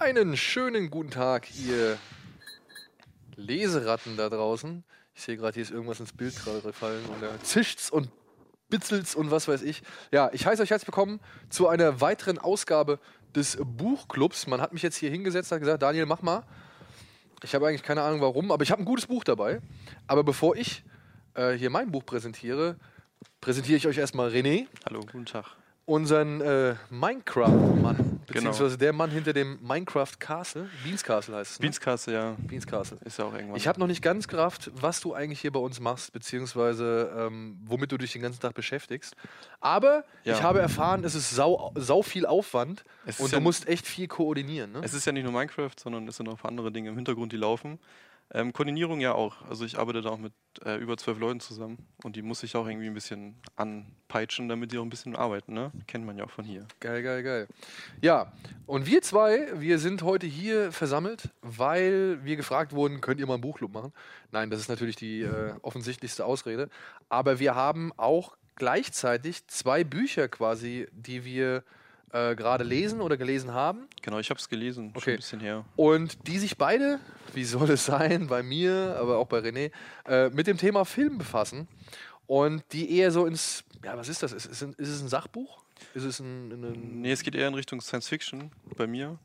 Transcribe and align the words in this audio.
Einen 0.00 0.34
schönen 0.34 0.88
guten 0.88 1.10
Tag, 1.10 1.54
ihr 1.56 1.98
Leseratten 3.36 4.16
da 4.16 4.30
draußen. 4.30 4.82
Ich 5.14 5.20
sehe 5.20 5.36
gerade, 5.36 5.52
hier 5.52 5.62
ist 5.62 5.70
irgendwas 5.70 6.00
ins 6.00 6.14
Bild 6.14 6.34
gerade 6.42 6.62
gefallen 6.62 7.04
und 7.04 7.22
da 7.22 7.38
zischt's 7.42 7.90
und 7.90 8.08
bitzelt's 8.70 9.14
und 9.14 9.30
was 9.30 9.46
weiß 9.46 9.60
ich. 9.60 9.82
Ja, 10.10 10.30
ich 10.32 10.46
heiße 10.46 10.62
euch 10.62 10.70
herzlich 10.70 10.88
willkommen 10.88 11.20
zu 11.50 11.68
einer 11.68 12.00
weiteren 12.00 12.38
Ausgabe 12.38 12.98
des 13.34 13.58
Buchclubs. 13.60 14.46
Man 14.46 14.62
hat 14.62 14.72
mich 14.72 14.82
jetzt 14.82 14.96
hier 14.96 15.10
hingesetzt 15.10 15.52
und 15.52 15.56
hat 15.56 15.60
gesagt, 15.60 15.82
Daniel, 15.82 16.06
mach 16.06 16.22
mal. 16.22 16.44
Ich 17.42 17.54
habe 17.54 17.68
eigentlich 17.68 17.82
keine 17.82 18.00
Ahnung 18.00 18.22
warum, 18.22 18.52
aber 18.52 18.62
ich 18.62 18.70
habe 18.70 18.80
ein 18.80 18.86
gutes 18.86 19.06
Buch 19.06 19.22
dabei. 19.22 19.60
Aber 20.06 20.24
bevor 20.24 20.56
ich 20.56 20.82
äh, 21.34 21.52
hier 21.52 21.68
mein 21.68 21.92
Buch 21.92 22.06
präsentiere, 22.06 22.76
präsentiere 23.42 23.76
ich 23.76 23.86
euch 23.86 23.98
erstmal 23.98 24.30
René, 24.30 24.66
Hallo, 24.86 25.00
guten 25.00 25.26
Tag. 25.26 25.59
Unseren 25.90 26.40
äh, 26.40 26.76
Minecraft-Mann. 26.90 27.96
Genau. 27.96 28.16
Beziehungsweise 28.26 28.78
der 28.78 28.92
Mann 28.92 29.10
hinter 29.10 29.32
dem 29.32 29.58
Minecraft 29.60 30.12
Castle. 30.20 30.68
Beans 30.84 31.02
Castle 31.02 31.34
heißt 31.36 31.50
es. 31.52 31.58
Ne? 31.58 31.62
Beanskasse, 31.64 32.12
ja, 32.12 32.36
Beans 32.38 32.64
Castle. 32.66 32.98
ist 33.04 33.18
ja 33.18 33.24
auch 33.24 33.34
irgendwann. 33.34 33.56
Ich 33.56 33.66
habe 33.66 33.80
noch 33.80 33.88
nicht 33.88 34.02
ganz 34.02 34.28
gerafft, 34.28 34.70
was 34.74 35.00
du 35.00 35.14
eigentlich 35.14 35.40
hier 35.40 35.50
bei 35.50 35.58
uns 35.58 35.80
machst, 35.80 36.12
beziehungsweise 36.12 37.12
ähm, 37.18 37.58
womit 37.64 37.90
du 37.90 37.98
dich 37.98 38.12
den 38.12 38.22
ganzen 38.22 38.40
Tag 38.40 38.54
beschäftigst. 38.54 39.16
Aber 39.60 40.04
Ja. 40.22 40.34
ich 40.34 40.42
habe 40.44 40.60
erfahren, 40.60 41.02
es 41.02 41.16
ist 41.16 41.30
sau, 41.30 41.72
sau 41.74 42.02
viel 42.02 42.24
Aufwand 42.24 42.84
und 43.18 43.32
ja- 43.32 43.38
du 43.38 43.40
musst 43.42 43.66
echt 43.66 43.86
viel 43.86 44.06
koordinieren. 44.06 44.72
Ne? 44.72 44.80
es 44.84 44.94
ist 44.94 45.04
ja 45.06 45.12
nicht 45.12 45.24
nur 45.24 45.32
Minecraft, 45.32 45.72
sondern 45.76 46.06
es 46.06 46.16
sind 46.16 46.28
auch 46.28 46.44
andere 46.44 46.70
Dinge 46.70 46.90
im 46.90 46.94
Hintergrund, 46.96 47.32
die 47.32 47.36
laufen. 47.36 47.80
Ähm, 48.32 48.52
Koordinierung 48.52 49.00
ja 49.00 49.12
auch. 49.12 49.42
Also 49.48 49.64
ich 49.64 49.78
arbeite 49.78 50.02
da 50.02 50.10
auch 50.10 50.18
mit 50.18 50.32
äh, 50.64 50.76
über 50.76 50.96
zwölf 50.96 51.18
Leuten 51.18 51.40
zusammen 51.40 51.78
und 52.04 52.14
die 52.14 52.22
muss 52.22 52.42
ich 52.44 52.54
auch 52.54 52.66
irgendwie 52.66 52.86
ein 52.86 52.94
bisschen 52.94 53.34
anpeitschen, 53.56 54.48
damit 54.48 54.70
die 54.70 54.78
auch 54.78 54.84
ein 54.84 54.90
bisschen 54.90 55.16
arbeiten. 55.16 55.52
Ne? 55.52 55.72
Kennt 55.88 56.06
man 56.06 56.16
ja 56.16 56.24
auch 56.24 56.30
von 56.30 56.44
hier. 56.44 56.66
Geil, 56.78 57.02
geil, 57.02 57.22
geil. 57.24 57.48
Ja, 58.00 58.32
und 58.66 58.86
wir 58.86 59.02
zwei, 59.02 59.48
wir 59.60 59.80
sind 59.80 60.02
heute 60.02 60.26
hier 60.26 60.70
versammelt, 60.70 61.30
weil 61.42 62.24
wir 62.24 62.36
gefragt 62.36 62.72
wurden, 62.72 63.00
könnt 63.00 63.18
ihr 63.18 63.26
mal 63.26 63.34
einen 63.34 63.42
Buchclub 63.42 63.72
machen? 63.72 63.92
Nein, 64.30 64.50
das 64.50 64.60
ist 64.60 64.68
natürlich 64.68 64.96
die 64.96 65.22
äh, 65.22 65.54
offensichtlichste 65.62 66.24
Ausrede. 66.24 66.68
Aber 67.08 67.40
wir 67.40 67.56
haben 67.56 67.92
auch 67.96 68.36
gleichzeitig 68.54 69.44
zwei 69.48 69.82
Bücher 69.82 70.28
quasi, 70.28 70.86
die 70.92 71.24
wir 71.24 71.64
äh, 72.12 72.34
gerade 72.34 72.64
lesen 72.64 73.00
oder 73.00 73.16
gelesen 73.16 73.52
haben. 73.52 73.86
Genau, 74.02 74.18
ich 74.18 74.30
habe 74.30 74.38
es 74.40 74.48
gelesen, 74.48 74.90
schon 74.92 74.96
Okay. 75.02 75.10
ein 75.12 75.16
bisschen 75.16 75.40
her. 75.40 75.64
Und 75.76 76.26
die 76.26 76.38
sich 76.38 76.56
beide, 76.56 76.98
wie 77.34 77.44
soll 77.44 77.70
es 77.70 77.84
sein, 77.86 78.26
bei 78.26 78.42
mir, 78.42 78.96
aber 79.00 79.18
auch 79.18 79.26
bei 79.26 79.38
René, 79.38 79.70
äh, 80.06 80.28
mit 80.30 80.46
dem 80.46 80.58
Thema 80.58 80.84
Film 80.84 81.18
befassen. 81.18 81.68
Und 82.26 82.62
die 82.72 82.96
eher 82.96 83.10
so 83.10 83.26
ins, 83.26 83.64
ja, 83.84 83.96
was 83.96 84.08
ist 84.08 84.22
das? 84.22 84.32
Ist, 84.32 84.46
ist, 84.46 84.62
ist 84.62 84.88
es 84.88 85.02
ein 85.02 85.08
Sachbuch? 85.08 85.62
Ist 85.94 86.04
es 86.04 86.20
ein, 86.20 86.52
ein 86.52 87.00
Nee, 87.00 87.12
es 87.12 87.22
geht 87.22 87.34
eher 87.34 87.48
in 87.48 87.54
Richtung 87.54 87.80
Science 87.80 88.08
Fiction 88.08 88.52
bei 88.76 88.86
mir. 88.86 89.18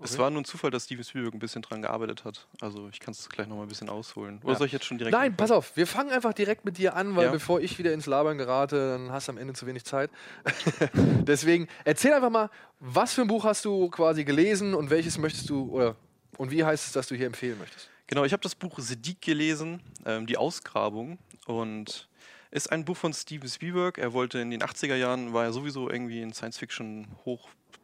Es 0.00 0.12
Okay. 0.12 0.22
war 0.22 0.30
nur 0.30 0.42
ein 0.42 0.44
Zufall, 0.44 0.70
dass 0.70 0.84
Steven 0.84 1.04
Spielberg 1.04 1.34
ein 1.34 1.38
bisschen 1.38 1.62
dran 1.62 1.82
gearbeitet 1.82 2.24
hat. 2.24 2.46
Also 2.60 2.88
ich 2.88 2.98
kann 3.00 3.12
es 3.12 3.28
gleich 3.28 3.46
nochmal 3.46 3.66
ein 3.66 3.68
bisschen 3.68 3.88
ausholen. 3.88 4.40
Oder 4.42 4.52
Ja. 4.52 4.58
soll 4.58 4.66
ich 4.66 4.72
jetzt 4.72 4.84
schon 4.84 4.98
direkt... 4.98 5.12
Nein, 5.12 5.20
anfangen? 5.32 5.36
pass 5.36 5.50
auf, 5.52 5.76
wir 5.76 5.86
fangen 5.86 6.10
einfach 6.10 6.32
direkt 6.32 6.64
mit 6.64 6.78
dir 6.78 6.96
an, 6.96 7.14
weil 7.14 7.26
Ja. 7.26 7.30
bevor 7.30 7.60
ich 7.60 7.78
wieder 7.78 7.92
ins 7.92 8.06
Labern 8.06 8.36
gerate, 8.38 8.90
dann 8.98 9.12
hast 9.12 9.28
du 9.28 9.32
am 9.32 9.38
Ende 9.38 9.52
zu 9.54 9.66
wenig 9.66 9.84
Zeit. 9.84 10.10
Deswegen 10.94 11.68
erzähl 11.84 12.12
einfach 12.12 12.30
mal, 12.30 12.50
was 12.80 13.14
für 13.14 13.22
ein 13.22 13.28
Buch 13.28 13.44
hast 13.44 13.64
du 13.64 13.88
quasi 13.90 14.24
gelesen 14.24 14.74
und 14.74 14.90
welches 14.90 15.18
möchtest 15.18 15.48
du, 15.50 15.70
oder 15.70 15.96
und 16.36 16.50
wie 16.50 16.64
heißt 16.64 16.86
es, 16.86 16.92
dass 16.92 17.06
du 17.08 17.14
hier 17.14 17.26
empfehlen 17.26 17.58
möchtest? 17.58 17.88
Genau, 18.06 18.24
ich 18.24 18.32
habe 18.32 18.42
das 18.42 18.54
Buch 18.54 18.78
Sediq 18.78 19.20
gelesen, 19.20 19.80
ähm, 20.04 20.26
Die 20.26 20.36
Ausgrabung. 20.36 21.18
Und 21.46 22.08
ist 22.50 22.70
ein 22.70 22.84
Buch 22.84 22.96
von 22.96 23.12
Steven 23.14 23.48
Spielberg. 23.48 23.98
Er 23.98 24.12
wollte 24.12 24.38
in 24.38 24.50
den 24.50 24.62
80er 24.62 24.94
Jahren, 24.96 25.32
war 25.32 25.44
er 25.44 25.52
sowieso 25.52 25.88
irgendwie 25.88 26.20
in 26.20 26.32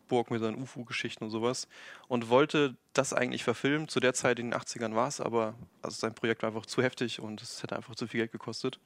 Science-Fiction-Hochburg 0.08 0.30
mit 0.30 0.40
seinen 0.40 0.60
UFO-Geschichten 0.60 1.24
und 1.24 1.30
sowas. 1.30 1.68
Und 2.08 2.28
wollte 2.28 2.76
das 2.92 3.12
eigentlich 3.12 3.44
verfilmen. 3.44 3.88
Zu 3.88 4.00
der 4.00 4.14
Zeit 4.14 4.38
in 4.38 4.50
den 4.50 4.60
80ern 4.60 4.94
war 4.94 5.08
es, 5.08 5.20
aber 5.20 5.54
also 5.82 5.96
sein 5.96 6.14
Projekt 6.14 6.42
war 6.42 6.48
einfach 6.48 6.66
zu 6.66 6.82
heftig 6.82 7.20
und 7.20 7.42
es 7.42 7.62
hätte 7.62 7.76
einfach 7.76 7.94
zu 7.94 8.06
viel 8.06 8.20
Geld 8.20 8.32
gekostet. 8.32 8.78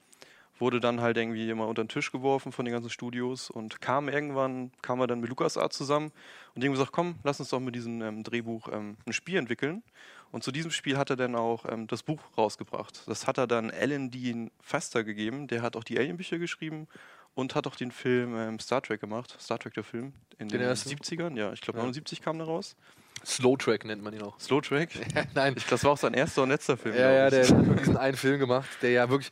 Wurde 0.59 0.81
dann 0.81 1.01
halt 1.01 1.17
irgendwie 1.17 1.49
immer 1.49 1.67
unter 1.67 1.83
den 1.83 1.89
Tisch 1.89 2.13
geworfen 2.13 2.53
von 2.53 2.65
den 2.65 2.75
ganzen 2.75 2.91
Studios 2.91 3.51
und 3.51 3.81
kam 3.81 4.09
irgendwann, 4.09 4.71
kam 4.83 5.01
er 5.01 5.07
dann 5.07 5.21
mit 5.21 5.31
LucasArts 5.31 5.77
zusammen 5.77 6.13
und 6.55 6.63
die 6.63 6.69
gesagt, 6.69 6.93
komm, 6.93 7.17
lass 7.25 7.41
uns 7.41 7.49
doch 7.49 7.59
mit 7.59 7.75
diesem 7.75 8.03
ähm, 8.03 8.23
Drehbuch 8.23 8.69
ähm, 8.71 8.97
ein 9.07 9.13
Spiel 9.13 9.39
entwickeln. 9.39 9.83
Und 10.31 10.45
zu 10.45 10.53
diesem 10.53 10.71
Spiel 10.71 10.97
hat 10.97 11.11
er 11.11 11.17
dann 11.17 11.35
auch 11.35 11.65
ähm, 11.69 11.87
das 11.89 12.03
Buch 12.03 12.21
rausgebracht. 12.39 13.03
Das 13.07 13.27
hat 13.27 13.39
er 13.39 13.47
dann 13.47 13.71
Alan 13.71 14.11
Dean 14.11 14.51
Faster 14.61 15.05
gegeben, 15.05 15.47
der 15.47 15.63
hat 15.63 15.77
auch 15.77 15.85
die 15.85 15.99
Alien-Bücher 15.99 16.39
geschrieben 16.39 16.87
und 17.35 17.55
hat 17.55 17.67
auch 17.67 17.77
den 17.77 17.91
Film 17.93 18.37
ähm, 18.37 18.59
Star 18.59 18.83
Trek 18.83 19.01
gemacht, 19.01 19.37
Star 19.41 19.59
Trek 19.59 19.75
der 19.75 19.85
Film, 19.85 20.13
in 20.39 20.49
Den 20.49 20.59
den, 20.61 20.69
ersten? 20.69 20.91
70ern, 20.91 21.37
ja, 21.37 21.53
ich 21.53 21.61
glaube 21.61 21.79
Ja. 21.79 21.85
79 21.85 22.21
kam 22.21 22.39
der 22.39 22.47
raus. 22.47 22.77
Slow 23.25 23.57
Track 23.57 23.85
nennt 23.85 24.03
man 24.03 24.13
ihn 24.15 24.23
auch. 24.23 24.39
Slow 24.41 24.61
Track. 24.61 24.91
Nein, 25.35 25.55
Ich 25.57 25.67
das 25.67 25.85
war 25.85 25.93
auch 25.93 25.99
sein 25.99 26.15
erster 26.15 26.43
und 26.43 26.49
letzter 26.51 26.77
Film. 26.77 26.95
ja, 26.97 27.11
ja, 27.11 27.31
der 27.31 27.43
hat 27.47 27.51
wirklich 27.57 27.79
diesen 27.81 27.97
einen 27.97 28.17
Film 28.17 28.39
gemacht, 28.41 28.69
der 28.83 28.91
ja 28.91 29.09
wirklich, 29.11 29.31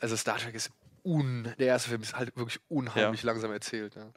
also 0.00 0.16
Star 0.16 0.38
Trek 0.38 0.54
ist 0.54 0.70
un, 1.04 1.52
der 1.58 1.68
erste 1.68 1.90
Film 1.90 2.02
ist 2.02 2.16
halt 2.16 2.36
wirklich 2.36 2.58
unheimlich 2.68 3.22
langsam 3.22 3.52
erzählt. 3.52 3.94
Ja, 3.94 4.10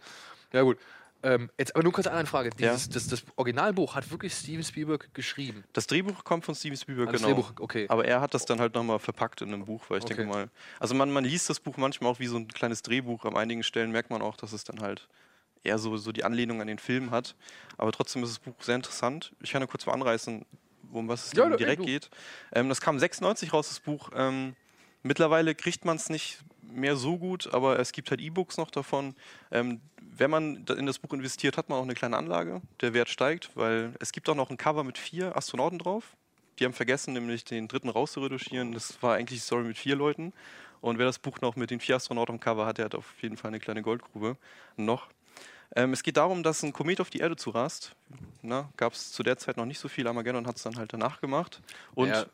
ja 0.53 0.62
gut. 0.63 0.78
Ähm, 1.23 1.49
jetzt 1.57 1.75
aber 1.75 1.83
nur 1.83 1.93
kurz 1.93 2.07
eine 2.07 2.25
Frage. 2.25 2.49
Ja. 2.57 2.73
Dieses, 2.73 2.89
das, 2.89 3.07
das 3.07 3.23
Originalbuch 3.35 3.95
hat 3.95 4.09
wirklich 4.09 4.33
Steven 4.33 4.63
Spielberg 4.63 5.13
geschrieben. 5.13 5.63
Das 5.73 5.85
Drehbuch 5.87 6.23
kommt 6.23 6.45
von 6.45 6.55
Steven 6.55 6.77
Spielberg, 6.77 7.09
Ah, 7.09 7.11
das 7.11 7.21
genau. 7.21 7.33
Drehbuch, 7.35 7.53
okay. 7.59 7.85
Aber 7.89 8.05
er 8.05 8.21
hat 8.21 8.33
das 8.33 8.45
dann 8.45 8.59
halt 8.59 8.73
nochmal 8.73 8.99
verpackt 8.99 9.41
in 9.41 9.53
einem 9.53 9.65
Buch, 9.65 9.83
weil 9.89 9.99
ich 9.99 10.05
Okay. 10.05 10.15
denke 10.15 10.31
mal. 10.31 10.49
Also 10.79 10.95
man, 10.95 11.11
man 11.11 11.23
liest 11.23 11.49
das 11.49 11.59
Buch 11.59 11.77
manchmal 11.77 12.11
auch 12.11 12.19
wie 12.19 12.27
so 12.27 12.37
ein 12.37 12.47
kleines 12.47 12.81
Drehbuch. 12.81 13.25
An 13.25 13.37
einigen 13.37 13.63
Stellen 13.63 13.91
merkt 13.91 14.09
man 14.09 14.21
auch, 14.21 14.35
dass 14.35 14.51
es 14.53 14.63
dann 14.63 14.81
halt 14.81 15.07
eher 15.63 15.77
so, 15.77 15.95
so 15.97 16.11
die 16.11 16.23
Anlehnung 16.23 16.59
an 16.61 16.67
den 16.67 16.79
Film 16.79 17.11
hat. 17.11 17.35
Aber 17.77 17.91
trotzdem 17.91 18.23
ist 18.23 18.29
das 18.31 18.39
Buch 18.39 18.55
sehr 18.61 18.75
interessant. 18.75 19.33
Ich 19.41 19.51
kann 19.51 19.61
ja 19.61 19.67
kurz 19.67 19.85
mal 19.85 19.93
anreißen, 19.93 20.43
um 20.91 21.07
was 21.07 21.27
es 21.27 21.33
Ja, 21.33 21.55
direkt 21.55 21.83
geht. 21.83 22.09
Ähm, 22.51 22.67
das 22.69 22.81
kam 22.81 22.97
96 22.97 23.53
raus, 23.53 23.67
das 23.69 23.79
Buch. 23.79 24.09
Ähm, 24.15 24.55
mittlerweile 25.03 25.53
kriegt 25.53 25.85
man 25.85 25.97
es 25.97 26.09
nicht 26.09 26.39
mehr 26.61 26.95
so 26.95 27.17
gut, 27.17 27.53
aber 27.53 27.79
es 27.79 27.91
gibt 27.91 28.09
halt 28.11 28.21
E-Books 28.21 28.57
noch 28.57 28.71
davon. 28.71 29.13
Ähm, 29.51 29.81
wenn 30.17 30.29
man 30.29 30.66
in 30.77 30.85
das 30.85 30.99
Buch 30.99 31.13
investiert, 31.13 31.57
hat 31.57 31.69
man 31.69 31.79
auch 31.79 31.83
eine 31.83 31.94
kleine 31.94 32.17
Anlage. 32.17 32.61
Der 32.81 32.94
Wert 32.94 33.09
steigt, 33.09 33.49
weil 33.55 33.94
es 33.99 34.11
gibt 34.11 34.29
auch 34.29 34.35
noch 34.35 34.49
ein 34.49 34.57
Cover 34.57 34.83
mit 34.83 34.97
vier 34.97 35.35
Astronauten 35.35 35.79
drauf. 35.79 36.16
Die 36.59 36.66
haben 36.66 36.73
vergessen, 36.73 37.13
nämlich 37.13 37.44
den 37.45 37.67
dritten 37.67 37.89
rauszureduzieren. 37.89 38.73
Das 38.73 39.01
war 39.01 39.16
eigentlich 39.16 39.39
die 39.39 39.45
Story 39.45 39.63
mit 39.63 39.77
vier 39.77 39.95
Leuten. 39.95 40.33
Und 40.81 40.97
wer 40.97 41.05
das 41.05 41.19
Buch 41.19 41.41
noch 41.41 41.55
mit 41.55 41.71
den 41.71 41.79
vier 41.79 41.95
Astronauten 41.95 42.35
am 42.35 42.39
Cover 42.39 42.66
hat, 42.66 42.77
der 42.77 42.85
hat 42.85 42.95
auf 42.95 43.13
jeden 43.21 43.38
Fall 43.38 43.50
eine 43.50 43.59
kleine 43.59 43.81
Goldgrube. 43.81 44.38
Noch. 44.77 45.07
Ähm, 45.75 45.94
es 45.94 46.03
geht 46.03 46.17
darum, 46.17 46.44
dass 46.44 46.63
ein 46.63 46.73
Komet 46.73 47.00
auf 47.00 47.09
die 47.09 47.19
Erde 47.19 47.35
zurast. 47.35 47.95
Gab 48.75 48.94
es 48.94 49.11
zu 49.11 49.23
der 49.23 49.38
Zeit 49.38 49.57
noch 49.57 49.66
nicht 49.66 49.79
so 49.79 49.88
viel. 49.88 50.07
Armageddon 50.07 50.45
hat 50.45 50.57
es 50.57 50.63
dann 50.63 50.75
halt 50.75 50.91
danach 50.91 51.21
gemacht. 51.21 51.61
Und 51.95 52.09
ja, 52.09 52.25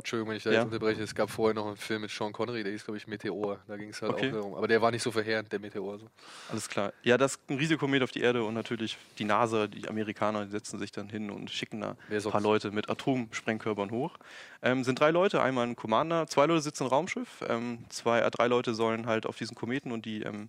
Entschuldigung, 0.00 0.30
wenn 0.30 0.36
ich 0.36 0.42
da 0.42 0.50
Ja. 0.50 0.56
jetzt 0.56 0.66
unterbreche. 0.66 1.02
Es 1.02 1.14
gab 1.14 1.30
vorher 1.30 1.54
noch 1.54 1.66
einen 1.66 1.76
Film 1.76 2.02
mit 2.02 2.10
Sean 2.10 2.32
Connery, 2.32 2.62
der 2.62 2.72
hieß, 2.72 2.84
glaube 2.84 2.96
ich, 2.98 3.06
Meteor. 3.06 3.60
Da 3.68 3.76
ging 3.76 3.90
es 3.90 4.02
halt 4.02 4.12
Okay. 4.12 4.28
auch 4.28 4.32
darum. 4.32 4.54
Aber 4.54 4.66
der 4.68 4.82
war 4.82 4.90
nicht 4.90 5.02
so 5.02 5.10
verheerend, 5.10 5.50
der 5.52 5.58
Meteor. 5.60 5.98
So. 5.98 6.08
Alles 6.48 6.68
klar. 6.68 6.92
Ja, 7.02 7.16
das 7.18 7.32
ist 7.36 7.50
ein 7.50 7.56
Risikomet 7.58 8.02
auf 8.02 8.10
die 8.10 8.20
Erde 8.20 8.42
und 8.44 8.54
natürlich 8.54 8.98
die 9.18 9.24
NASA, 9.24 9.66
die 9.66 9.88
Amerikaner, 9.88 10.44
die 10.46 10.50
setzen 10.50 10.78
sich 10.78 10.90
dann 10.92 11.08
hin 11.08 11.30
und 11.30 11.50
schicken 11.50 11.80
da 11.80 11.96
Wer 12.08 12.18
ein 12.18 12.20
sonst? 12.20 12.32
paar 12.32 12.40
Leute 12.40 12.70
mit 12.70 12.88
Atomsprengkörpern 12.90 13.90
hoch. 13.90 14.16
Ähm, 14.62 14.84
sind 14.84 14.98
drei 15.00 15.10
Leute, 15.10 15.42
einmal 15.42 15.66
ein 15.66 15.76
Commander, 15.76 16.26
zwei 16.26 16.46
Leute 16.46 16.62
sitzen 16.62 16.84
im 16.84 16.88
Raumschiff, 16.90 17.44
ähm, 17.48 17.84
zwei, 17.88 18.20
äh, 18.20 18.30
drei 18.30 18.46
Leute 18.48 18.74
sollen 18.74 19.06
halt 19.06 19.26
auf 19.26 19.36
diesen 19.36 19.54
Kometen 19.54 19.92
und 19.92 20.04
die 20.06 20.22
ähm, 20.22 20.48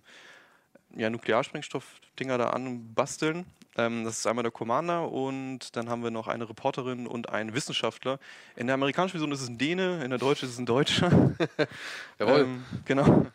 ja, 0.94 1.08
Nuklearsprengstoffdinger 1.08 2.38
da 2.38 2.50
anbasteln. 2.50 3.46
Ähm, 3.76 4.04
das 4.04 4.18
ist 4.18 4.26
einmal 4.26 4.42
der 4.42 4.52
Commander 4.52 5.10
und 5.10 5.76
dann 5.76 5.88
haben 5.88 6.02
wir 6.02 6.10
noch 6.10 6.28
eine 6.28 6.48
Reporterin 6.48 7.06
und 7.06 7.30
einen 7.30 7.54
Wissenschaftler. 7.54 8.18
In 8.56 8.66
der 8.66 8.74
amerikanischen 8.74 9.12
Version 9.12 9.32
ist 9.32 9.40
es 9.40 9.48
ein 9.48 9.58
Däne, 9.58 10.04
in 10.04 10.10
der 10.10 10.18
deutschen 10.18 10.46
ist 10.46 10.54
es 10.54 10.58
ein 10.58 10.66
Deutscher. 10.66 11.10
Jawohl. 12.18 12.40
Ähm, 12.40 12.64
genau. 12.84 13.26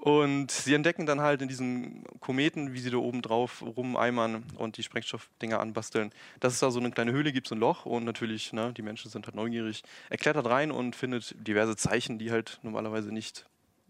Und 0.00 0.50
sie 0.50 0.72
entdecken 0.72 1.04
dann 1.04 1.20
halt 1.20 1.42
in 1.42 1.48
diesen 1.48 2.04
Kometen, 2.20 2.72
wie 2.72 2.78
sie 2.78 2.88
da 2.88 2.96
oben 2.96 3.20
drauf 3.20 3.62
rumeimern 3.62 4.44
und 4.56 4.78
die 4.78 4.82
Sprengstoffdinger 4.82 5.60
anbasteln, 5.60 6.10
dass 6.40 6.54
es 6.54 6.60
da 6.60 6.70
so 6.70 6.80
eine 6.80 6.90
kleine 6.90 7.12
Höhle 7.12 7.32
gibt, 7.32 7.48
so 7.48 7.54
ein 7.54 7.58
Loch 7.58 7.84
und 7.84 8.04
natürlich, 8.04 8.54
ne, 8.54 8.72
die 8.72 8.80
Menschen 8.80 9.10
sind 9.10 9.26
halt 9.26 9.36
neugierig. 9.36 9.82
Er 10.08 10.16
klettert 10.16 10.46
rein 10.46 10.70
und 10.70 10.96
findet 10.96 11.34
diverse 11.46 11.76
Zeichen, 11.76 12.18
die 12.18 12.30
halt 12.30 12.60
normalerweise 12.62 13.12
nicht, 13.12 13.44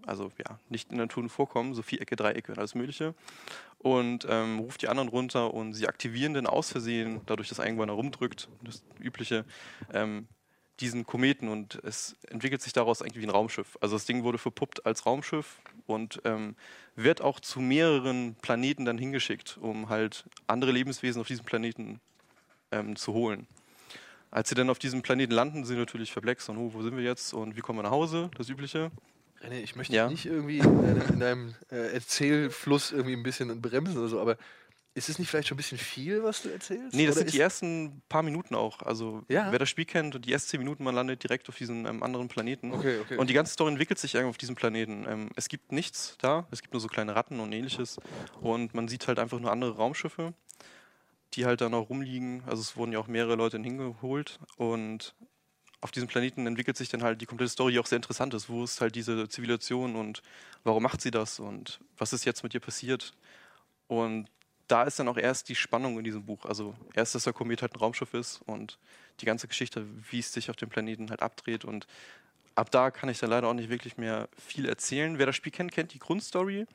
also 0.05 0.33
ja, 0.37 0.59
nicht 0.69 0.91
in 0.91 0.97
der 0.97 1.07
Natur 1.07 1.29
vorkommen, 1.29 1.75
so 1.75 1.83
Vierecke, 1.83 2.17
Dreiecke 2.17 2.51
und 2.51 2.59
alles 2.59 2.75
Mögliche. 2.75 3.15
Und 3.83 4.27
ähm, 4.29 4.59
ruft 4.59 4.83
die 4.83 4.89
anderen 4.89 5.09
runter 5.09 5.55
und 5.55 5.73
sie 5.73 5.89
aktivieren 5.89 6.35
dann 6.35 6.47
aus 6.47 6.71
Versehen, 6.71 7.23
dadurch, 7.25 7.49
dass 7.49 7.59
irgendwann 7.59 7.89
herumdrückt, 7.89 8.49
das 8.63 8.85
Übliche, 9.01 9.47
ähm, 9.93 10.29
diesen 10.81 11.07
Kometen 11.07 11.49
und 11.49 11.81
es 11.85 12.17
entwickelt 12.29 12.63
sich 12.63 12.73
daraus 12.73 13.03
eigentlich 13.03 13.23
wie 13.23 13.27
ein 13.27 13.31
Raumschiff. 13.31 13.77
Also 13.81 13.97
das 13.97 14.07
Ding 14.07 14.23
wurde 14.23 14.39
verpuppt 14.39 14.87
als 14.87 15.05
Raumschiff 15.07 15.61
und 15.87 16.21
ähm, 16.25 16.57
wird 16.97 17.21
auch 17.21 17.41
zu 17.41 17.61
mehreren 17.61 18.35
Planeten 18.37 18.85
dann 18.85 18.99
hingeschickt, 18.99 19.59
um 19.61 19.89
halt 19.89 20.25
andere 20.47 20.73
Lebenswesen 20.73 21.21
auf 21.21 21.27
diesem 21.27 21.45
Planeten 21.45 22.01
ähm, 22.73 22.97
zu 22.97 23.13
holen. 23.13 23.47
Als 24.31 24.49
sie 24.49 24.55
dann 24.55 24.71
auf 24.71 24.79
diesem 24.79 25.03
Planeten 25.03 25.33
landen, 25.33 25.65
sind 25.65 25.77
sie 25.77 25.81
natürlich 25.81 26.13
perplex 26.13 26.49
und 26.49 26.57
oh, 26.57 26.73
wo 26.73 26.83
sind 26.83 26.97
wir 26.97 27.05
jetzt 27.05 27.35
und 27.35 27.57
wie 27.57 27.61
kommen 27.61 27.79
wir 27.79 27.83
nach 27.83 27.91
Hause, 27.91 28.31
das 28.37 28.49
Übliche. 28.49 28.91
René, 29.43 29.61
ich 29.63 29.75
möchte 29.77 29.95
Ja. 29.97 30.09
nicht 30.09 30.27
irgendwie 30.27 30.59
in 30.59 30.83
deinem, 30.83 31.03
in 31.13 31.21
deinem 31.21 31.55
äh, 31.71 31.95
Erzählfluss 31.95 32.93
irgendwie 32.93 33.15
ein 33.15 33.23
bisschen 33.23 33.61
bremsen 33.61 33.99
oder 33.99 34.09
so, 34.09 34.21
aber 34.21 34.37
ist 34.93 35.09
es 35.09 35.19
nicht 35.21 35.29
vielleicht 35.29 35.49
schon 35.49 35.55
ein 35.55 35.59
bisschen 35.59 35.79
viel, 35.79 36.23
was 36.25 36.43
du 36.43 36.49
erzählst? 36.49 36.95
Nee, 36.95 37.07
das 37.07 37.17
Oder 37.17 37.25
sind 37.25 37.33
die 37.33 37.41
ersten 37.41 38.03
paar 38.09 38.23
Minuten 38.23 38.55
auch. 38.57 38.83
Also, 38.83 39.23
Ja? 39.29 39.51
wer 39.53 39.59
das 39.59 39.71
Spiel 39.71 39.85
kennt 39.85 40.15
und 40.17 40.27
die 40.27 40.33
ersten 40.33 40.51
zehn 40.51 40.61
Minuten, 40.61 40.83
man 40.83 40.95
landet 40.95 41.23
direkt 41.23 41.49
auf 41.49 41.57
diesem 41.57 41.87
ähm, 41.87 42.03
anderen 42.03 42.27
Planeten. 42.29 42.73
Okay, 42.73 42.99
okay. 42.99 43.17
Und 43.17 43.31
die 43.31 43.35
ganze 43.35 43.53
Story 43.53 43.71
entwickelt 43.71 43.99
sich 44.01 44.15
irgendwie 44.15 44.31
auf 44.31 44.37
diesem 44.39 44.57
Planeten. 44.57 45.07
Ähm, 45.09 45.31
es 45.37 45.49
gibt 45.49 45.71
nichts 45.73 46.17
da, 46.19 46.47
es 46.51 46.61
gibt 46.61 46.75
nur 46.75 46.81
so 46.81 46.89
kleine 46.89 47.15
Ratten 47.15 47.39
und 47.39 47.53
ähnliches. 47.53 47.99
Und 48.41 48.75
man 48.75 48.89
sieht 48.89 49.07
halt 49.07 49.19
einfach 49.21 49.39
nur 49.39 49.53
andere 49.53 49.77
Raumschiffe, 49.77 50.35
die 51.35 51.47
halt 51.47 51.61
dann 51.61 51.73
auch 51.73 51.89
rumliegen. 51.89 52.43
Also 52.47 52.61
es 52.61 52.77
wurden 52.77 52.93
ja 52.93 52.99
auch 52.99 53.07
mehrere 53.07 53.37
Leute 53.37 53.59
hingeholt. 53.59 54.41
Und 54.57 55.15
auf 55.81 55.91
diesem 55.91 56.09
Planeten 56.09 56.47
entwickelt 56.47 56.77
sich 56.77 56.89
dann 56.89 57.03
halt 57.03 57.21
die 57.21 57.27
komplette 57.27 57.51
Story, 57.51 57.73
die 57.73 57.79
auch 57.79 57.87
sehr 57.87 57.97
interessant 57.97 58.35
ist. 58.35 58.49
Wo 58.49 58.65
ist 58.65 58.81
halt 58.81 58.95
diese 58.95 59.29
Zivilisation 59.29 59.97
und 59.97 60.23
warum 60.63 60.83
macht 60.83 61.01
sie 61.01 61.11
das 61.11 61.41
und 61.41 61.81
was 61.97 62.13
ist 62.13 62.25
jetzt 62.25 62.43
mit 62.43 62.53
ihr 62.53 62.61
passiert? 62.61 63.15
Und 63.89 64.29
da 64.69 64.85
ist 64.85 64.99
dann 64.99 65.09
auch 65.09 65.17
erst 65.17 65.49
die 65.49 65.55
Spannung 65.55 65.99
in 65.99 66.05
diesem 66.05 66.25
Buch. 66.25 66.45
Also 66.45 66.75
erst, 66.95 67.15
dass 67.15 67.25
der 67.25 67.33
Komet 67.33 67.63
halt 67.63 67.75
ein 67.75 67.79
Raumschiff 67.79 68.15
ist 68.15 68.41
und 68.47 68.79
die 69.21 69.27
ganze 69.27 69.49
Geschichte, 69.49 69.85
wie 70.11 70.21
es 70.21 70.33
sich 70.33 70.51
auf 70.51 70.57
dem 70.57 70.69
Planeten 70.69 71.11
halt 71.11 71.23
abdreht. 71.23 71.65
Und 71.65 71.87
ab 72.55 72.71
da 72.71 72.91
kann 72.91 73.09
ich 73.09 73.19
dann 73.19 73.31
leider 73.31 73.49
auch 73.49 73.55
nicht 73.55 73.71
wirklich 73.71 73.97
mehr 73.97 74.29
viel 74.37 74.69
erzählen. 74.69 75.19
Wer 75.19 75.27
das 75.27 75.37
Spiel 75.37 75.51
kennt, 75.51 75.73
kennt 75.73 75.93
die 75.93 75.99
Grundstory. 75.99 76.67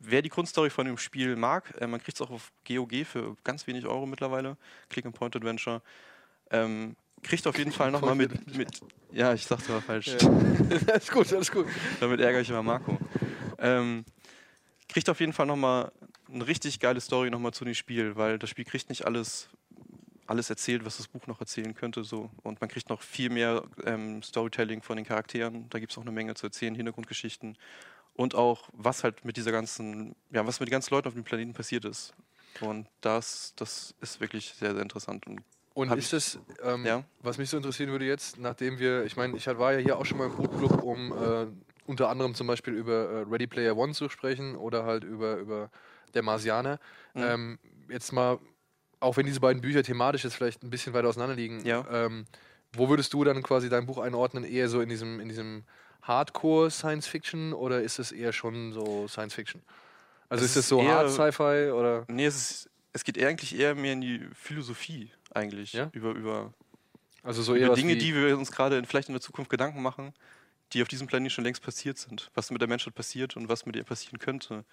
Wer 0.00 0.22
die 0.22 0.28
Grundstory 0.28 0.70
von 0.70 0.86
dem 0.86 0.98
Spiel 0.98 1.36
mag, 1.36 1.74
äh, 1.80 1.86
man 1.86 2.02
kriegt 2.02 2.16
es 2.16 2.26
auch 2.26 2.30
auf 2.30 2.52
GOG 2.66 3.04
für 3.04 3.36
ganz 3.44 3.66
wenig 3.66 3.86
Euro 3.86 4.06
mittlerweile, 4.06 4.56
Click-and-Point-Adventure, 4.88 5.82
ähm, 6.50 6.96
kriegt 7.22 7.46
auf 7.46 7.58
jeden 7.58 7.72
Fall 7.72 7.90
nochmal 7.90 8.14
mit, 8.14 8.56
mit. 8.56 8.80
Ja, 9.12 9.34
ich 9.34 9.44
sagte 9.46 9.72
mal 9.72 9.80
falsch. 9.80 10.08
Ja. 10.08 10.18
alles 10.92 11.10
gut, 11.10 11.32
alles 11.32 11.50
gut. 11.50 11.66
Damit 12.00 12.20
ärgere 12.20 12.40
ich 12.40 12.50
immer 12.50 12.62
Marco. 12.62 12.98
Ähm, 13.58 14.04
kriegt 14.88 15.08
auf 15.08 15.20
jeden 15.20 15.32
Fall 15.32 15.46
nochmal 15.46 15.92
eine 16.32 16.46
richtig 16.46 16.80
geile 16.80 17.00
Story 17.00 17.30
nochmal 17.30 17.52
zu 17.52 17.64
dem 17.64 17.74
Spiel, 17.74 18.16
weil 18.16 18.38
das 18.38 18.50
Spiel 18.50 18.64
kriegt 18.64 18.88
nicht 18.88 19.04
alles, 19.04 19.48
alles 20.26 20.50
erzählt, 20.50 20.84
was 20.84 20.96
das 20.96 21.08
Buch 21.08 21.26
noch 21.26 21.40
erzählen 21.40 21.74
könnte. 21.74 22.04
So. 22.04 22.30
Und 22.42 22.60
man 22.60 22.70
kriegt 22.70 22.88
noch 22.88 23.02
viel 23.02 23.30
mehr 23.30 23.64
ähm, 23.84 24.22
Storytelling 24.22 24.82
von 24.82 24.96
den 24.96 25.06
Charakteren. 25.06 25.68
Da 25.70 25.78
gibt 25.78 25.92
es 25.92 25.98
auch 25.98 26.02
eine 26.02 26.12
Menge 26.12 26.34
zu 26.34 26.46
erzählen, 26.46 26.74
Hintergrundgeschichten. 26.74 27.56
Und 28.14 28.34
auch, 28.34 28.68
was 28.72 29.04
halt 29.04 29.24
mit 29.24 29.36
dieser 29.36 29.52
ganzen, 29.52 30.14
ja, 30.30 30.46
was 30.46 30.60
mit 30.60 30.68
den 30.68 30.72
ganzen 30.72 30.94
Leuten 30.94 31.08
auf 31.08 31.14
dem 31.14 31.24
Planeten 31.24 31.52
passiert 31.52 31.84
ist. 31.84 32.12
Und 32.60 32.86
das, 33.00 33.54
das 33.56 33.94
ist 34.00 34.20
wirklich 34.20 34.54
sehr, 34.58 34.72
sehr 34.72 34.82
interessant. 34.82 35.26
Und 35.26 35.40
Und 35.74 35.90
Hab 35.90 35.98
ist 35.98 36.12
das, 36.12 36.38
ähm, 36.62 36.84
Ja. 36.84 37.04
was 37.20 37.38
mich 37.38 37.48
so 37.48 37.56
interessieren 37.56 37.90
würde 37.90 38.04
jetzt, 38.04 38.38
nachdem 38.38 38.78
wir, 38.78 39.04
ich 39.04 39.16
meine, 39.16 39.36
ich 39.36 39.46
war 39.46 39.72
ja 39.72 39.78
hier 39.78 39.98
auch 39.98 40.04
schon 40.04 40.18
mal 40.18 40.26
im 40.26 40.36
Buchclub, 40.36 40.82
um 40.82 41.12
äh, 41.12 41.46
unter 41.86 42.08
anderem 42.08 42.34
zum 42.34 42.46
Beispiel 42.46 42.74
über 42.74 42.92
äh, 43.10 43.24
Ready 43.30 43.46
Player 43.46 43.76
One 43.76 43.92
zu 43.92 44.08
sprechen 44.08 44.56
oder 44.56 44.84
halt 44.84 45.04
über, 45.04 45.36
über 45.36 45.70
Der 46.14 46.22
Marsianer. 46.22 46.78
Mhm. 47.14 47.22
Ähm, 47.22 47.58
jetzt 47.88 48.12
mal, 48.12 48.38
auch 48.98 49.16
wenn 49.16 49.26
diese 49.26 49.40
beiden 49.40 49.62
Bücher 49.62 49.82
thematisch 49.82 50.24
jetzt 50.24 50.34
vielleicht 50.34 50.62
ein 50.64 50.70
bisschen 50.70 50.92
weiter 50.92 51.08
auseinander 51.08 51.36
liegen, 51.36 51.64
Ja. 51.64 51.84
ähm, 51.90 52.26
wo 52.72 52.88
würdest 52.88 53.12
du 53.12 53.22
dann 53.24 53.42
quasi 53.42 53.68
dein 53.68 53.86
Buch 53.86 53.98
einordnen? 53.98 54.44
Eher 54.44 54.68
so 54.68 54.80
in 54.80 54.88
diesem, 54.88 55.20
in 55.20 55.28
diesem 55.28 55.64
Hardcore 56.02 56.70
Science 56.70 57.06
Fiction 57.06 57.52
oder 57.52 57.80
ist 57.82 57.98
es 57.98 58.10
eher 58.12 58.32
schon 58.32 58.72
so 58.72 59.06
Science 59.08 59.34
Fiction? 59.34 59.62
Also 60.28 60.44
Es 60.44 60.52
ist 60.52 60.56
es 60.56 60.68
so 60.68 60.82
Hard 60.84 61.10
Sci-Fi 61.10 61.70
oder? 61.72 62.04
nee, 62.08 62.26
es, 62.26 62.36
ist, 62.36 62.70
es 62.92 63.04
geht 63.04 63.22
eigentlich 63.22 63.56
eher 63.58 63.74
mehr 63.74 63.92
in 63.92 64.00
die 64.00 64.26
Philosophie 64.34 65.10
eigentlich. 65.32 65.72
Ja? 65.72 65.90
Über, 65.92 66.10
über 66.12 66.52
Also 67.22 67.42
so 67.42 67.54
über 67.54 67.74
Dinge, 67.74 67.96
die 67.96 68.14
wir 68.14 68.36
uns 68.38 68.50
gerade 68.50 68.78
in, 68.78 68.84
vielleicht 68.84 69.08
in 69.08 69.14
der 69.14 69.20
Zukunft 69.22 69.50
Gedanken 69.50 69.82
machen, 69.82 70.12
die 70.72 70.82
auf 70.82 70.88
diesem 70.88 71.06
Planeten 71.06 71.30
schon 71.30 71.44
längst 71.44 71.62
passiert 71.62 71.98
sind. 71.98 72.30
Was 72.34 72.50
mit 72.50 72.60
der 72.60 72.68
Menschheit 72.68 72.94
passiert 72.94 73.36
und 73.36 73.48
was 73.48 73.66
mit 73.66 73.74
ihr 73.76 73.84
passieren 73.84 74.18
könnte. 74.18 74.64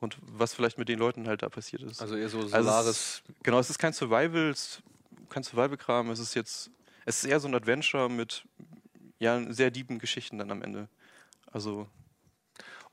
Und 0.00 0.16
was 0.20 0.54
vielleicht 0.54 0.78
mit 0.78 0.88
den 0.88 0.98
Leuten 0.98 1.26
halt 1.28 1.42
da 1.42 1.48
passiert 1.48 1.82
ist. 1.82 2.00
also 2.00 2.16
eher 2.16 2.28
so 2.28 2.40
es 2.42 2.50
Solaris. 2.50 2.88
ist- 2.90 3.22
genau, 3.42 3.58
es 3.60 3.70
ist 3.70 3.78
kein 3.78 3.92
Survival, 3.92 4.50
es- 4.50 4.82
kein 5.28 5.42
Survival-Kram, 5.42 6.10
es 6.10 6.18
ist 6.18 6.34
jetzt, 6.34 6.70
es 7.04 7.18
ist 7.22 7.30
eher 7.30 7.40
so 7.40 7.48
ein 7.48 7.54
Adventure 7.54 8.08
mit 8.10 8.44
ja, 9.18 9.40
sehr 9.52 9.70
dieben 9.70 9.98
Geschichten 9.98 10.38
dann 10.38 10.50
am 10.50 10.62
Ende. 10.62 10.88
Also, 11.50 11.88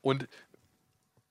Und 0.00 0.26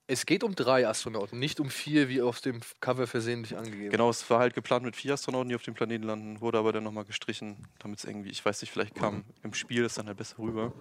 es 0.07 0.25
geht 0.25 0.43
um 0.43 0.53
drei 0.53 0.87
Astronauten, 0.87 1.39
nicht 1.39 1.59
um 1.59 1.69
vier, 1.69 2.09
wie 2.09 2.21
auf 2.21 2.41
dem 2.41 2.59
Cover 2.81 3.07
versehentlich 3.07 3.57
angegeben. 3.57 3.89
genau, 3.89 4.09
es 4.09 4.29
war 4.29 4.39
halt 4.39 4.53
geplant 4.53 4.83
mit 4.83 4.95
vier 4.95 5.13
Astronauten, 5.13 5.49
die 5.49 5.55
auf 5.55 5.63
dem 5.63 5.73
Planeten 5.73 6.03
landen, 6.03 6.41
wurde 6.41 6.57
aber 6.57 6.73
dann 6.73 6.83
nochmal 6.83 7.05
gestrichen, 7.05 7.57
damit 7.79 7.99
es 7.99 8.05
irgendwie, 8.05 8.29
ich 8.29 8.43
weiß 8.43 8.61
nicht, 8.61 8.71
vielleicht 8.71 8.95
kam 8.95 9.23
im 9.43 9.53
Spiel 9.53 9.85
es 9.85 9.95
dann 9.95 10.07
halt 10.07 10.17
besser 10.17 10.39
rüber. 10.39 10.73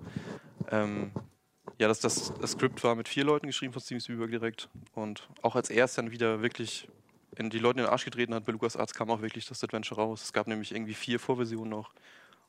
Ähm, 0.70 1.12
ja, 1.78 1.88
das, 1.88 2.00
das, 2.00 2.32
das 2.40 2.52
Skript 2.52 2.82
war 2.82 2.94
mit 2.94 3.08
vier 3.08 3.24
Leuten 3.24 3.46
geschrieben 3.46 3.72
von 3.72 3.82
Steven 3.82 4.00
Spielberg 4.00 4.30
direkt. 4.30 4.68
Und 4.94 5.28
auch 5.42 5.56
als 5.56 5.70
er 5.70 5.84
es 5.84 5.94
dann 5.94 6.10
wieder 6.10 6.42
wirklich 6.42 6.88
in 7.36 7.50
die 7.50 7.58
Leute 7.58 7.80
in 7.80 7.86
den 7.86 7.92
Arsch 7.92 8.04
getreten 8.04 8.34
hat 8.34 8.44
bei 8.44 8.52
LucasArts, 8.52 8.94
kam 8.94 9.10
auch 9.10 9.22
wirklich 9.22 9.46
das 9.46 9.62
Adventure 9.62 10.00
raus. 10.00 10.22
Es 10.22 10.32
gab 10.32 10.48
nämlich 10.48 10.72
irgendwie 10.72 10.94
vier 10.94 11.18
Vorversionen 11.18 11.70
noch. 11.70 11.92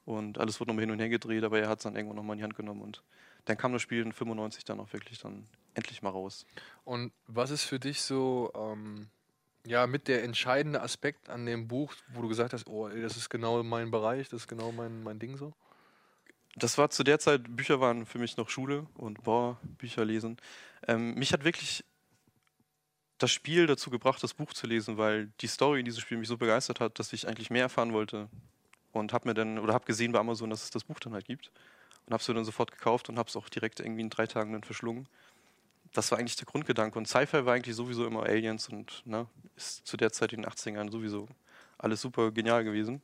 Und 0.06 0.38
alles 0.40 0.60
wurde 0.60 0.70
nochmal 0.70 0.84
hin 0.84 0.92
und 0.92 1.00
her 1.00 1.10
gedreht, 1.10 1.44
aber 1.44 1.60
er 1.60 1.70
hat 1.70 1.80
es 1.80 1.84
dann 1.84 1.96
irgendwann 1.96 2.18
nochmal 2.18 2.34
in 2.34 2.40
die 2.40 2.44
Hand 2.44 2.56
genommen. 2.56 2.82
Und 2.82 3.02
dann 3.46 3.58
kam 3.58 3.72
das 3.72 3.82
Spiel 3.82 4.02
in 4.02 4.12
95 4.12 4.66
dann 4.66 4.80
auch 4.80 4.92
wirklich 4.92 5.20
dann 5.20 5.48
endlich 5.76 6.02
mal 6.02 6.10
raus. 6.10 6.46
Und 6.84 7.12
was 7.28 7.52
ist 7.52 7.64
für 7.64 7.80
dich 7.80 8.02
so, 8.02 8.52
ähm, 8.56 9.08
ja, 9.66 9.88
mit 9.88 10.08
der 10.08 10.24
entscheidende 10.24 10.82
Aspekt 10.82 11.30
an 11.30 11.46
dem 11.46 11.68
Buch, 11.68 11.94
wo 12.14 12.22
du 12.22 12.28
gesagt 12.28 12.54
hast, 12.54 12.68
oh, 12.68 12.90
ey, 12.90 13.02
das 13.02 13.18
ist 13.18 13.30
genau 13.30 13.64
mein 13.64 13.92
Bereich, 13.92 14.30
das 14.30 14.42
ist 14.42 14.48
genau 14.48 14.72
mein, 14.72 15.04
mein 15.04 15.20
Ding 15.20 15.38
so? 15.38 15.54
Das 16.56 16.78
war 16.78 16.90
zu 16.90 17.04
der 17.04 17.20
Zeit, 17.20 17.56
Bücher 17.56 17.80
waren 17.80 18.06
für 18.06 18.20
mich 18.20 18.38
noch 18.38 18.50
Schule 18.50 18.86
und 18.96 19.24
boah, 19.24 19.58
Bücher 19.64 20.06
lesen. 20.06 20.38
Ähm, 20.88 21.16
mich 21.16 21.34
hat 21.34 21.44
wirklich 21.44 21.84
das 23.18 23.32
Spiel 23.32 23.68
dazu 23.68 23.90
gebracht, 23.90 24.22
das 24.22 24.34
Buch 24.34 24.54
zu 24.54 24.68
lesen, 24.68 24.98
weil 24.98 25.32
die 25.40 25.48
Story 25.48 25.80
in 25.80 25.86
diesem 25.86 26.02
Spiel 26.02 26.18
mich 26.18 26.28
so 26.28 26.38
begeistert 26.38 26.80
hat, 26.80 27.00
dass 27.00 27.14
ich 27.14 27.28
eigentlich 27.28 27.50
mehr 27.50 27.64
erfahren 27.64 27.94
wollte. 27.94 28.28
Und 28.92 29.14
habe 29.14 29.30
mir 29.30 29.34
dann, 29.34 29.58
oder 29.58 29.74
habe 29.74 29.86
gesehen 29.86 30.12
bei 30.12 30.20
Amazon, 30.20 30.50
dass 30.50 30.64
es 30.64 30.70
das 30.70 30.84
Buch 30.84 31.00
dann 31.00 31.14
halt 31.14 31.26
gibt. 31.26 31.50
Und 32.06 32.14
habe 32.14 32.22
es 32.22 32.28
dann 32.28 32.46
sofort 32.46 32.72
gekauft 32.72 33.10
und 33.10 33.18
habe 33.18 33.30
es 33.30 33.36
auch 33.36 33.50
direkt 33.50 33.80
irgendwie 33.80 34.02
in 34.02 34.10
drei 34.10 34.28
Tagen 34.28 34.52
dann 34.52 34.64
verschlungen. 34.64 35.08
Das 35.94 36.12
war 36.12 36.20
eigentlich 36.20 36.36
der 36.36 36.46
Grundgedanke. 36.46 36.98
Und 36.98 37.08
Sci-Fi 37.08 37.46
war 37.46 37.54
eigentlich 37.54 37.76
sowieso 37.76 38.06
immer 38.06 38.24
Aliens 38.24 38.68
und 38.70 39.04
ne, 39.06 39.28
ist 39.56 39.86
zu 39.86 39.96
der 39.96 40.12
Zeit 40.12 40.34
in 40.34 40.42
den 40.42 40.52
80ern 40.52 40.92
sowieso 40.92 41.28
alles 41.78 42.02
super 42.02 42.32
genial 42.32 42.64
gewesen. 42.64 43.02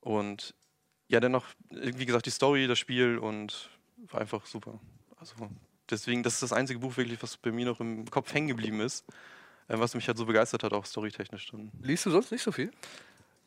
Und 0.00 0.54
ja, 1.08 1.20
dennoch, 1.20 1.46
wie 1.70 2.06
gesagt, 2.06 2.26
die 2.26 2.30
Story, 2.30 2.66
das 2.66 2.78
Spiel 2.78 3.18
und 3.18 3.68
war 4.10 4.20
einfach 4.20 4.46
super. 4.46 4.78
Also 5.18 5.34
deswegen, 5.90 6.22
das 6.22 6.34
ist 6.34 6.42
das 6.42 6.52
einzige 6.52 6.78
Buch 6.78 6.96
wirklich, 6.96 7.22
was 7.22 7.36
bei 7.36 7.50
mir 7.50 7.66
noch 7.66 7.80
im 7.80 8.08
Kopf 8.10 8.32
hängen 8.32 8.48
geblieben 8.48 8.80
ist, 8.80 9.04
äh, 9.68 9.78
was 9.78 9.94
mich 9.94 10.06
halt 10.06 10.16
so 10.16 10.24
begeistert 10.24 10.62
hat, 10.62 10.72
auch 10.72 10.86
storytechnisch 10.86 11.48
dann. 11.50 11.70
Liest 11.82 12.06
du 12.06 12.10
sonst 12.10 12.32
nicht 12.32 12.42
so 12.42 12.52
viel? 12.52 12.70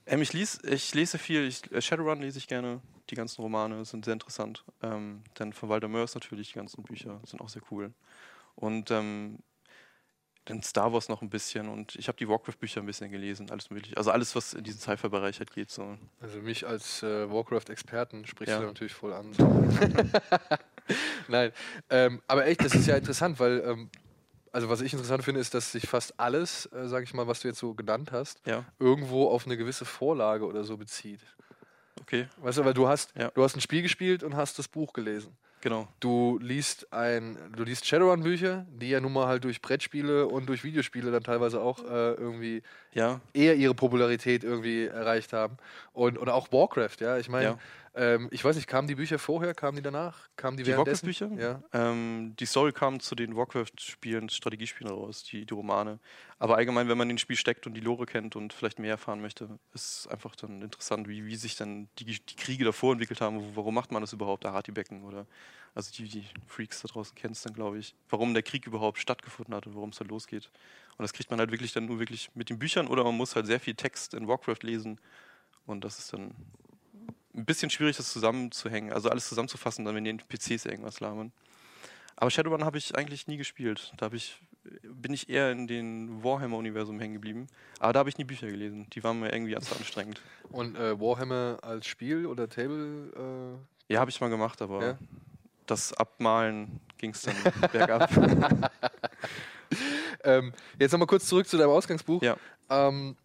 Ähm, 0.06 0.22
ich, 0.22 0.34
lies, 0.34 0.60
ich 0.64 0.94
lese 0.94 1.18
viel, 1.18 1.48
ich, 1.48 1.72
äh, 1.72 1.82
Shadowrun 1.82 2.22
lese 2.22 2.38
ich 2.38 2.48
gerne, 2.48 2.82
die 3.10 3.16
ganzen 3.16 3.42
Romane 3.42 3.86
sind 3.86 4.06
sehr 4.06 4.14
interessant. 4.14 4.64
Ähm, 4.82 5.24
dann 5.36 5.54
von 5.54 5.70
Walter 5.70 5.88
Mörs 5.88 6.14
natürlich, 6.16 6.50
die 6.50 6.56
ganzen 6.56 6.84
Bücher 6.84 7.22
sind 7.26 7.42
auch 7.42 7.50
sehr 7.50 7.62
cool. 7.72 7.94
Und 8.56 8.92
ähm, 8.92 9.40
dann 10.46 10.62
Star 10.62 10.92
Wars 10.92 11.08
noch 11.08 11.22
ein 11.22 11.30
bisschen 11.30 11.70
und 11.70 11.96
ich 11.96 12.08
habe 12.10 12.18
die 12.18 12.28
Warcraft-Bücher 12.28 12.82
ein 12.82 12.86
bisschen 12.86 13.10
gelesen, 13.10 13.50
alles 13.50 13.70
mögliche. 13.70 13.96
Also 13.96 14.12
alles, 14.12 14.36
was 14.36 14.54
in 14.54 14.64
diesen 14.64 14.80
Sci-Fi-Bereich 14.82 15.40
halt 15.40 15.52
geht. 15.54 15.72
So. 15.72 15.98
Also 16.20 16.40
mich 16.42 16.68
als 16.68 17.02
äh, 17.02 17.32
Warcraft-Experten 17.32 18.26
sprichst 18.26 18.52
Ja. 18.56 18.60
du 18.60 18.66
natürlich 18.66 18.94
voll 18.94 19.14
an. 19.14 19.32
Nein, 21.30 21.54
ähm, 21.90 22.22
aber 22.28 22.46
echt, 22.46 22.64
das 22.64 22.76
ist 22.76 22.88
ja 22.88 22.98
interessant, 22.98 23.40
weil, 23.40 23.64
ähm, 23.66 23.90
also 24.52 24.68
was 24.70 24.82
ich 24.82 24.92
interessant 24.92 25.24
finde, 25.24 25.40
ist, 25.40 25.54
dass 25.54 25.72
sich 25.72 25.88
fast 25.88 26.20
alles, 26.20 26.66
äh, 26.74 26.88
sag 26.90 27.04
ich 27.04 27.14
mal, 27.14 27.26
was 27.26 27.40
du 27.40 27.48
jetzt 27.48 27.60
so 27.60 27.74
genannt 27.74 28.12
hast, 28.12 28.46
Ja, 28.46 28.66
irgendwo 28.80 29.30
auf 29.30 29.46
eine 29.46 29.56
gewisse 29.56 29.86
Vorlage 29.86 30.46
oder 30.46 30.66
so 30.66 30.76
bezieht. 30.76 31.22
okay, 32.02 32.28
Weißt 32.38 32.58
du, 32.58 32.66
weil 32.66 32.74
du 32.74 32.88
hast, 32.88 33.16
Ja. 33.16 33.32
du 33.32 33.44
hast 33.44 33.56
ein 33.56 33.62
Spiel 33.62 33.82
gespielt 33.82 34.24
und 34.24 34.36
hast 34.36 34.60
das 34.60 34.68
Buch 34.68 34.92
gelesen. 34.92 35.38
Genau. 35.64 35.88
Du 36.00 36.38
liest 36.42 36.94
ein, 36.94 37.38
du 37.56 37.64
liest 37.64 37.88
Shadowrun-Bücher, 37.88 38.66
die 38.70 38.90
ja 38.90 39.00
nun 39.00 39.14
mal 39.14 39.28
halt 39.28 39.44
durch 39.44 39.62
Brettspiele 39.62 40.28
und 40.28 40.48
durch 40.48 40.64
Videospiele 40.64 41.10
dann 41.12 41.24
teilweise 41.24 41.60
auch 41.62 41.80
äh, 41.84 42.14
irgendwie 42.14 42.62
Ja, 42.94 43.20
eher 43.34 43.56
ihre 43.56 43.74
Popularität 43.74 44.44
irgendwie 44.44 44.86
erreicht 44.86 45.34
haben. 45.34 45.58
Und 45.94 46.20
oder 46.20 46.36
auch 46.36 46.52
Warcraft, 46.52 46.98
ja. 47.00 47.18
Ich 47.18 47.30
meine, 47.30 47.46
Ja. 47.46 47.60
Ähm, 47.96 48.28
ich 48.32 48.44
weiß 48.44 48.56
nicht, 48.56 48.68
kamen 48.68 48.88
die 48.88 48.96
Bücher 48.96 49.20
vorher, 49.20 49.54
kamen 49.54 49.76
die 49.76 49.84
danach? 49.84 50.28
Kamen 50.36 50.58
die, 50.58 50.64
Die? 50.64 50.76
Warcraft-Bücher? 50.76 51.30
Ja. 51.38 51.64
Ähm, 51.74 52.36
die 52.40 52.46
Story 52.46 52.72
kam 52.72 53.00
zu 53.00 53.14
den 53.14 53.36
Warcraft-Spielen, 53.36 54.30
Strategiespielen 54.30 54.92
raus, 54.92 55.24
die, 55.24 55.46
die 55.46 55.54
Romane. 55.54 56.00
Aber 56.40 56.56
allgemein, 56.58 56.90
wenn 56.90 56.98
man 56.98 57.10
in 57.10 57.16
den 57.16 57.20
Spiel 57.20 57.36
steckt 57.36 57.68
und 57.68 57.76
die 57.76 57.82
Lore 57.82 58.06
kennt 58.06 58.36
und 58.36 58.52
vielleicht 58.52 58.80
mehr 58.80 58.92
erfahren 58.92 59.22
möchte, 59.22 59.60
ist 59.74 60.08
einfach 60.08 60.36
dann 60.36 60.62
interessant, 60.62 61.08
wie, 61.08 61.26
wie 61.26 61.36
sich 61.36 61.56
dann 61.56 61.88
die, 62.00 62.06
die 62.06 62.36
Kriege 62.36 62.66
davor 62.66 62.94
entwickelt 62.94 63.22
haben. 63.22 63.56
Warum 63.56 63.76
macht 63.76 63.92
man 63.92 64.02
das 64.02 64.14
überhaupt, 64.14 64.46
Ahati-Becken 64.46 65.04
oder 65.04 65.28
also 65.76 65.92
die, 65.92 66.08
die 66.08 66.26
Freaks 66.48 66.82
da 66.82 66.88
draußen 66.88 67.16
kennst 67.16 67.46
dann, 67.46 67.54
glaube 67.54 67.80
ich, 67.80 67.96
warum 68.10 68.34
der 68.34 68.44
Krieg 68.44 68.68
überhaupt 68.68 69.00
stattgefunden 69.00 69.56
hat 69.56 69.66
und 69.66 69.76
warum 69.76 69.90
es 69.90 69.98
da 69.98 70.06
losgeht. 70.06 70.52
Und 70.98 71.04
das 71.04 71.14
kriegt 71.14 71.32
man 71.32 71.40
halt 71.40 71.52
wirklich 71.52 71.74
dann 71.74 71.86
nur 71.86 72.00
wirklich 72.00 72.30
mit 72.36 72.50
den 72.50 72.60
Büchern 72.60 72.88
oder 72.88 73.04
man 73.04 73.18
muss 73.18 73.36
halt 73.36 73.48
sehr 73.48 73.60
viel 73.60 73.74
Text 73.74 74.14
in 74.14 74.28
Warcraft 74.28 74.62
lesen 74.62 75.00
und 75.66 75.84
das 75.84 75.98
ist 75.98 76.14
dann 76.14 76.36
ein 77.36 77.46
bisschen 77.46 77.70
schwierig, 77.70 77.98
das 77.98 78.12
zusammenzuhängen, 78.12 78.94
also 78.94 79.10
alles 79.10 79.28
zusammenzufassen, 79.28 79.86
dann 79.86 79.96
wenn 79.96 80.04
die 80.04 80.12
NPCs 80.12 80.66
irgendwas 80.66 81.00
labern. 81.00 81.32
Aber 82.16 82.30
Shadowrun 82.30 82.64
habe 82.64 82.78
ich 82.78 82.96
eigentlich 82.96 83.28
nie 83.28 83.38
gespielt. 83.38 83.92
Da 83.98 84.12
ich 84.12 84.40
bin 84.84 85.14
ich 85.14 85.30
eher 85.30 85.52
in 85.52 85.68
den 85.68 86.24
Warhammer-Universum 86.24 87.00
hängen 87.00 87.14
geblieben. 87.14 87.48
Aber 87.80 87.94
da 87.94 88.00
habe 88.00 88.10
ich 88.10 88.18
nie 88.18 88.24
Bücher 88.24 88.48
gelesen. 88.48 88.88
Die 88.94 89.04
waren 89.04 89.20
mir 89.20 89.34
irgendwie 89.34 89.58
zu 89.60 89.76
anstrengend. 89.76 90.22
Und 90.50 90.78
äh, 90.78 91.00
Warhammer 91.00 91.58
als 91.62 91.86
Spiel 91.86 92.26
oder 92.26 92.48
Table? 92.48 93.60
Äh 93.90 93.94
ja, 93.94 94.00
habe 94.00 94.10
ich 94.10 94.22
mal 94.22 94.30
gemacht, 94.30 94.62
aber 94.62 94.86
ja? 94.86 94.98
das 95.66 95.94
Abmalen 95.94 96.80
ging 96.98 97.12
es 97.12 97.24
dann 97.24 97.36
bergab. 97.72 98.10
ähm, 100.24 100.54
jetzt 100.80 100.92
nochmal 100.94 101.08
kurz 101.08 101.28
zurück 101.28 101.48
zu 101.48 101.58
deinem 101.58 101.72
Ausgangsbuch. 101.72 102.22
Ja. 102.22 102.38
Ähm, 102.70 103.18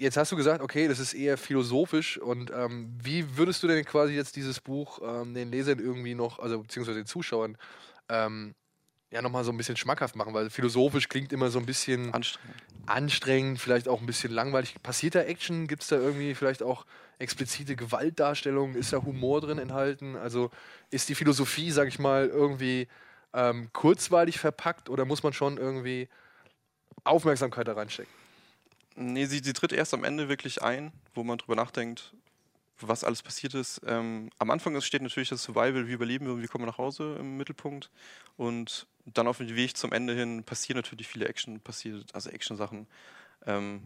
jetzt 0.00 0.16
hast 0.16 0.32
du 0.32 0.36
gesagt, 0.36 0.62
okay, 0.62 0.88
das 0.88 0.98
ist 0.98 1.12
eher 1.12 1.36
philosophisch. 1.36 2.18
Und 2.18 2.50
ähm, 2.50 2.98
wie 3.02 3.36
würdest 3.36 3.62
du 3.62 3.68
denn 3.68 3.84
quasi 3.84 4.14
jetzt 4.14 4.34
dieses 4.34 4.58
Buch 4.60 5.00
ähm, 5.04 5.34
den 5.34 5.50
Lesern 5.52 5.78
irgendwie 5.78 6.14
noch, 6.14 6.38
also 6.38 6.60
beziehungsweise 6.62 6.98
den 6.98 7.06
Zuschauern, 7.06 7.56
ähm, 8.08 8.54
ja 9.12 9.20
nochmal 9.22 9.44
so 9.44 9.52
ein 9.52 9.58
bisschen 9.58 9.76
schmackhaft 9.76 10.16
machen? 10.16 10.32
Weil 10.32 10.48
philosophisch 10.48 11.08
klingt 11.08 11.32
immer 11.32 11.50
so 11.50 11.58
ein 11.58 11.66
bisschen 11.66 12.14
anstrengend, 12.14 12.62
anstrengend 12.86 13.60
vielleicht 13.60 13.88
auch 13.88 14.00
ein 14.00 14.06
bisschen 14.06 14.32
langweilig. 14.32 14.74
Passiert 14.82 15.14
da 15.14 15.20
Action? 15.20 15.66
Gibt 15.66 15.82
es 15.82 15.88
da 15.88 15.96
irgendwie 15.96 16.34
vielleicht 16.34 16.62
auch 16.62 16.86
explizite 17.18 17.76
Gewaltdarstellungen? 17.76 18.76
Ist 18.76 18.94
da 18.94 19.02
Humor 19.02 19.42
drin 19.42 19.58
enthalten? 19.58 20.16
Also 20.16 20.50
ist 20.90 21.10
die 21.10 21.14
Philosophie, 21.14 21.70
sag 21.72 21.88
ich 21.88 21.98
mal, 21.98 22.26
irgendwie 22.26 22.88
ähm, 23.34 23.68
kurzweilig 23.74 24.38
verpackt 24.38 24.88
oder 24.88 25.04
muss 25.04 25.22
man 25.22 25.34
schon 25.34 25.58
irgendwie 25.58 26.08
Aufmerksamkeit 27.04 27.68
da 27.68 27.74
reinstecken? 27.74 28.19
Nee, 28.96 29.26
sie, 29.26 29.38
sie 29.38 29.52
tritt 29.52 29.72
erst 29.72 29.94
am 29.94 30.04
Ende 30.04 30.28
wirklich 30.28 30.62
ein, 30.62 30.92
wo 31.14 31.22
man 31.24 31.38
drüber 31.38 31.56
nachdenkt, 31.56 32.14
was 32.80 33.04
alles 33.04 33.22
passiert 33.22 33.54
ist. 33.54 33.80
Ähm, 33.86 34.30
am 34.38 34.50
Anfang 34.50 34.78
steht 34.80 35.02
natürlich 35.02 35.28
das 35.28 35.42
Survival, 35.42 35.86
wie 35.86 35.92
überleben 35.92 36.26
wir 36.26 36.32
und 36.34 36.42
wie 36.42 36.46
kommen 36.46 36.64
wir 36.64 36.70
nach 36.70 36.78
Hause 36.78 37.16
im 37.18 37.36
Mittelpunkt. 37.36 37.90
Und 38.36 38.86
dann 39.04 39.26
auf 39.26 39.38
dem 39.38 39.54
Weg 39.54 39.76
zum 39.76 39.92
Ende 39.92 40.14
hin 40.14 40.44
passieren 40.44 40.76
natürlich 40.76 41.08
viele 41.08 41.28
Action, 41.28 41.60
passiert, 41.60 42.14
also 42.14 42.30
Action-Sachen. 42.30 42.86
Ähm, 43.46 43.82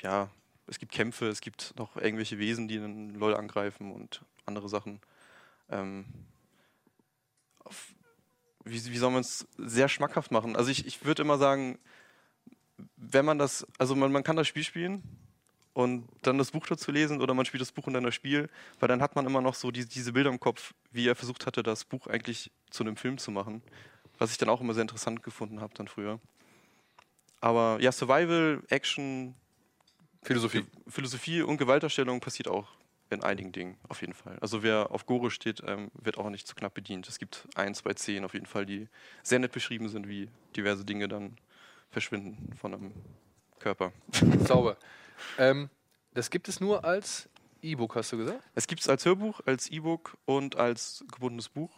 ja, 0.00 0.30
es 0.66 0.78
gibt 0.78 0.92
Kämpfe, 0.92 1.28
es 1.28 1.40
gibt 1.40 1.74
noch 1.76 1.96
irgendwelche 1.96 2.38
Wesen, 2.38 2.68
die 2.68 2.78
einen 2.78 3.14
LOL 3.14 3.34
angreifen 3.34 3.92
und 3.92 4.22
andere 4.44 4.68
Sachen. 4.68 5.00
Ähm, 5.70 6.04
auf, 7.64 7.94
wie, 8.64 8.84
wie 8.84 8.98
soll 8.98 9.10
man 9.10 9.20
es 9.20 9.46
sehr 9.56 9.88
schmackhaft 9.88 10.30
machen? 10.30 10.56
Also 10.56 10.70
ich, 10.70 10.86
ich 10.86 11.04
würde 11.04 11.22
immer 11.22 11.38
sagen, 11.38 11.78
wenn 12.96 13.24
man 13.24 13.38
das, 13.38 13.66
also 13.78 13.94
man, 13.94 14.12
man 14.12 14.22
kann 14.22 14.36
das 14.36 14.46
Spiel 14.46 14.64
spielen 14.64 15.02
und 15.72 16.08
dann 16.22 16.38
das 16.38 16.50
Buch 16.50 16.66
dazu 16.66 16.90
lesen 16.90 17.20
oder 17.20 17.34
man 17.34 17.44
spielt 17.44 17.60
das 17.60 17.72
Buch 17.72 17.86
und 17.86 17.92
dann 17.92 18.04
das 18.04 18.14
Spiel, 18.14 18.48
weil 18.80 18.88
dann 18.88 19.02
hat 19.02 19.14
man 19.14 19.26
immer 19.26 19.40
noch 19.40 19.54
so 19.54 19.70
die, 19.70 19.86
diese 19.86 20.12
Bilder 20.12 20.30
im 20.30 20.40
Kopf, 20.40 20.74
wie 20.90 21.06
er 21.06 21.14
versucht 21.14 21.46
hatte, 21.46 21.62
das 21.62 21.84
Buch 21.84 22.06
eigentlich 22.06 22.50
zu 22.70 22.82
einem 22.82 22.96
Film 22.96 23.18
zu 23.18 23.30
machen. 23.30 23.62
Was 24.18 24.32
ich 24.32 24.38
dann 24.38 24.48
auch 24.48 24.60
immer 24.60 24.74
sehr 24.74 24.82
interessant 24.82 25.22
gefunden 25.22 25.60
habe 25.60 25.74
dann 25.74 25.86
früher. 25.86 26.18
Aber 27.40 27.78
ja, 27.80 27.92
Survival, 27.92 28.62
Action, 28.68 29.34
Philosophie. 30.22 30.64
Philosophie 30.88 31.42
und 31.42 31.58
Gewalterstellung 31.58 32.18
passiert 32.18 32.48
auch 32.48 32.68
in 33.10 33.22
einigen 33.22 33.52
Dingen, 33.52 33.78
auf 33.88 34.00
jeden 34.00 34.12
Fall. 34.12 34.36
Also 34.40 34.62
wer 34.62 34.90
auf 34.90 35.06
Gore 35.06 35.30
steht, 35.30 35.62
ähm, 35.66 35.90
wird 35.94 36.18
auch 36.18 36.28
nicht 36.28 36.46
zu 36.46 36.54
knapp 36.54 36.74
bedient. 36.74 37.08
Es 37.08 37.18
gibt 37.18 37.48
ein, 37.54 37.74
zwei 37.74 37.94
Szenen 37.94 38.24
auf 38.24 38.34
jeden 38.34 38.46
Fall, 38.46 38.66
die 38.66 38.88
sehr 39.22 39.38
nett 39.38 39.52
beschrieben 39.52 39.88
sind, 39.88 40.08
wie 40.08 40.28
diverse 40.56 40.84
Dinge 40.84 41.08
dann 41.08 41.36
verschwinden 41.90 42.54
von 42.56 42.74
einem 42.74 42.92
Körper. 43.58 43.92
Sauber. 44.46 44.76
ähm, 45.38 45.68
das 46.14 46.30
gibt 46.30 46.48
es 46.48 46.60
nur 46.60 46.84
als 46.84 47.28
E-Book, 47.62 47.96
hast 47.96 48.12
du 48.12 48.18
gesagt? 48.18 48.40
Es 48.54 48.66
gibt 48.66 48.80
es 48.80 48.88
als 48.88 49.04
Hörbuch, 49.04 49.40
als 49.46 49.70
E-Book 49.70 50.16
und 50.24 50.56
als 50.56 51.04
gebundenes 51.12 51.48
Buch. 51.48 51.70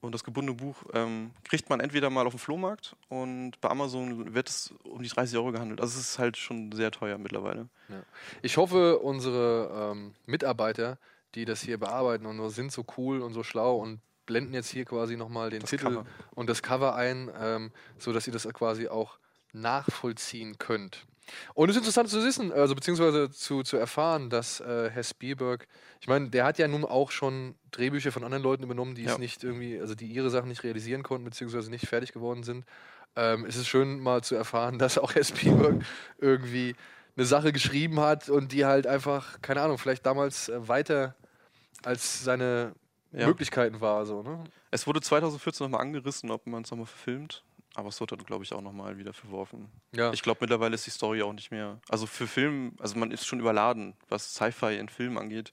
Und 0.00 0.12
das 0.12 0.22
gebundene 0.22 0.56
Buch 0.56 0.76
ähm, 0.92 1.32
kriegt 1.42 1.68
man 1.68 1.80
entweder 1.80 2.10
mal 2.10 2.26
auf 2.26 2.34
dem 2.34 2.38
Flohmarkt 2.38 2.94
und 3.08 3.60
bei 3.60 3.68
Amazon 3.70 4.34
wird 4.34 4.48
es 4.48 4.72
um 4.84 5.02
die 5.02 5.08
30 5.08 5.36
Euro 5.36 5.50
gehandelt. 5.50 5.80
Also 5.80 5.98
es 5.98 6.10
ist 6.10 6.18
halt 6.18 6.36
schon 6.36 6.70
sehr 6.70 6.92
teuer 6.92 7.18
mittlerweile. 7.18 7.68
Ja. 7.88 8.02
Ich 8.42 8.56
hoffe, 8.56 8.98
unsere 8.98 9.92
ähm, 9.92 10.14
Mitarbeiter, 10.26 10.98
die 11.34 11.44
das 11.44 11.60
hier 11.60 11.78
bearbeiten 11.78 12.26
und 12.26 12.50
sind 12.50 12.70
so 12.70 12.84
cool 12.96 13.20
und 13.20 13.32
so 13.32 13.42
schlau 13.42 13.78
und 13.78 14.00
blenden 14.26 14.54
jetzt 14.54 14.70
hier 14.70 14.84
quasi 14.84 15.16
nochmal 15.16 15.50
den 15.50 15.60
das 15.60 15.70
Titel 15.70 15.84
Cover. 15.84 16.06
und 16.34 16.48
das 16.48 16.62
Cover 16.62 16.94
ein, 16.94 17.30
ähm, 17.40 17.72
sodass 17.98 18.26
ihr 18.26 18.32
das 18.32 18.44
quasi 18.52 18.88
auch 18.88 19.18
nachvollziehen 19.56 20.58
könnt. 20.58 21.06
Und 21.54 21.68
es 21.68 21.76
ist 21.76 21.80
interessant 21.80 22.08
zu 22.08 22.24
wissen, 22.24 22.52
also 22.52 22.74
beziehungsweise 22.74 23.30
zu, 23.30 23.62
zu 23.62 23.76
erfahren, 23.76 24.30
dass 24.30 24.60
äh, 24.60 24.90
Herr 24.90 25.02
Spielberg, 25.02 25.66
ich 26.00 26.06
meine, 26.06 26.30
der 26.30 26.44
hat 26.44 26.58
ja 26.58 26.68
nun 26.68 26.84
auch 26.84 27.10
schon 27.10 27.56
Drehbücher 27.72 28.12
von 28.12 28.22
anderen 28.22 28.44
Leuten 28.44 28.62
übernommen, 28.62 28.94
die 28.94 29.04
ja. 29.04 29.12
es 29.12 29.18
nicht 29.18 29.42
irgendwie, 29.42 29.80
also 29.80 29.94
die 29.94 30.06
ihre 30.06 30.30
Sachen 30.30 30.48
nicht 30.48 30.62
realisieren 30.62 31.02
konnten, 31.02 31.24
beziehungsweise 31.24 31.70
nicht 31.70 31.86
fertig 31.86 32.12
geworden 32.12 32.44
sind. 32.44 32.64
Ähm, 33.16 33.44
es 33.46 33.56
ist 33.56 33.66
schön 33.66 33.98
mal 33.98 34.22
zu 34.22 34.36
erfahren, 34.36 34.78
dass 34.78 34.98
auch 34.98 35.14
Herr 35.14 35.24
Spielberg 35.24 35.84
irgendwie 36.18 36.76
eine 37.16 37.26
Sache 37.26 37.52
geschrieben 37.52 37.98
hat 38.00 38.28
und 38.28 38.52
die 38.52 38.64
halt 38.64 38.86
einfach, 38.86 39.40
keine 39.40 39.62
Ahnung, 39.62 39.78
vielleicht 39.78 40.06
damals 40.06 40.48
äh, 40.48 40.68
weiter 40.68 41.16
als 41.82 42.22
seine 42.22 42.74
ja. 43.12 43.26
Möglichkeiten 43.26 43.80
war. 43.80 44.06
So, 44.06 44.22
ne? 44.22 44.44
Es 44.70 44.86
wurde 44.86 45.00
2014 45.00 45.64
nochmal 45.64 45.80
angerissen, 45.80 46.30
ob 46.30 46.46
man 46.46 46.62
es 46.62 46.70
nochmal 46.70 46.86
verfilmt. 46.86 47.42
Aber 47.76 47.90
es 47.90 48.00
wird 48.00 48.10
dann, 48.10 48.24
glaube 48.24 48.42
ich, 48.42 48.54
auch 48.54 48.62
nochmal 48.62 48.96
wieder 48.96 49.12
verworfen. 49.12 49.68
Ja. 49.94 50.10
Ich 50.14 50.22
glaube, 50.22 50.38
mittlerweile 50.40 50.74
ist 50.74 50.86
die 50.86 50.90
Story 50.90 51.20
auch 51.20 51.34
nicht 51.34 51.50
mehr. 51.50 51.78
Also 51.90 52.06
für 52.06 52.26
Film, 52.26 52.74
also 52.78 52.98
man 52.98 53.10
ist 53.10 53.26
schon 53.26 53.38
überladen, 53.38 53.94
was 54.08 54.34
Sci-Fi 54.34 54.78
in 54.78 54.88
Filmen 54.88 55.18
angeht. 55.18 55.52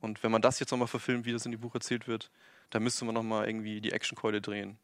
Und 0.00 0.22
wenn 0.22 0.32
man 0.32 0.40
das 0.40 0.58
jetzt 0.58 0.70
nochmal 0.70 0.88
verfilmt, 0.88 1.26
wie 1.26 1.32
das 1.32 1.44
in 1.44 1.50
die 1.50 1.58
Buch 1.58 1.74
erzählt 1.74 2.08
wird, 2.08 2.30
dann 2.70 2.82
müsste 2.82 3.04
man 3.04 3.14
nochmal 3.14 3.46
irgendwie 3.46 3.82
die 3.82 3.92
Actionkeule 3.92 4.40
drehen. 4.40 4.78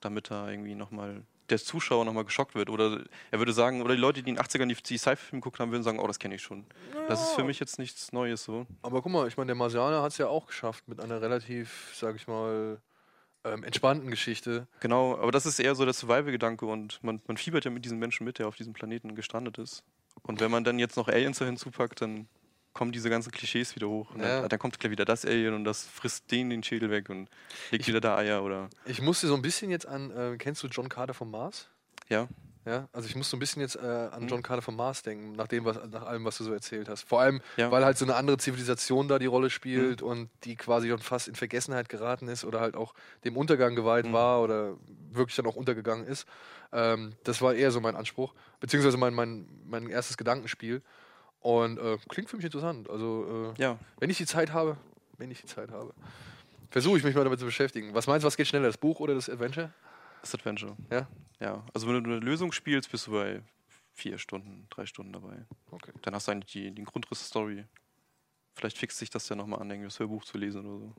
Damit 0.00 0.30
da 0.30 0.48
irgendwie 0.48 0.74
nochmal 0.74 1.22
der 1.50 1.58
Zuschauer 1.58 2.06
nochmal 2.06 2.24
geschockt 2.24 2.54
wird. 2.54 2.70
Oder 2.70 3.04
er 3.30 3.38
würde 3.38 3.52
sagen, 3.52 3.82
oder 3.82 3.94
die 3.94 4.00
Leute, 4.00 4.22
die 4.22 4.30
in 4.30 4.36
den 4.36 4.42
80ern 4.42 4.68
die 4.68 4.96
Sci-Fi-Filme 4.96 5.42
geguckt 5.42 5.60
haben, 5.60 5.70
würden 5.70 5.82
sagen, 5.82 5.98
oh, 5.98 6.06
das 6.06 6.18
kenne 6.18 6.36
ich 6.36 6.42
schon. 6.42 6.64
Ja. 6.94 7.08
Das 7.08 7.20
ist 7.20 7.34
für 7.34 7.44
mich 7.44 7.60
jetzt 7.60 7.78
nichts 7.78 8.10
Neues 8.14 8.42
so. 8.42 8.66
Aber 8.80 9.02
guck 9.02 9.12
mal, 9.12 9.28
ich 9.28 9.36
meine, 9.36 9.48
der 9.48 9.54
Marsianer 9.54 10.00
hat 10.00 10.12
es 10.12 10.18
ja 10.18 10.28
auch 10.28 10.46
geschafft 10.46 10.88
mit 10.88 10.98
einer 10.98 11.20
relativ, 11.20 11.92
sag 11.94 12.16
ich 12.16 12.26
mal, 12.26 12.80
ähm, 13.46 13.64
entspannten 13.64 14.10
Geschichte. 14.10 14.66
Genau, 14.80 15.16
aber 15.18 15.32
das 15.32 15.46
ist 15.46 15.58
eher 15.58 15.74
so 15.74 15.84
der 15.84 15.94
Survival-Gedanke 15.94 16.66
und 16.66 17.02
man, 17.02 17.20
man 17.26 17.36
fiebert 17.36 17.64
ja 17.64 17.70
mit 17.70 17.84
diesem 17.84 17.98
Menschen 17.98 18.24
mit, 18.24 18.38
der 18.38 18.48
auf 18.48 18.56
diesem 18.56 18.72
Planeten 18.72 19.14
gestrandet 19.14 19.58
ist. 19.58 19.82
Und 20.22 20.40
wenn 20.40 20.50
man 20.50 20.64
dann 20.64 20.78
jetzt 20.78 20.96
noch 20.96 21.08
Aliens 21.08 21.38
da 21.38 21.44
hinzupackt, 21.44 22.00
dann 22.00 22.28
kommen 22.72 22.92
diese 22.92 23.08
ganzen 23.08 23.32
Klischees 23.32 23.74
wieder 23.74 23.88
hoch. 23.88 24.10
Und 24.10 24.20
ja. 24.20 24.40
dann, 24.40 24.48
dann, 24.48 24.58
kommt 24.58 24.78
gleich 24.78 24.90
wieder 24.90 25.04
das 25.04 25.24
Alien 25.24 25.54
und 25.54 25.64
das 25.64 25.86
frisst 25.86 26.30
den 26.30 26.50
den 26.50 26.62
Schädel 26.62 26.90
weg 26.90 27.08
und 27.08 27.30
legt 27.70 27.82
ich, 27.82 27.88
wieder 27.88 28.00
da 28.00 28.16
Eier 28.16 28.42
oder. 28.42 28.68
Ich 28.84 29.00
musste 29.00 29.26
so 29.26 29.34
ein 29.34 29.42
bisschen 29.42 29.70
jetzt 29.70 29.86
an, 29.86 30.10
äh, 30.10 30.36
kennst 30.36 30.62
du 30.62 30.68
John 30.68 30.88
Carter 30.88 31.14
vom 31.14 31.30
Mars? 31.30 31.68
Ja. 32.08 32.28
Ja, 32.66 32.88
also 32.92 33.08
ich 33.08 33.14
muss 33.14 33.30
so 33.30 33.36
ein 33.36 33.40
bisschen 33.40 33.62
jetzt 33.62 33.76
äh, 33.76 33.78
an 33.78 34.24
mhm. 34.24 34.28
John 34.28 34.42
Carter 34.42 34.60
vom 34.60 34.74
Mars 34.74 35.02
denken, 35.02 35.32
nach, 35.36 35.46
dem, 35.46 35.64
was, 35.64 35.78
nach 35.88 36.02
allem, 36.02 36.24
was 36.24 36.36
du 36.36 36.42
so 36.42 36.52
erzählt 36.52 36.88
hast. 36.88 37.08
Vor 37.08 37.20
allem, 37.20 37.40
ja. 37.56 37.70
weil 37.70 37.84
halt 37.84 37.96
so 37.96 38.04
eine 38.04 38.16
andere 38.16 38.38
Zivilisation 38.38 39.06
da 39.06 39.20
die 39.20 39.26
Rolle 39.26 39.50
spielt 39.50 40.02
mhm. 40.02 40.08
und 40.08 40.30
die 40.42 40.56
quasi 40.56 40.88
schon 40.88 40.98
fast 40.98 41.28
in 41.28 41.36
Vergessenheit 41.36 41.88
geraten 41.88 42.26
ist 42.26 42.44
oder 42.44 42.60
halt 42.60 42.74
auch 42.74 42.92
dem 43.22 43.36
Untergang 43.36 43.76
geweiht 43.76 44.06
mhm. 44.06 44.12
war 44.12 44.42
oder 44.42 44.74
wirklich 45.12 45.36
dann 45.36 45.46
auch 45.46 45.54
untergegangen 45.54 46.08
ist. 46.08 46.26
Ähm, 46.72 47.12
das 47.22 47.40
war 47.40 47.54
eher 47.54 47.70
so 47.70 47.80
mein 47.80 47.94
Anspruch, 47.94 48.34
beziehungsweise 48.58 48.96
mein, 48.96 49.14
mein, 49.14 49.46
mein 49.64 49.88
erstes 49.88 50.16
Gedankenspiel. 50.16 50.82
Und 51.38 51.78
äh, 51.78 51.98
klingt 52.08 52.28
für 52.28 52.36
mich 52.36 52.44
interessant. 52.44 52.90
Also, 52.90 53.54
äh, 53.56 53.62
ja. 53.62 53.78
wenn 54.00 54.10
ich 54.10 54.16
die 54.16 54.26
Zeit 54.26 54.52
habe, 54.52 54.76
wenn 55.18 55.30
ich 55.30 55.40
die 55.40 55.46
Zeit 55.46 55.70
habe, 55.70 55.94
versuche 56.70 56.98
ich 56.98 57.04
mich 57.04 57.14
mal 57.14 57.22
damit 57.22 57.38
zu 57.38 57.44
beschäftigen. 57.44 57.94
Was 57.94 58.08
meinst 58.08 58.24
du, 58.24 58.26
was 58.26 58.36
geht 58.36 58.48
schneller, 58.48 58.66
das 58.66 58.76
Buch 58.76 58.98
oder 58.98 59.14
das 59.14 59.30
Adventure? 59.30 59.70
Das 60.26 60.34
Adventure. 60.34 60.76
Ja? 60.90 61.06
Ja. 61.38 61.64
Also 61.72 61.86
wenn 61.86 62.02
du 62.02 62.10
eine 62.10 62.18
Lösung 62.18 62.50
spielst, 62.50 62.90
bist 62.90 63.06
du 63.06 63.12
bei 63.12 63.42
vier 63.92 64.18
Stunden, 64.18 64.66
drei 64.70 64.84
Stunden 64.84 65.12
dabei. 65.12 65.46
Okay. 65.70 65.92
Dann 66.02 66.16
hast 66.16 66.26
du 66.26 66.32
eigentlich 66.32 66.52
die, 66.52 66.74
den 66.74 66.84
Grundriss 66.84 67.24
Story. 67.24 67.64
Vielleicht 68.54 68.76
fixt 68.76 68.98
sich 68.98 69.08
das 69.08 69.28
ja 69.28 69.36
nochmal 69.36 69.60
an, 69.60 69.70
irgendwie 69.70 69.86
das 69.86 70.00
Hörbuch 70.00 70.24
zu 70.24 70.36
lesen 70.36 70.66
oder 70.66 70.78
so. 70.80 70.94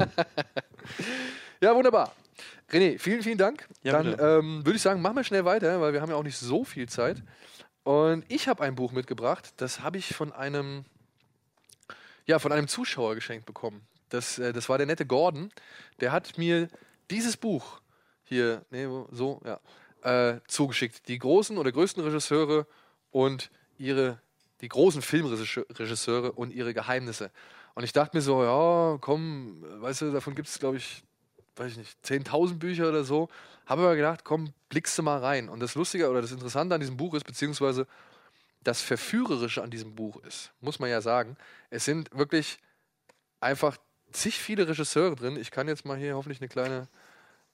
ja, 1.60 1.74
wunderbar. 1.74 2.14
René, 2.70 3.00
vielen, 3.00 3.22
vielen 3.22 3.38
Dank. 3.38 3.66
Ja, 3.82 4.00
Dann 4.00 4.16
ähm, 4.20 4.64
würde 4.64 4.76
ich 4.76 4.82
sagen, 4.82 5.02
machen 5.02 5.16
wir 5.16 5.24
schnell 5.24 5.44
weiter, 5.44 5.80
weil 5.80 5.92
wir 5.92 6.00
haben 6.00 6.10
ja 6.10 6.16
auch 6.16 6.22
nicht 6.22 6.38
so 6.38 6.62
viel 6.62 6.88
Zeit. 6.88 7.24
Und 7.82 8.24
ich 8.28 8.46
habe 8.46 8.62
ein 8.62 8.76
Buch 8.76 8.92
mitgebracht, 8.92 9.54
das 9.56 9.80
habe 9.80 9.98
ich 9.98 10.14
von 10.14 10.32
einem, 10.32 10.84
ja, 12.26 12.38
von 12.38 12.52
einem 12.52 12.68
Zuschauer 12.68 13.16
geschenkt 13.16 13.44
bekommen. 13.44 13.88
Das, 14.08 14.38
äh, 14.38 14.52
das 14.52 14.68
war 14.68 14.78
der 14.78 14.86
nette 14.86 15.04
Gordon. 15.04 15.50
Der 15.98 16.12
hat 16.12 16.38
mir 16.38 16.68
dieses 17.10 17.36
Buch 17.36 17.80
hier, 18.26 18.64
nee, 18.70 18.86
so, 19.10 19.40
ja, 19.44 19.60
äh, 20.02 20.40
zugeschickt. 20.46 21.08
Die 21.08 21.18
großen 21.18 21.56
oder 21.58 21.72
größten 21.72 22.02
Regisseure 22.02 22.66
und 23.10 23.50
ihre, 23.78 24.20
die 24.60 24.68
großen 24.68 25.02
Filmregisseure 25.02 26.32
und 26.32 26.52
ihre 26.52 26.74
Geheimnisse. 26.74 27.30
Und 27.74 27.84
ich 27.84 27.92
dachte 27.92 28.16
mir 28.16 28.22
so, 28.22 28.42
ja, 28.42 28.98
komm, 29.00 29.62
weißt 29.80 30.02
du, 30.02 30.12
davon 30.12 30.34
gibt 30.34 30.48
es, 30.48 30.58
glaube 30.58 30.76
ich, 30.76 31.02
weiß 31.56 31.72
ich 31.72 31.78
nicht, 31.78 31.98
10.000 32.04 32.58
Bücher 32.58 32.88
oder 32.88 33.04
so. 33.04 33.28
Habe 33.66 33.82
aber 33.82 33.96
gedacht, 33.96 34.24
komm, 34.24 34.52
blickst 34.68 34.96
du 34.98 35.02
mal 35.02 35.18
rein. 35.18 35.48
Und 35.48 35.60
das 35.60 35.74
Lustige 35.74 36.08
oder 36.10 36.22
das 36.22 36.32
Interessante 36.32 36.74
an 36.74 36.80
diesem 36.80 36.96
Buch 36.96 37.14
ist, 37.14 37.24
beziehungsweise 37.24 37.86
das 38.62 38.80
Verführerische 38.80 39.62
an 39.62 39.70
diesem 39.70 39.94
Buch 39.94 40.16
ist, 40.24 40.52
muss 40.60 40.78
man 40.78 40.90
ja 40.90 41.00
sagen, 41.00 41.36
es 41.70 41.84
sind 41.84 42.10
wirklich 42.16 42.58
einfach 43.40 43.76
zig 44.12 44.38
viele 44.38 44.68
Regisseure 44.68 45.14
drin. 45.14 45.36
Ich 45.36 45.50
kann 45.50 45.68
jetzt 45.68 45.84
mal 45.84 45.96
hier 45.96 46.16
hoffentlich 46.16 46.40
eine 46.40 46.48
kleine 46.48 46.88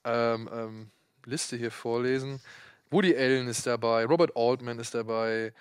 ähm, 0.05 0.49
ähm, 0.53 0.91
Liste 1.25 1.57
hier 1.57 1.71
vorlesen. 1.71 2.41
Woody 2.91 3.17
Allen 3.17 3.49
ist 3.49 3.67
dabei, 3.67 4.05
Robert 4.05 4.37
Altman 4.37 4.79
ist 4.79 4.95
dabei, 4.95 5.53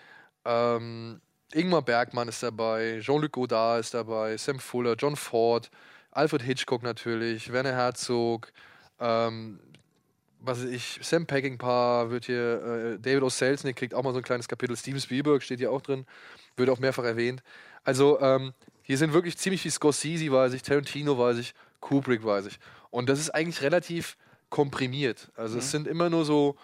ähm, 0.43 1.21
Ingmar 1.53 1.81
Bergmann 1.81 2.27
ist 2.27 2.43
dabei, 2.43 2.99
Jean-Luc 3.01 3.31
Godard 3.31 3.79
ist 3.81 3.93
dabei, 3.93 4.37
Sam 4.37 4.59
Fuller, 4.59 4.95
John 4.97 5.15
Ford, 5.15 5.69
Alfred 6.11 6.41
Hitchcock 6.41 6.83
natürlich, 6.83 7.51
Werner 7.51 7.73
Herzog, 7.73 8.51
ähm, 8.99 9.59
was 10.39 10.63
ich, 10.63 10.99
Sam 11.01 11.25
Peckinpah 11.25 12.09
wird 12.09 12.25
hier, 12.25 12.97
äh, 12.97 12.99
David 12.99 13.23
O. 13.23 13.29
Selznick 13.29 13.75
kriegt 13.75 13.93
auch 13.93 14.03
mal 14.03 14.11
so 14.11 14.19
ein 14.19 14.23
kleines 14.23 14.47
Kapitel, 14.47 14.75
Steven 14.75 14.99
Spielberg 14.99 15.43
steht 15.43 15.59
hier 15.59 15.71
auch 15.71 15.81
drin, 15.81 16.05
wird 16.57 16.69
auch 16.69 16.79
mehrfach 16.79 17.03
erwähnt. 17.03 17.43
Also 17.83 18.19
ähm, 18.19 18.53
hier 18.81 18.97
sind 18.97 19.13
wirklich 19.13 19.37
ziemlich 19.37 19.61
viel 19.61 19.71
Scorsese, 19.71 20.31
weiß 20.31 20.53
ich, 20.53 20.63
Tarantino, 20.63 21.17
weiß 21.17 21.37
ich, 21.37 21.53
Kubrick, 21.79 22.23
weiß 22.25 22.47
ich. 22.47 22.59
Und 22.89 23.07
das 23.07 23.19
ist 23.19 23.29
eigentlich 23.29 23.61
relativ 23.61 24.17
komprimiert. 24.51 25.31
Also 25.35 25.55
mhm. 25.55 25.59
es 25.59 25.71
sind 25.71 25.87
immer 25.87 26.11
nur 26.11 26.25
so 26.25 26.55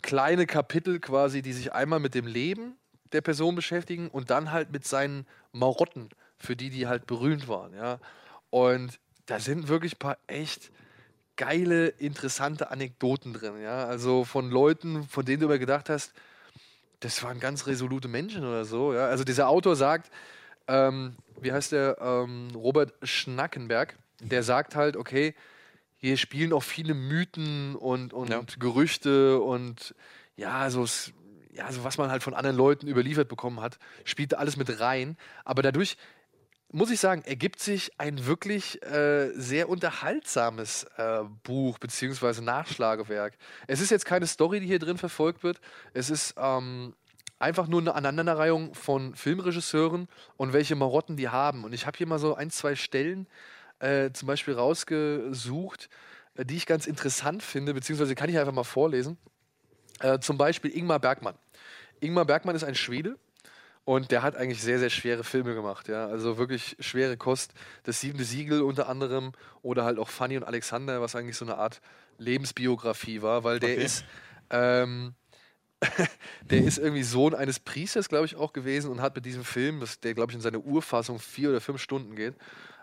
kleine 0.00 0.46
Kapitel 0.46 0.98
quasi, 1.00 1.42
die 1.42 1.52
sich 1.52 1.74
einmal 1.74 2.00
mit 2.00 2.14
dem 2.14 2.26
Leben 2.26 2.76
der 3.12 3.20
Person 3.20 3.54
beschäftigen 3.54 4.08
und 4.08 4.30
dann 4.30 4.50
halt 4.50 4.72
mit 4.72 4.86
seinen 4.86 5.26
Marotten, 5.52 6.08
für 6.38 6.56
die 6.56 6.70
die 6.70 6.86
halt 6.86 7.06
berühmt 7.06 7.46
waren, 7.46 7.74
ja. 7.74 7.98
Und 8.48 8.98
da 9.26 9.38
sind 9.38 9.68
wirklich 9.68 9.96
ein 9.96 9.98
paar 9.98 10.18
echt 10.26 10.72
geile, 11.36 11.88
interessante 11.88 12.70
Anekdoten 12.70 13.34
drin, 13.34 13.60
ja. 13.62 13.84
Also 13.84 14.24
von 14.24 14.50
Leuten, 14.50 15.06
von 15.08 15.24
denen 15.24 15.40
du 15.40 15.46
immer 15.46 15.58
gedacht 15.58 15.90
hast, 15.90 16.14
das 17.00 17.22
waren 17.22 17.38
ganz 17.38 17.66
resolute 17.66 18.08
Menschen 18.08 18.44
oder 18.44 18.64
so, 18.64 18.94
ja. 18.94 19.06
Also 19.06 19.24
dieser 19.24 19.48
Autor 19.48 19.76
sagt, 19.76 20.10
ähm, 20.68 21.16
wie 21.40 21.52
heißt 21.52 21.72
der, 21.72 21.98
ähm, 22.00 22.48
Robert 22.54 22.94
Schnackenberg, 23.02 23.96
der 24.20 24.42
sagt 24.42 24.74
halt, 24.74 24.96
okay, 24.96 25.34
hier 26.02 26.16
spielen 26.16 26.52
auch 26.52 26.64
viele 26.64 26.94
Mythen 26.94 27.76
und, 27.76 28.12
und 28.12 28.28
ja. 28.28 28.42
Gerüchte 28.58 29.40
und 29.40 29.94
ja, 30.34 30.68
so, 30.68 30.84
ja, 31.52 31.70
so 31.70 31.84
was 31.84 31.96
man 31.96 32.10
halt 32.10 32.24
von 32.24 32.34
anderen 32.34 32.56
Leuten 32.56 32.88
überliefert 32.88 33.28
bekommen 33.28 33.60
hat, 33.60 33.78
spielt 34.04 34.34
alles 34.34 34.56
mit 34.56 34.80
rein. 34.80 35.16
Aber 35.44 35.62
dadurch, 35.62 35.96
muss 36.72 36.90
ich 36.90 36.98
sagen, 36.98 37.22
ergibt 37.22 37.60
sich 37.60 37.92
ein 38.00 38.26
wirklich 38.26 38.82
äh, 38.82 39.30
sehr 39.34 39.68
unterhaltsames 39.68 40.88
äh, 40.96 41.20
Buch 41.44 41.78
beziehungsweise 41.78 42.42
Nachschlagewerk. 42.42 43.38
Es 43.68 43.80
ist 43.80 43.90
jetzt 43.90 44.04
keine 44.04 44.26
Story, 44.26 44.58
die 44.58 44.66
hier 44.66 44.80
drin 44.80 44.98
verfolgt 44.98 45.44
wird. 45.44 45.60
Es 45.94 46.10
ist 46.10 46.34
ähm, 46.36 46.96
einfach 47.38 47.68
nur 47.68 47.80
eine 47.80 47.94
Aneinanderreihung 47.94 48.74
von 48.74 49.14
Filmregisseuren 49.14 50.08
und 50.36 50.52
welche 50.52 50.74
Marotten 50.74 51.16
die 51.16 51.28
haben. 51.28 51.62
Und 51.62 51.72
ich 51.72 51.86
habe 51.86 51.96
hier 51.96 52.08
mal 52.08 52.18
so 52.18 52.34
ein, 52.34 52.50
zwei 52.50 52.74
Stellen 52.74 53.28
äh, 53.82 54.12
zum 54.12 54.28
Beispiel 54.28 54.54
rausgesucht, 54.54 55.88
äh, 56.36 56.44
die 56.44 56.56
ich 56.56 56.66
ganz 56.66 56.86
interessant 56.86 57.42
finde, 57.42 57.74
beziehungsweise 57.74 58.14
kann 58.14 58.30
ich 58.30 58.38
einfach 58.38 58.52
mal 58.52 58.64
vorlesen. 58.64 59.18
Äh, 60.00 60.20
zum 60.20 60.38
Beispiel 60.38 60.76
Ingmar 60.76 61.00
Bergmann. 61.00 61.34
Ingmar 62.00 62.24
Bergmann 62.24 62.54
ist 62.54 62.64
ein 62.64 62.74
Schwede 62.74 63.18
und 63.84 64.12
der 64.12 64.22
hat 64.22 64.36
eigentlich 64.36 64.62
sehr, 64.62 64.78
sehr 64.78 64.90
schwere 64.90 65.24
Filme 65.24 65.54
gemacht. 65.54 65.88
Ja? 65.88 66.06
Also 66.06 66.38
wirklich 66.38 66.76
schwere 66.78 67.16
Kost. 67.16 67.54
Das 67.82 68.00
siebente 68.00 68.24
Siegel 68.24 68.62
unter 68.62 68.88
anderem 68.88 69.32
oder 69.62 69.84
halt 69.84 69.98
auch 69.98 70.08
Fanny 70.08 70.36
und 70.36 70.44
Alexander, 70.44 71.00
was 71.00 71.16
eigentlich 71.16 71.36
so 71.36 71.44
eine 71.44 71.58
Art 71.58 71.80
Lebensbiografie 72.18 73.20
war, 73.22 73.42
weil 73.44 73.58
der 73.58 73.72
okay. 73.72 73.84
ist. 73.84 74.04
Ähm, 74.50 75.14
der 76.50 76.62
ist 76.62 76.78
irgendwie 76.78 77.02
Sohn 77.02 77.34
eines 77.34 77.58
Priesters, 77.58 78.08
glaube 78.08 78.26
ich, 78.26 78.36
auch 78.36 78.52
gewesen 78.52 78.92
und 78.92 79.00
hat 79.00 79.16
mit 79.16 79.26
diesem 79.26 79.42
Film, 79.42 79.82
der, 80.04 80.14
glaube 80.14 80.30
ich, 80.30 80.36
in 80.36 80.40
seine 80.40 80.60
Urfassung 80.60 81.18
vier 81.18 81.50
oder 81.50 81.60
fünf 81.60 81.82
Stunden 81.82 82.14
geht, 82.14 82.34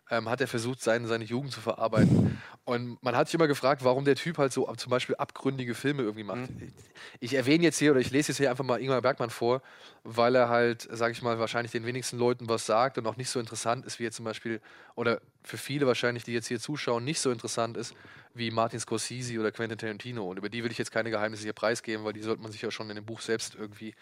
ähm, 0.10 0.30
hat 0.30 0.42
er 0.42 0.48
versucht, 0.48 0.82
seine, 0.82 1.08
seine 1.08 1.24
Jugend 1.24 1.52
zu 1.52 1.62
verarbeiten. 1.62 2.42
Und 2.66 3.02
man 3.04 3.16
hat 3.16 3.28
sich 3.28 3.36
immer 3.36 3.48
gefragt, 3.48 3.84
warum 3.84 4.06
der 4.06 4.16
Typ 4.16 4.38
halt 4.38 4.52
so 4.52 4.72
zum 4.76 4.90
Beispiel 4.90 5.16
abgründige 5.16 5.76
Filme 5.76 6.04
irgendwie 6.04 6.24
macht. 6.24 6.50
Mhm. 6.50 6.74
Ich 7.20 7.34
erwähne 7.34 7.64
jetzt 7.64 7.80
hier 7.80 7.92
oder 7.92 8.00
ich 8.00 8.12
lese 8.12 8.32
jetzt 8.32 8.38
hier 8.38 8.50
einfach 8.50 8.64
mal 8.64 8.80
Ingmar 8.82 9.02
Bergmann 9.02 9.30
vor, 9.30 9.62
weil 10.04 10.36
er 10.36 10.50
halt, 10.50 10.88
sage 10.92 11.14
ich 11.14 11.22
mal, 11.22 11.40
wahrscheinlich 11.40 11.72
den 11.72 11.86
wenigsten 11.86 12.18
Leuten 12.18 12.50
was 12.50 12.66
sagt 12.66 12.98
und 12.98 13.08
auch 13.08 13.18
nicht 13.18 13.30
so 13.30 13.40
interessant 13.40 13.86
ist, 13.86 14.00
wie 14.00 14.04
jetzt 14.04 14.16
zum 14.16 14.26
Beispiel, 14.26 14.62
oder 14.96 15.22
für 15.44 15.58
viele 15.58 15.88
wahrscheinlich, 15.88 16.24
die 16.24 16.34
jetzt 16.34 16.48
hier 16.48 16.60
zuschauen, 16.60 17.04
nicht 17.04 17.20
so 17.20 17.32
interessant 17.32 17.78
ist, 17.78 17.94
wie 18.34 18.52
Martin 18.52 18.80
Scorsese 18.80 19.40
oder 19.40 19.52
Quentin 19.52 19.78
Tarantino. 19.78 20.30
Und 20.30 20.38
über 20.38 20.50
die 20.50 20.64
will 20.64 20.72
ich 20.72 20.78
jetzt 20.78 20.92
keine 20.92 21.10
Geheimnisse 21.10 21.44
hier 21.44 21.54
preisgeben, 21.54 22.06
weil 22.06 22.14
die 22.14 22.22
sollte 22.22 22.42
man 22.42 22.52
sich 22.52 22.62
ja 22.62 22.72
schon 22.72 22.90
in 22.90 22.96
dem 22.96 23.06
Buch 23.06 23.22
selbst 23.22 23.56
irgendwie 23.56 23.94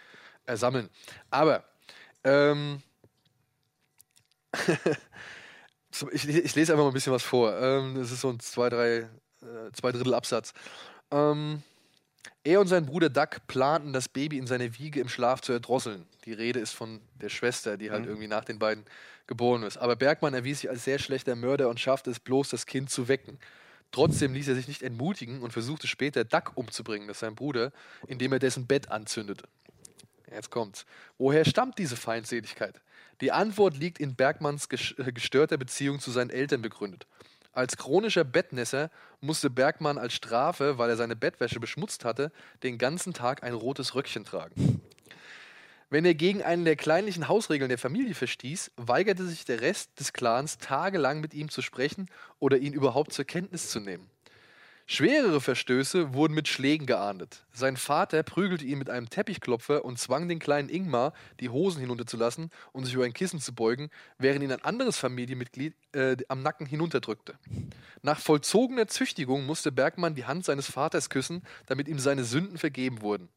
ersammeln. 0.45 0.89
Aber, 1.29 1.63
ähm, 2.23 2.81
ich, 6.11 6.27
ich, 6.27 6.55
lese 6.55 6.73
einfach 6.73 6.83
mal 6.83 6.91
ein 6.91 6.93
bisschen 6.93 7.13
was 7.13 7.23
vor. 7.23 7.55
Ähm, 7.59 7.95
das 7.95 8.11
ist 8.11 8.21
so 8.21 8.29
ein 8.29 8.39
zwei, 8.39 8.69
drei, 8.69 8.97
äh, 8.97 9.71
zwei 9.73 9.91
Drittel 9.91 10.13
Absatz. 10.13 10.53
Ähm, 11.11 11.63
er 12.43 12.61
und 12.61 12.67
sein 12.67 12.85
Bruder 12.85 13.09
Doug 13.09 13.29
planten, 13.47 13.93
das 13.93 14.07
Baby 14.09 14.37
in 14.37 14.47
seiner 14.47 14.77
Wiege 14.77 14.99
im 14.99 15.09
Schlaf 15.09 15.41
zu 15.41 15.53
erdrosseln. 15.53 16.05
Die 16.25 16.33
Rede 16.33 16.59
ist 16.59 16.71
von 16.71 17.01
der 17.15 17.29
Schwester, 17.29 17.77
die 17.77 17.91
halt 17.91 18.03
mhm. 18.03 18.09
irgendwie 18.09 18.27
nach 18.27 18.45
den 18.45 18.59
beiden 18.59 18.85
geboren 19.27 19.63
ist. 19.63 19.77
Aber 19.77 19.95
Bergmann 19.95 20.33
erwies 20.33 20.61
sich 20.61 20.69
als 20.69 20.83
sehr 20.83 20.99
schlechter 20.99 21.35
Mörder 21.35 21.69
und 21.69 21.79
schaffte 21.79 22.09
es 22.09 22.19
bloß, 22.19 22.49
das 22.49 22.65
Kind 22.65 22.89
zu 22.89 23.07
wecken. 23.07 23.37
Trotzdem 23.91 24.33
ließ 24.33 24.47
er 24.47 24.55
sich 24.55 24.67
nicht 24.67 24.83
entmutigen 24.83 25.41
und 25.41 25.53
versuchte 25.53 25.87
später 25.87 26.23
Duck 26.23 26.51
umzubringen, 26.55 27.07
das 27.07 27.17
ist 27.17 27.21
sein 27.21 27.35
Bruder, 27.35 27.71
indem 28.07 28.33
er 28.33 28.39
dessen 28.39 28.67
Bett 28.67 28.91
anzündete. 28.91 29.45
Jetzt 30.29 30.49
kommt's. 30.49 30.85
Woher 31.17 31.45
stammt 31.45 31.77
diese 31.77 31.95
Feindseligkeit? 31.95 32.81
Die 33.21 33.31
Antwort 33.31 33.77
liegt 33.77 33.99
in 33.99 34.15
Bergmanns 34.15 34.67
äh, 34.71 35.11
gestörter 35.11 35.57
Beziehung 35.57 35.99
zu 35.99 36.11
seinen 36.11 36.29
Eltern 36.29 36.61
begründet. 36.61 37.07
Als 37.51 37.75
chronischer 37.75 38.23
Bettnässer 38.23 38.91
musste 39.19 39.49
Bergmann 39.49 39.97
als 39.97 40.13
Strafe, 40.13 40.77
weil 40.77 40.91
er 40.91 40.97
seine 40.97 41.15
Bettwäsche 41.15 41.59
beschmutzt 41.59 42.05
hatte, 42.05 42.31
den 42.61 42.77
ganzen 42.77 43.13
Tag 43.13 43.41
ein 43.41 43.53
rotes 43.53 43.95
Röckchen 43.95 44.25
tragen. 44.25 44.81
Wenn 45.89 46.05
er 46.05 46.13
gegen 46.13 46.43
einen 46.43 46.65
der 46.65 46.75
kleinlichen 46.75 47.27
Hausregeln 47.27 47.69
der 47.69 47.77
Familie 47.77 48.13
verstieß, 48.13 48.71
weigerte 48.75 49.25
sich 49.25 49.45
der 49.45 49.61
Rest 49.61 49.99
des 49.99 50.13
Clans 50.13 50.59
tagelang 50.59 51.21
mit 51.21 51.33
ihm 51.33 51.49
zu 51.49 51.61
sprechen 51.61 52.11
oder 52.39 52.57
ihn 52.57 52.73
überhaupt 52.73 53.13
zur 53.13 53.25
Kenntnis 53.25 53.71
zu 53.71 53.79
nehmen. 53.79 54.07
Schwerere 54.89 55.41
Verstöße 55.41 56.13
wurden 56.13 56.33
mit 56.33 56.47
Schlägen 56.47 56.87
geahndet. 56.87 57.43
Sein 57.51 57.75
Vater 57.75 58.23
prügelte 58.23 58.63
ihn 58.63 58.79
mit 58.79 58.89
einem 58.89 59.09
Teppichklopfer 59.09 59.83
und 59.83 59.99
zwang 59.99 60.29
den 60.29 60.39
kleinen 60.39 60.69
Ingmar, 60.69 61.11
die 61.41 61.49
Hosen 61.49 61.81
hinunterzulassen 61.81 62.51
und 62.71 62.85
sich 62.85 62.93
über 62.93 63.03
ein 63.03 63.11
Kissen 63.11 63.41
zu 63.41 63.53
beugen, 63.53 63.89
während 64.17 64.43
ihn 64.43 64.51
ein 64.53 64.63
anderes 64.63 64.97
Familienmitglied 64.97 65.75
äh, 65.91 66.15
am 66.29 66.41
Nacken 66.41 66.65
hinunterdrückte. 66.65 67.37
Nach 68.01 68.17
vollzogener 68.17 68.87
Züchtigung 68.87 69.45
musste 69.45 69.73
Bergmann 69.73 70.15
die 70.15 70.23
Hand 70.23 70.45
seines 70.45 70.71
Vaters 70.71 71.09
küssen, 71.09 71.43
damit 71.65 71.89
ihm 71.89 71.99
seine 71.99 72.23
Sünden 72.23 72.57
vergeben 72.57 73.01
wurden. 73.01 73.27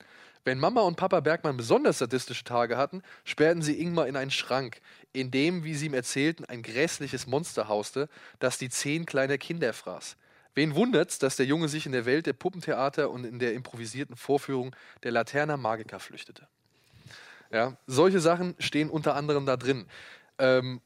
Wenn 0.45 0.61
Mama 0.61 0.83
und 0.83 0.97
Papa 0.97 1.19
Bergmann 1.19 1.57
besonders 1.57 1.99
sadistische 1.99 2.45
Tage 2.45 2.77
hatten, 2.77 3.03
sperrten 3.25 3.63
sie 3.63 3.81
Ingmar 3.81 4.07
in 4.07 4.15
einen 4.15 4.31
Schrank, 4.31 4.81
in 5.13 5.33
dem, 5.33 5.65
wie 5.65 5.75
sie 5.75 5.87
ihm 5.87 5.95
erzählten, 5.95 6.45
ein 6.45 6.63
grässliches 6.63 7.27
Monster 7.27 7.67
hauste, 7.67 8.09
das 8.39 8.57
die 8.57 8.69
zehn 8.69 9.05
kleiner 9.05 9.37
Kinder 9.37 9.73
fraß. 9.73 10.17
Wen 10.55 10.75
wundert's, 10.75 11.19
dass 11.19 11.37
der 11.37 11.47
Junge 11.47 11.69
sich 11.69 11.87
in 11.87 11.93
der 11.93 12.07
Welt 12.07 12.27
der 12.27 12.33
Puppentheater 12.33 13.11
und 13.11 13.25
in 13.25 13.39
der 13.39 13.55
improvisierten 13.55 14.17
Vorführung 14.17 14.75
der 15.03 15.13
Laterna 15.13 15.57
Magica 15.57 15.99
flüchtete? 15.99 16.49
Ja, 17.53 17.77
solche 17.87 18.21
Sachen 18.21 18.55
stehen 18.59 18.91
unter 18.91 19.15
anderem 19.15 19.47
da 19.47 19.57
drin. 19.57 19.87
Ähm, 20.39 20.81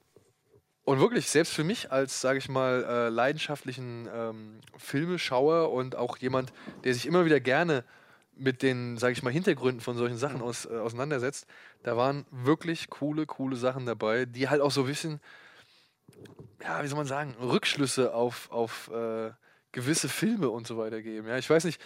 und 0.84 1.00
wirklich, 1.00 1.30
selbst 1.30 1.54
für 1.54 1.64
mich 1.64 1.92
als, 1.92 2.20
sage 2.20 2.38
ich 2.38 2.48
mal, 2.48 2.84
äh, 2.84 3.08
leidenschaftlichen 3.08 4.08
ähm, 4.14 4.60
Filmeschauer 4.76 5.72
und 5.72 5.96
auch 5.96 6.18
jemand, 6.18 6.52
der 6.84 6.92
sich 6.92 7.06
immer 7.06 7.24
wieder 7.24 7.40
gerne 7.40 7.84
mit 8.36 8.62
den, 8.62 8.98
sage 8.98 9.12
ich 9.12 9.22
mal, 9.22 9.32
Hintergründen 9.32 9.80
von 9.80 9.96
solchen 9.96 10.18
Sachen 10.18 10.42
aus, 10.42 10.66
äh, 10.66 10.76
auseinandersetzt, 10.76 11.46
da 11.84 11.96
waren 11.96 12.26
wirklich 12.30 12.90
coole, 12.90 13.24
coole 13.24 13.56
Sachen 13.56 13.86
dabei, 13.86 14.26
die 14.26 14.48
halt 14.48 14.60
auch 14.60 14.70
so 14.70 14.82
ein 14.82 14.86
bisschen, 14.86 15.20
ja, 16.62 16.82
wie 16.82 16.88
soll 16.88 16.98
man 16.98 17.06
sagen, 17.06 17.34
Rückschlüsse 17.40 18.12
auf, 18.12 18.50
auf 18.50 18.90
äh, 18.92 19.30
gewisse 19.74 20.08
Filme 20.08 20.48
und 20.48 20.66
so 20.66 20.78
weiter 20.78 21.02
geben. 21.02 21.28
Ja, 21.28 21.36
ich 21.36 21.50
weiß 21.50 21.64
nicht, 21.64 21.80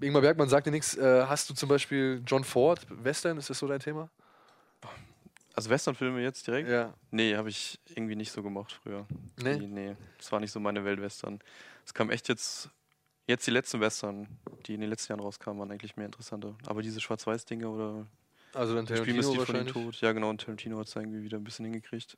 Ingmar 0.00 0.22
Bergmann 0.22 0.48
sagt 0.48 0.66
dir 0.66 0.70
nichts. 0.70 0.96
Äh, 0.96 1.26
hast 1.26 1.48
du 1.48 1.54
zum 1.54 1.68
Beispiel 1.68 2.22
John 2.26 2.42
Ford, 2.42 2.86
Western, 2.88 3.36
ist 3.36 3.50
das 3.50 3.58
so 3.58 3.68
dein 3.68 3.80
Thema? 3.80 4.10
Also 5.54 5.70
Westernfilme 5.70 6.20
jetzt 6.22 6.46
direkt? 6.46 6.68
Ja. 6.68 6.94
Nee, 7.10 7.36
habe 7.36 7.48
ich 7.48 7.78
irgendwie 7.94 8.16
nicht 8.16 8.32
so 8.32 8.42
gemacht 8.42 8.72
früher. 8.82 9.06
Nee? 9.40 9.58
Nee, 9.58 9.66
nee. 9.66 9.96
Das 10.18 10.32
war 10.32 10.40
nicht 10.40 10.50
so 10.50 10.58
meine 10.58 10.84
Welt 10.84 11.00
Western. 11.00 11.38
Es 11.84 11.94
kam 11.94 12.10
echt 12.10 12.28
jetzt, 12.28 12.70
jetzt 13.28 13.46
die 13.46 13.52
letzten 13.52 13.80
Western, 13.80 14.26
die 14.66 14.74
in 14.74 14.80
den 14.80 14.90
letzten 14.90 15.12
Jahren 15.12 15.20
rauskamen, 15.20 15.60
waren 15.60 15.70
eigentlich 15.70 15.96
mehr 15.96 16.06
interessanter. 16.06 16.56
Aber 16.66 16.82
diese 16.82 17.00
Schwarz-Weiß-Dinge 17.00 17.68
oder 17.68 18.06
also 18.54 18.74
dann 18.74 18.86
Tarantino 18.86 19.36
wahrscheinlich. 19.36 19.72
Von 19.72 19.84
Tod. 19.84 20.00
Ja 20.00 20.12
genau, 20.12 20.30
und 20.30 20.40
Tarantino 20.40 20.78
hat 20.78 20.88
es 20.88 20.96
irgendwie 20.96 21.22
wieder 21.22 21.36
ein 21.36 21.44
bisschen 21.44 21.66
hingekriegt. 21.66 22.16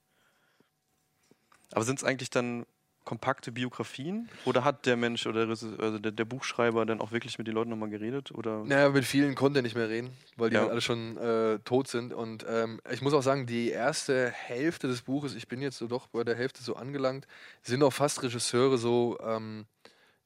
Aber 1.72 1.84
sind 1.84 1.98
es 1.98 2.04
eigentlich 2.04 2.30
dann 2.30 2.64
kompakte 3.06 3.52
Biografien? 3.52 4.28
Oder 4.44 4.64
hat 4.64 4.84
der 4.84 4.96
Mensch 4.96 5.26
oder 5.26 5.48
also 5.48 5.98
der, 5.98 6.12
der, 6.12 6.24
Buchschreiber 6.26 6.84
dann 6.84 7.00
auch 7.00 7.12
wirklich 7.12 7.38
mit 7.38 7.46
den 7.46 7.54
Leuten 7.54 7.70
nochmal 7.70 7.88
geredet? 7.88 8.32
Oder? 8.32 8.64
Naja, 8.64 8.90
mit 8.90 9.04
vielen 9.04 9.36
konnte 9.36 9.60
er 9.60 9.62
nicht 9.62 9.76
mehr 9.76 9.88
reden, 9.88 10.10
weil 10.36 10.50
die 10.50 10.56
ja. 10.56 10.62
halt 10.62 10.72
alle 10.72 10.80
schon 10.80 11.16
äh, 11.16 11.60
tot 11.60 11.88
sind. 11.88 12.12
Und 12.12 12.44
ähm, 12.48 12.80
ich 12.90 13.00
muss 13.00 13.14
auch 13.14 13.22
sagen, 13.22 13.46
die 13.46 13.70
erste 13.70 14.28
Hälfte 14.30 14.88
des 14.88 15.02
Buches, 15.02 15.36
ich 15.36 15.46
bin 15.48 15.62
jetzt 15.62 15.78
so 15.78 15.86
doch 15.86 16.08
bei 16.08 16.24
der 16.24 16.34
Hälfte 16.34 16.62
so 16.62 16.74
angelangt, 16.74 17.26
sind 17.62 17.82
auch 17.84 17.92
fast 17.92 18.22
Regisseure 18.24 18.76
so, 18.76 19.16
ähm, 19.22 19.66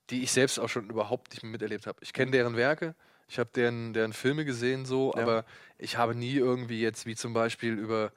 die 0.08 0.22
ich 0.22 0.32
selbst 0.32 0.58
auch 0.58 0.68
schon 0.68 0.88
überhaupt 0.88 1.32
nicht 1.32 1.42
mehr 1.42 1.52
miterlebt 1.52 1.86
habe. 1.86 1.98
Ich 2.00 2.12
kenne 2.14 2.32
deren 2.32 2.56
Werke, 2.56 2.94
Ich 3.28 3.38
habe 3.38 3.50
deren, 3.54 3.92
deren 3.92 4.12
Filme 4.12 4.44
gesehen 4.44 4.86
so, 4.86 5.12
Ja. 5.14 5.22
aber 5.22 5.44
ich 5.78 5.98
habe 5.98 6.14
nie 6.16 6.34
irgendwie 6.34 6.80
jetzt, 6.80 7.06
wie 7.06 7.14
zum 7.14 7.34
Beispiel 7.34 7.74
über 7.74 8.10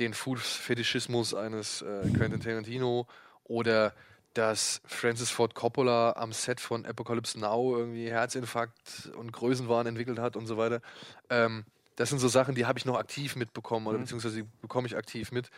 den 0.00 0.12
Fußfetischismus 0.12 1.34
eines 1.34 1.82
äh, 1.82 2.10
Quentin 2.14 2.40
Tarantino 2.40 3.06
oder 3.48 3.92
dass 4.34 4.82
Francis 4.84 5.30
Ford 5.30 5.54
Coppola 5.54 6.12
am 6.16 6.32
Set 6.32 6.60
von 6.60 6.84
Apocalypse 6.84 7.38
Now 7.40 7.76
irgendwie 7.78 8.10
Herzinfarkt 8.10 9.10
und 9.16 9.32
Größenwahn 9.32 9.86
entwickelt 9.86 10.18
hat 10.18 10.36
und 10.36 10.46
so 10.46 10.58
weiter. 10.58 10.82
Ähm, 11.30 11.64
das 11.96 12.10
sind 12.10 12.18
so 12.18 12.28
Sachen, 12.28 12.54
die 12.54 12.66
habe 12.66 12.78
ich 12.78 12.84
noch 12.84 12.98
aktiv 12.98 13.36
mitbekommen 13.36 13.86
oder 13.86 13.96
Mhm. 13.96 14.02
beziehungsweise 14.02 14.42
die 14.42 14.48
bekomme 14.60 14.86
ich 14.86 14.96
aktiv 14.96 15.32
mit. 15.32 15.48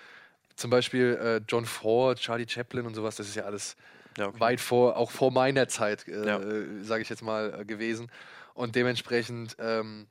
Zum 0.55 0.71
Beispiel 0.71 1.19
äh, 1.21 1.41
John 1.49 1.65
Ford, 1.67 2.19
Charlie 2.21 2.47
Chaplin 2.49 2.87
und 2.87 2.95
sowas, 2.95 3.17
das 3.17 3.29
ist 3.29 3.35
ja 3.35 3.45
alles 3.45 3.75
Ja, 4.17 4.29
okay. 4.29 4.39
weit 4.41 4.61
vor, 4.61 4.97
auch 4.97 5.11
vor 5.11 5.33
meiner 5.33 5.67
Zeit, 5.69 6.07
äh, 6.07 6.27
Ja. 6.27 6.41
sage 6.85 7.03
ich 7.03 7.09
jetzt 7.09 7.23
mal, 7.23 7.61
äh, 7.61 7.65
gewesen. 7.65 8.11
Und 8.55 8.75
dementsprechend 8.77 9.57
ähm, 9.59 10.07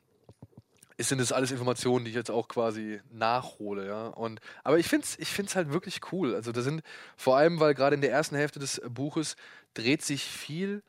ist- 0.97 1.09
sind 1.09 1.19
das 1.21 1.31
alles 1.31 1.51
Informationen, 1.51 2.05
die 2.05 2.09
ich 2.11 2.15
jetzt 2.17 2.31
auch 2.31 2.47
quasi 2.47 2.99
nachhole, 3.11 3.87
ja. 3.87 4.07
Und, 4.07 4.39
aber 4.63 4.79
ich 4.79 4.87
finde 4.87 5.05
es 5.05 5.17
ich 5.19 5.29
find's 5.29 5.55
halt 5.55 5.71
wirklich 5.71 5.99
cool. 6.11 6.35
Also 6.35 6.51
da 6.51 6.61
sind, 6.61 6.81
vor 7.15 7.37
allem, 7.37 7.59
weil 7.59 7.73
gerade 7.73 7.95
in 7.95 8.01
der 8.01 8.11
ersten 8.11 8.35
Hälfte 8.35 8.59
des 8.59 8.81
Buches 8.89 9.35
dreht 9.73 10.01
sich 10.03 10.23
viel 10.23 10.81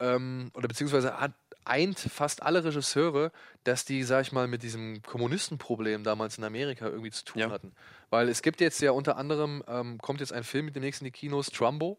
ähm, 0.00 0.50
oder 0.54 0.68
beziehungsweise 0.68 1.20
hat, 1.20 1.32
eint 1.66 1.98
fast 1.98 2.42
alle 2.42 2.62
Regisseure, 2.64 3.32
dass 3.62 3.84
die, 3.86 4.02
sag 4.02 4.22
ich 4.22 4.32
mal, 4.32 4.46
mit 4.48 4.62
diesem 4.62 5.00
Kommunistenproblem 5.02 6.04
damals 6.04 6.36
in 6.36 6.44
Amerika 6.44 6.86
irgendwie 6.86 7.10
zu 7.10 7.24
tun 7.24 7.40
Ja. 7.42 7.50
hatten. 7.50 7.72
Weil 8.10 8.28
es 8.28 8.42
gibt 8.42 8.60
jetzt 8.60 8.80
ja 8.82 8.90
unter 8.90 9.16
anderem, 9.16 9.62
ähm, 9.66 9.98
kommt 9.98 10.20
jetzt 10.20 10.32
ein 10.32 10.44
Film 10.44 10.66
mit 10.66 10.76
demnächst 10.76 11.00
in 11.00 11.06
die 11.06 11.10
Kinos, 11.10 11.46
Trumbo. 11.46 11.98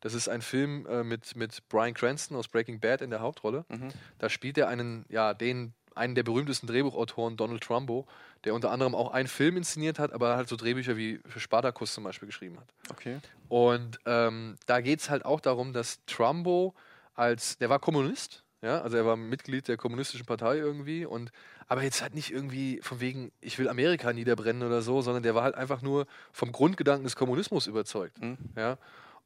Das 0.00 0.14
ist 0.14 0.28
ein 0.28 0.42
Film 0.42 0.86
äh, 0.86 1.04
mit, 1.04 1.36
mit 1.36 1.68
Brian 1.68 1.92
Cranston 1.94 2.36
aus 2.36 2.48
Breaking 2.48 2.80
Bad 2.80 3.00
in 3.02 3.10
der 3.10 3.20
Hauptrolle. 3.20 3.64
Mhm. 3.68 3.88
Da 4.18 4.28
spielt 4.28 4.56
er 4.58 4.68
einen, 4.68 5.04
ja, 5.08 5.34
den, 5.34 5.74
einen 5.98 6.14
der 6.14 6.22
berühmtesten 6.22 6.66
Drehbuchautoren, 6.66 7.36
Donald 7.36 7.62
Trumbo, 7.62 8.06
der 8.44 8.54
unter 8.54 8.70
anderem 8.70 8.94
auch 8.94 9.12
einen 9.12 9.28
Film 9.28 9.56
inszeniert 9.56 9.98
hat, 9.98 10.12
aber 10.12 10.36
halt 10.36 10.48
so 10.48 10.56
Drehbücher 10.56 10.96
wie 10.96 11.20
für 11.26 11.40
Spartacus 11.40 11.92
zum 11.92 12.04
Beispiel 12.04 12.26
geschrieben 12.26 12.58
hat. 12.58 12.68
Okay. 12.90 13.18
Und 13.48 13.98
ähm, 14.06 14.56
da 14.66 14.80
geht 14.80 15.00
es 15.00 15.10
halt 15.10 15.24
auch 15.24 15.40
darum, 15.40 15.72
dass 15.72 16.04
Trumbo 16.06 16.74
als, 17.14 17.58
der 17.58 17.68
war 17.68 17.78
Kommunist, 17.78 18.44
ja, 18.60 18.80
also 18.80 18.96
er 18.96 19.06
war 19.06 19.16
Mitglied 19.16 19.68
der 19.68 19.76
kommunistischen 19.76 20.26
Partei 20.26 20.56
irgendwie 20.56 21.04
und 21.06 21.30
aber 21.68 21.82
jetzt 21.82 22.02
halt 22.02 22.14
nicht 22.14 22.32
irgendwie 22.32 22.80
von 22.82 23.00
wegen, 23.00 23.30
ich 23.40 23.58
will 23.58 23.68
Amerika 23.68 24.12
niederbrennen 24.12 24.66
oder 24.66 24.82
so, 24.82 25.00
sondern 25.02 25.22
der 25.22 25.34
war 25.34 25.42
halt 25.42 25.54
einfach 25.54 25.82
nur 25.82 26.06
vom 26.32 26.50
Grundgedanken 26.50 27.04
des 27.04 27.14
Kommunismus 27.14 27.66
überzeugt. 27.66 28.20
Mhm. 28.20 28.38
Ja. 28.56 28.78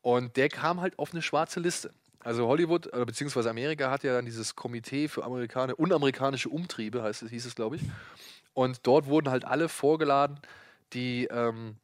Und 0.03 0.37
der 0.37 0.49
kam 0.49 0.81
halt 0.81 0.99
auf 0.99 1.13
eine 1.13 1.23
schwarze 1.23 1.61
Liste. 1.61 1.95
Also 2.25 2.47
Hollywood, 2.47 2.87
oder 2.93 3.07
beziehungsweise 3.07 3.51
Amerika 3.51 3.91
hat 3.91 4.05
ja 4.05 4.13
dann 4.15 4.25
dieses 4.25 4.55
Komitee 4.55 5.09
für 5.09 5.25
Amerikaner, 5.25 5.79
unamerikanische 5.79 6.49
Umtriebe, 6.49 7.03
heißt 7.03 7.23
es, 7.23 7.31
hieß 7.31 7.47
es, 7.47 7.55
glaube 7.55 7.77
ich. 7.77 7.83
Und 8.55 8.87
dort 8.87 9.07
wurden 9.07 9.31
halt 9.31 9.45
alle 9.45 9.69
vorgeladen, 9.69 10.39
die 10.93 11.27
ähm, 11.31 11.77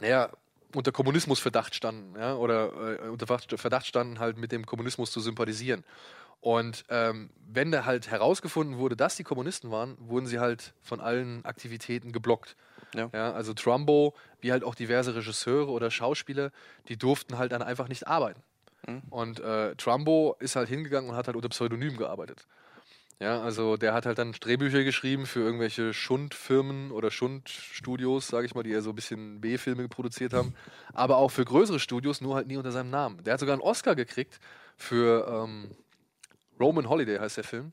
naja, 0.00 0.30
unter 0.74 0.92
Kommunismusverdacht 0.92 1.74
standen, 1.74 2.16
ja, 2.18 2.36
oder 2.36 3.02
äh, 3.02 3.08
unter 3.08 3.26
Verdacht- 3.26 3.56
Verdacht 3.58 3.86
standen, 3.86 4.18
halt 4.18 4.36
mit 4.36 4.52
dem 4.52 4.66
Kommunismus 4.66 5.10
zu 5.10 5.20
sympathisieren. 5.20 5.84
Und 6.40 6.84
ähm, 6.88 7.30
wenn 7.46 7.70
da 7.70 7.84
halt 7.84 8.10
herausgefunden 8.10 8.78
wurde, 8.78 8.96
dass 8.96 9.16
die 9.16 9.24
Kommunisten 9.24 9.70
waren, 9.70 9.96
wurden 9.98 10.26
sie 10.26 10.38
halt 10.38 10.72
von 10.80 11.00
allen 11.00 11.44
Aktivitäten 11.44 12.12
geblockt. 12.12 12.56
Ja. 12.94 13.10
Ja, 13.12 13.32
also 13.32 13.52
Trumbo, 13.52 14.14
wie 14.40 14.52
halt 14.52 14.64
auch 14.64 14.74
diverse 14.74 15.14
Regisseure 15.14 15.70
oder 15.70 15.90
Schauspieler, 15.90 16.50
die 16.88 16.96
durften 16.96 17.36
halt 17.36 17.52
dann 17.52 17.62
einfach 17.62 17.88
nicht 17.88 18.06
arbeiten. 18.06 18.42
Mhm. 18.86 19.02
Und 19.10 19.40
äh, 19.40 19.74
Trumbo 19.76 20.36
ist 20.38 20.56
halt 20.56 20.68
hingegangen 20.68 21.10
und 21.10 21.16
hat 21.16 21.26
halt 21.26 21.36
unter 21.36 21.48
Pseudonym 21.48 21.96
gearbeitet. 21.96 22.46
Ja, 23.22 23.42
also 23.42 23.76
der 23.76 23.92
hat 23.92 24.06
halt 24.06 24.16
dann 24.16 24.32
Drehbücher 24.32 24.82
geschrieben 24.82 25.26
für 25.26 25.40
irgendwelche 25.40 25.92
Schundfirmen 25.92 26.90
oder 26.90 27.10
Schundstudios, 27.10 28.28
sage 28.28 28.46
ich 28.46 28.54
mal, 28.54 28.62
die 28.62 28.70
eher 28.70 28.80
so 28.80 28.90
ein 28.90 28.96
bisschen 28.96 29.42
B-Filme 29.42 29.88
produziert 29.88 30.32
haben, 30.32 30.54
aber 30.94 31.18
auch 31.18 31.28
für 31.28 31.44
größere 31.44 31.80
Studios, 31.80 32.22
nur 32.22 32.34
halt 32.34 32.46
nie 32.46 32.56
unter 32.56 32.72
seinem 32.72 32.88
Namen. 32.88 33.22
Der 33.24 33.34
hat 33.34 33.40
sogar 33.40 33.52
einen 33.52 33.62
Oscar 33.62 33.94
gekriegt 33.94 34.40
für 34.78 35.26
ähm, 35.28 35.70
Roman 36.58 36.88
Holiday 36.88 37.18
heißt 37.18 37.36
der 37.36 37.44
Film. 37.44 37.72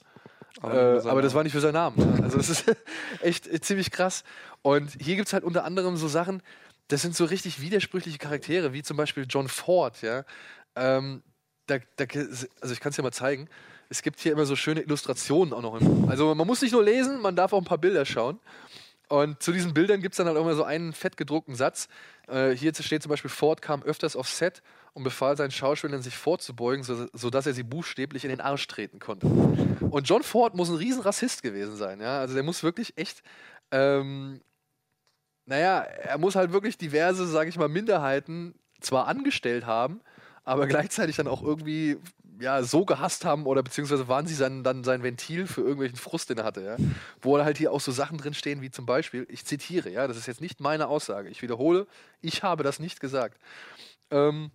Aber 0.62 1.06
äh, 1.06 1.08
aber 1.08 1.22
das 1.22 1.34
war 1.34 1.44
nicht 1.44 1.54
für 1.54 1.62
seinen 1.62 1.74
Namen. 1.74 1.98
ne? 1.98 2.24
Also 2.24 2.38
das 2.38 2.50
ist 2.50 2.66
echt 3.22 3.48
äh, 3.48 3.62
ziemlich 3.62 3.92
krass. 3.92 4.26
Und 4.64 4.98
hier 5.00 5.16
gibt 5.16 5.28
es 5.28 5.34
halt 5.34 5.46
unter 5.46 5.64
anderem 5.64 5.96
so 5.96 6.10
Sachen, 6.10 6.42
das 6.88 7.02
sind 7.02 7.16
so 7.16 7.26
richtig 7.26 7.62
widersprüchliche 7.62 8.18
Charaktere, 8.18 8.74
wie 8.74 8.82
zum 8.82 8.98
Beispiel 8.98 9.26
John 9.30 9.50
Ford, 9.50 10.02
ja. 10.02 10.24
Ähm, 10.78 11.24
da, 11.68 11.80
da, 11.98 12.06
also 12.62 12.74
ich 12.74 12.80
kann 12.80 12.92
es 12.92 12.98
ja 12.98 13.04
mal 13.04 13.12
zeigen. 13.12 13.50
Es 13.90 14.02
gibt 14.02 14.20
hier 14.20 14.32
immer 14.32 14.46
so 14.46 14.56
schöne 14.56 14.82
Illustrationen 14.82 15.54
auch 15.54 15.62
noch. 15.62 15.80
Im, 15.80 16.10
also 16.10 16.34
man 16.36 16.48
muss 16.48 16.62
nicht 16.62 16.72
nur 16.72 16.84
lesen, 16.84 17.22
man 17.22 17.36
darf 17.36 17.54
auch 17.54 17.60
ein 17.60 17.66
paar 17.66 17.78
Bilder 17.78 18.06
schauen. 18.06 18.40
Und 19.10 19.42
zu 19.42 19.54
diesen 19.54 19.74
Bildern 19.74 20.02
gibt 20.02 20.14
es 20.14 20.18
dann 20.18 20.28
halt 20.28 20.38
immer 20.38 20.56
so 20.56 20.64
einen 20.64 20.92
fettgedruckten 20.92 21.56
Satz. 21.56 21.88
Äh, 22.28 22.52
hier 22.52 22.74
steht 22.74 23.02
zum 23.02 23.10
Beispiel, 23.10 23.30
Ford 23.30 23.62
kam 23.62 23.82
öfters 23.84 24.18
auf 24.18 24.28
Set 24.28 24.62
und 24.94 25.04
befahl 25.04 25.38
seinen 25.38 25.52
Schauspielern, 25.52 26.02
sich 26.02 26.18
vorzubeugen, 26.18 26.84
so, 26.84 27.08
sodass 27.14 27.46
er 27.46 27.54
sie 27.54 27.64
buchstäblich 27.64 28.26
in 28.26 28.30
den 28.30 28.42
Arsch 28.42 28.68
treten 28.68 29.00
konnte. 29.00 29.28
Und 29.28 30.10
John 30.10 30.24
Ford 30.24 30.56
muss 30.56 30.70
ein 30.70 30.76
riesen 30.76 31.02
Rassist 31.02 31.42
gewesen 31.42 31.78
sein. 31.78 32.02
Ja? 32.02 32.20
Also 32.20 32.34
der 32.34 32.44
muss 32.44 32.64
wirklich 32.64 32.98
echt, 32.98 33.24
ähm, 33.72 34.42
naja, 35.46 35.80
er 35.80 36.18
muss 36.18 36.36
halt 36.36 36.52
wirklich 36.52 36.78
diverse, 36.78 37.28
sage 37.28 37.50
ich 37.50 37.58
mal, 37.58 37.70
Minderheiten 37.70 38.56
zwar 38.82 39.08
angestellt 39.08 39.66
haben, 39.66 40.02
aber 40.48 40.66
gleichzeitig 40.66 41.18
dann 41.18 41.28
auch 41.28 41.44
irgendwie 41.44 41.98
ja, 42.40 42.64
so 42.64 42.86
gehasst 42.86 43.26
haben 43.26 43.46
oder 43.46 43.64
beziehungsweise 43.64 44.08
waren 44.08 44.28
sie 44.28 44.34
sein, 44.34 44.64
dann 44.64 44.84
sein 44.84 45.04
Ventil 45.04 45.46
für 45.46 45.62
irgendwelchen 45.62 45.98
Frust, 45.98 46.30
den 46.30 46.38
er 46.38 46.46
hatte, 46.46 46.62
ja. 46.64 46.78
Wo 47.22 47.38
halt 47.38 47.58
hier 47.58 47.72
auch 47.74 47.82
so 47.82 47.92
Sachen 47.92 48.18
drin 48.18 48.34
stehen, 48.34 48.62
wie 48.62 48.72
zum 48.72 48.86
Beispiel, 48.86 49.26
ich 49.30 49.44
zitiere, 49.44 49.90
ja, 49.90 50.08
das 50.08 50.16
ist 50.16 50.26
jetzt 50.26 50.40
nicht 50.40 50.62
meine 50.62 50.88
Aussage, 50.88 51.30
ich 51.30 51.42
wiederhole, 51.42 51.86
ich 52.22 52.44
habe 52.44 52.64
das 52.64 52.80
nicht 52.80 53.00
gesagt. 53.02 53.40
Ähm, 54.10 54.52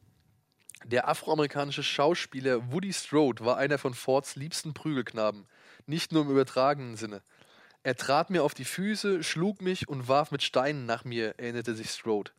der 0.86 1.08
afroamerikanische 1.08 1.82
Schauspieler 1.82 2.72
Woody 2.72 2.92
Strode 2.92 3.44
war 3.44 3.58
einer 3.58 3.76
von 3.76 3.92
Fords 3.92 4.36
liebsten 4.36 4.72
Prügelknaben, 4.72 5.46
nicht 5.86 6.12
nur 6.12 6.22
im 6.22 6.30
übertragenen 6.30 6.96
Sinne. 6.96 7.20
Er 7.82 7.96
trat 7.96 8.30
mir 8.30 8.44
auf 8.44 8.54
die 8.54 8.64
Füße, 8.64 9.22
schlug 9.22 9.60
mich 9.60 9.88
und 9.88 10.08
warf 10.08 10.30
mit 10.30 10.42
Steinen 10.42 10.86
nach 10.86 11.04
mir, 11.04 11.34
erinnerte 11.38 11.74
sich 11.74 11.90
Strode. 11.90 12.30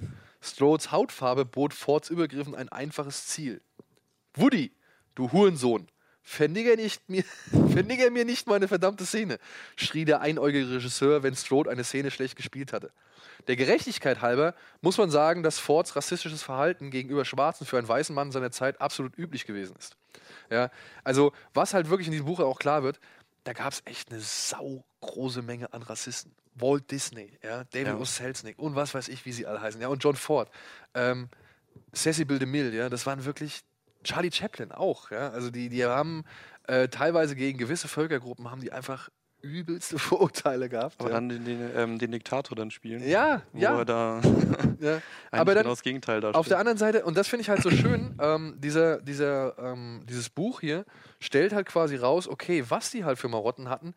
Strodes 0.44 0.92
Hautfarbe 0.92 1.46
bot 1.46 1.74
Fords 1.74 2.10
Übergriffen 2.10 2.54
ein 2.54 2.70
einfaches 2.70 3.28
Ziel. 3.28 3.62
Woody, 4.36 4.74
du 5.16 5.32
Hurensohn, 5.32 5.88
vernigger, 6.22 6.76
nicht 6.76 7.10
mir, 7.10 7.24
vernigger 7.52 8.12
mir 8.12 8.26
nicht 8.26 8.46
meine 8.48 8.68
verdammte 8.68 9.06
Szene, 9.06 9.40
schrie 9.78 10.04
der 10.04 10.20
einäugige 10.20 10.70
Regisseur, 10.70 11.24
wenn 11.24 11.36
Strode 11.36 11.70
eine 11.70 11.86
Szene 11.86 12.12
schlecht 12.12 12.36
gespielt 12.36 12.74
hatte. 12.74 12.92
Der 13.48 13.56
Gerechtigkeit 13.56 14.22
halber 14.22 14.54
muss 14.82 14.98
man 14.98 15.10
sagen, 15.10 15.44
dass 15.44 15.60
Fords 15.60 15.96
rassistisches 15.96 16.44
Verhalten 16.44 16.92
gegenüber 16.92 17.24
Schwarzen 17.24 17.66
für 17.66 17.78
einen 17.78 17.88
weißen 17.88 18.14
Mann 18.14 18.32
seiner 18.32 18.52
Zeit 18.52 18.82
absolut 18.82 19.18
üblich 19.18 19.46
gewesen 19.46 19.76
ist. 19.78 19.96
Ja, 20.50 20.72
also, 21.06 21.32
was 21.54 21.74
halt 21.74 21.90
wirklich 21.90 22.08
in 22.08 22.12
diesem 22.12 22.26
Buch 22.26 22.42
auch 22.42 22.60
klar 22.60 22.84
wird, 22.84 23.00
da 23.46 23.54
gab 23.54 23.72
es 23.72 23.82
echt 23.86 24.12
eine 24.12 24.20
saugroße 24.20 25.42
Menge 25.42 25.74
an 25.74 25.84
Rassisten. 25.84 26.34
Walt 26.56 26.89
Disney, 26.92 27.32
ja, 27.44 27.63
David 27.66 27.88
Ja. 27.88 27.98
O. 27.98 28.06
Selznick 28.06 28.60
und 28.60 28.76
was 28.76 28.94
weiß 28.94 29.08
ich, 29.08 29.26
wie 29.26 29.32
sie 29.32 29.46
alle 29.46 29.62
heißen, 29.62 29.82
ja, 29.82 29.88
und 29.88 30.04
John 30.04 30.16
Ford, 30.16 30.50
ähm, 30.94 31.30
Cecil 31.94 32.26
DeMille, 32.26 32.72
ja, 32.72 32.89
das 32.89 33.06
waren 33.06 33.26
wirklich 33.26 33.63
Charlie 34.04 34.32
Chaplin 34.32 34.72
auch, 34.72 35.12
ja, 35.12 35.30
also 35.30 35.50
die, 35.50 35.70
die 35.70 35.86
haben 35.86 36.24
äh, 36.68 36.88
teilweise 36.88 37.36
gegen 37.36 37.58
gewisse 37.58 37.88
Völkergruppen 37.88 38.50
haben 38.50 38.62
die 38.62 38.72
einfach 38.72 39.10
übelste 39.44 40.00
Vorurteile 40.00 40.70
gehabt. 40.70 40.96
Aber 41.00 41.10
ja. 41.10 41.16
dann 41.16 41.30
den, 41.30 41.46
den, 41.46 41.70
ähm, 41.76 42.00
den 42.00 42.12
Diktator 42.12 42.56
dann 42.56 42.72
spielen. 42.72 43.08
ja, 43.08 43.44
Wo 43.52 43.60
ja, 43.60 43.78
er 43.78 43.86
da 43.86 44.22
ja. 44.80 44.94
eigentlich 44.94 45.04
Aber 45.32 45.54
dann 45.54 45.63
genau 45.63 45.74
das 45.74 45.84
Gegenteil 45.84 46.22
darstellt. 46.22 46.36
Auf 46.39 46.48
der 46.48 46.60
anderen 46.60 46.78
Seite, 46.78 47.04
und 47.06 47.18
das 47.18 47.28
finde 47.28 47.42
ich 47.42 47.50
halt 47.50 47.62
so 47.62 47.70
schön, 47.70 48.16
ähm, 48.22 48.56
dieser, 48.58 49.02
dieser, 49.02 49.58
ähm, 49.60 50.06
dieses 50.08 50.30
Buch 50.30 50.62
hier 50.62 50.86
stellt 51.20 51.54
halt 51.54 51.68
quasi 51.68 51.98
raus, 51.98 52.28
okay, 52.28 52.63
was 52.70 52.89
die 52.89 53.04
halt 53.04 53.20
für 53.20 53.28
Marotten 53.28 53.70
hatten, 53.70 53.94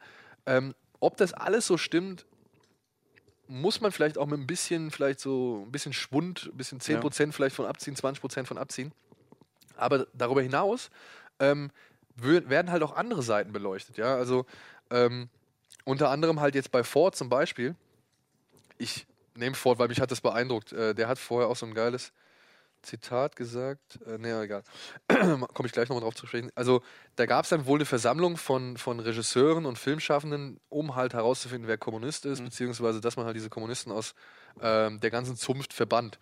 ähm, 0.47 0.75
ob 0.99 1.17
das 1.17 1.33
alles 1.33 1.67
so 1.67 1.77
stimmt, 1.77 2.27
muss 3.49 3.81
man 3.81 3.93
vielleicht 3.93 4.19
auch 4.19 4.27
mit 4.27 4.41
ein 4.41 4.47
bisschen, 4.47 4.91
vielleicht 4.91 5.21
so 5.21 5.65
ein 5.67 5.73
bisschen 5.73 5.93
Schwund, 5.93 6.51
ein 6.53 6.57
bisschen 6.57 6.81
10% 6.81 7.33
vielleicht 7.33 7.57
von 7.57 7.67
abziehen, 7.67 7.95
20% 7.95 8.47
von 8.47 8.59
abziehen. 8.59 8.93
Aber 9.77 10.07
darüber 10.15 10.43
hinaus 10.43 10.91
ähm, 11.39 11.71
werden 12.17 12.71
halt 12.71 12.83
auch 12.83 12.97
andere 12.97 13.23
Seiten 13.23 13.53
beleuchtet, 13.53 13.99
ja. 13.99 14.17
Also 14.17 14.47
ähm, 14.91 15.29
unter 15.85 16.11
anderem 16.11 16.41
halt 16.41 16.55
jetzt 16.55 16.73
bei 16.73 16.83
Ford 16.83 17.15
zum 17.15 17.29
Beispiel. 17.29 17.77
Ich 18.79 19.07
nehme 19.35 19.55
Ford, 19.55 19.79
weil 19.79 19.89
mich 19.89 20.01
hat 20.01 20.11
das 20.11 20.21
beeindruckt. 20.21 20.73
Äh, 20.73 20.95
der 20.95 21.09
hat 21.09 21.19
vorher 21.19 21.49
auch 21.49 21.57
so 21.57 21.67
ein 21.67 21.75
geiles 21.75 22.13
Zitat 22.87 23.37
gesagt. 23.37 23.99
Äh, 24.07 24.19
nee, 24.19 24.33
egal. 24.33 24.63
Komme 25.09 25.67
ich 25.67 25.73
gleich 25.73 25.89
nochmal 25.89 26.03
drauf 26.03 26.15
zu 26.15 26.27
sprechen. 26.27 26.51
Also, 26.55 26.83
da 27.17 27.27
gab 27.27 27.45
es 27.45 27.51
dann 27.51 27.67
wohl 27.67 27.79
eine 27.79 27.85
Versammlung 27.85 28.37
von, 28.37 28.77
von 28.77 29.01
Regisseuren 29.01 29.67
und 29.67 29.79
Filmschaffenden, 29.79 30.59
um 30.69 30.95
halt 30.95 31.15
herauszufinden, 31.15 31.69
wer 31.69 31.79
Kommunist 31.79 32.25
ist, 32.25 32.43
beziehungsweise 32.43 33.01
dass 33.01 33.17
man 33.17 33.27
halt 33.27 33.37
diese 33.37 33.51
Kommunisten 33.51 33.93
aus 33.93 34.15
ähm, 34.61 35.01
der 35.01 35.11
ganzen 35.11 35.37
Zunft 35.37 35.73
verbannt. 35.73 36.19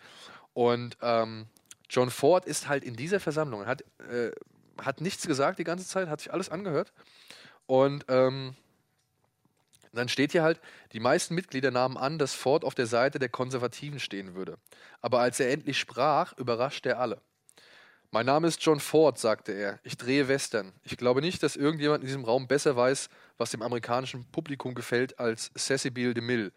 Und 0.53 0.97
ähm, 1.03 1.47
John 1.89 2.11
Ford 2.11 2.45
ist 2.47 2.69
halt 2.69 2.85
in 2.85 2.97
dieser 2.97 3.21
Versammlung, 3.21 3.67
hat, 3.67 3.85
äh, 4.11 4.33
hat 4.81 5.01
nichts 5.01 5.27
gesagt 5.27 5.59
die 5.59 5.65
ganze 5.65 5.87
Zeit, 5.87 6.09
hat 6.09 6.21
sich 6.21 6.33
alles 6.33 6.49
angehört 6.49 6.93
Und 7.67 8.05
ähm, 8.09 8.57
dann 9.97 10.09
steht 10.09 10.33
hier 10.33 10.43
halt, 10.43 10.61
die 10.93 11.01
meisten 11.01 11.35
Mitglieder 11.35 11.71
nahmen 11.71 11.97
an, 11.97 12.19
dass 12.19 12.35
Ford 12.35 12.65
auf 12.65 12.75
der 12.75 12.87
Seite 12.87 13.19
der 13.19 13.29
Konservativen 13.29 14.01
stehen 14.01 14.35
würde. 14.35 14.59
Aber 15.01 15.21
als 15.21 15.41
er 15.41 15.51
endlich 15.51 15.79
sprach, 15.79 16.37
überraschte 16.39 16.91
er 16.91 17.01
alle. 17.01 17.21
Mein 18.11 18.27
Name 18.27 18.47
ist 18.47 18.65
John 18.65 18.79
Ford, 18.79 19.19
sagte 19.19 19.53
er. 19.53 19.81
Ich 19.83 19.97
drehe 19.97 20.29
Western. 20.29 20.73
Ich 20.85 20.97
glaube 20.97 21.21
nicht, 21.21 21.43
dass 21.43 21.57
irgendjemand 21.57 22.03
in 22.03 22.07
diesem 22.07 22.25
Raum 22.25 22.47
besser 22.47 22.77
weiß, 22.77 23.09
was 23.39 23.51
dem 23.51 23.61
amerikanischen 23.61 24.31
Publikum 24.31 24.75
gefällt, 24.75 25.19
als 25.19 25.51
Cecil 25.57 26.15
DeMille. 26.15 26.53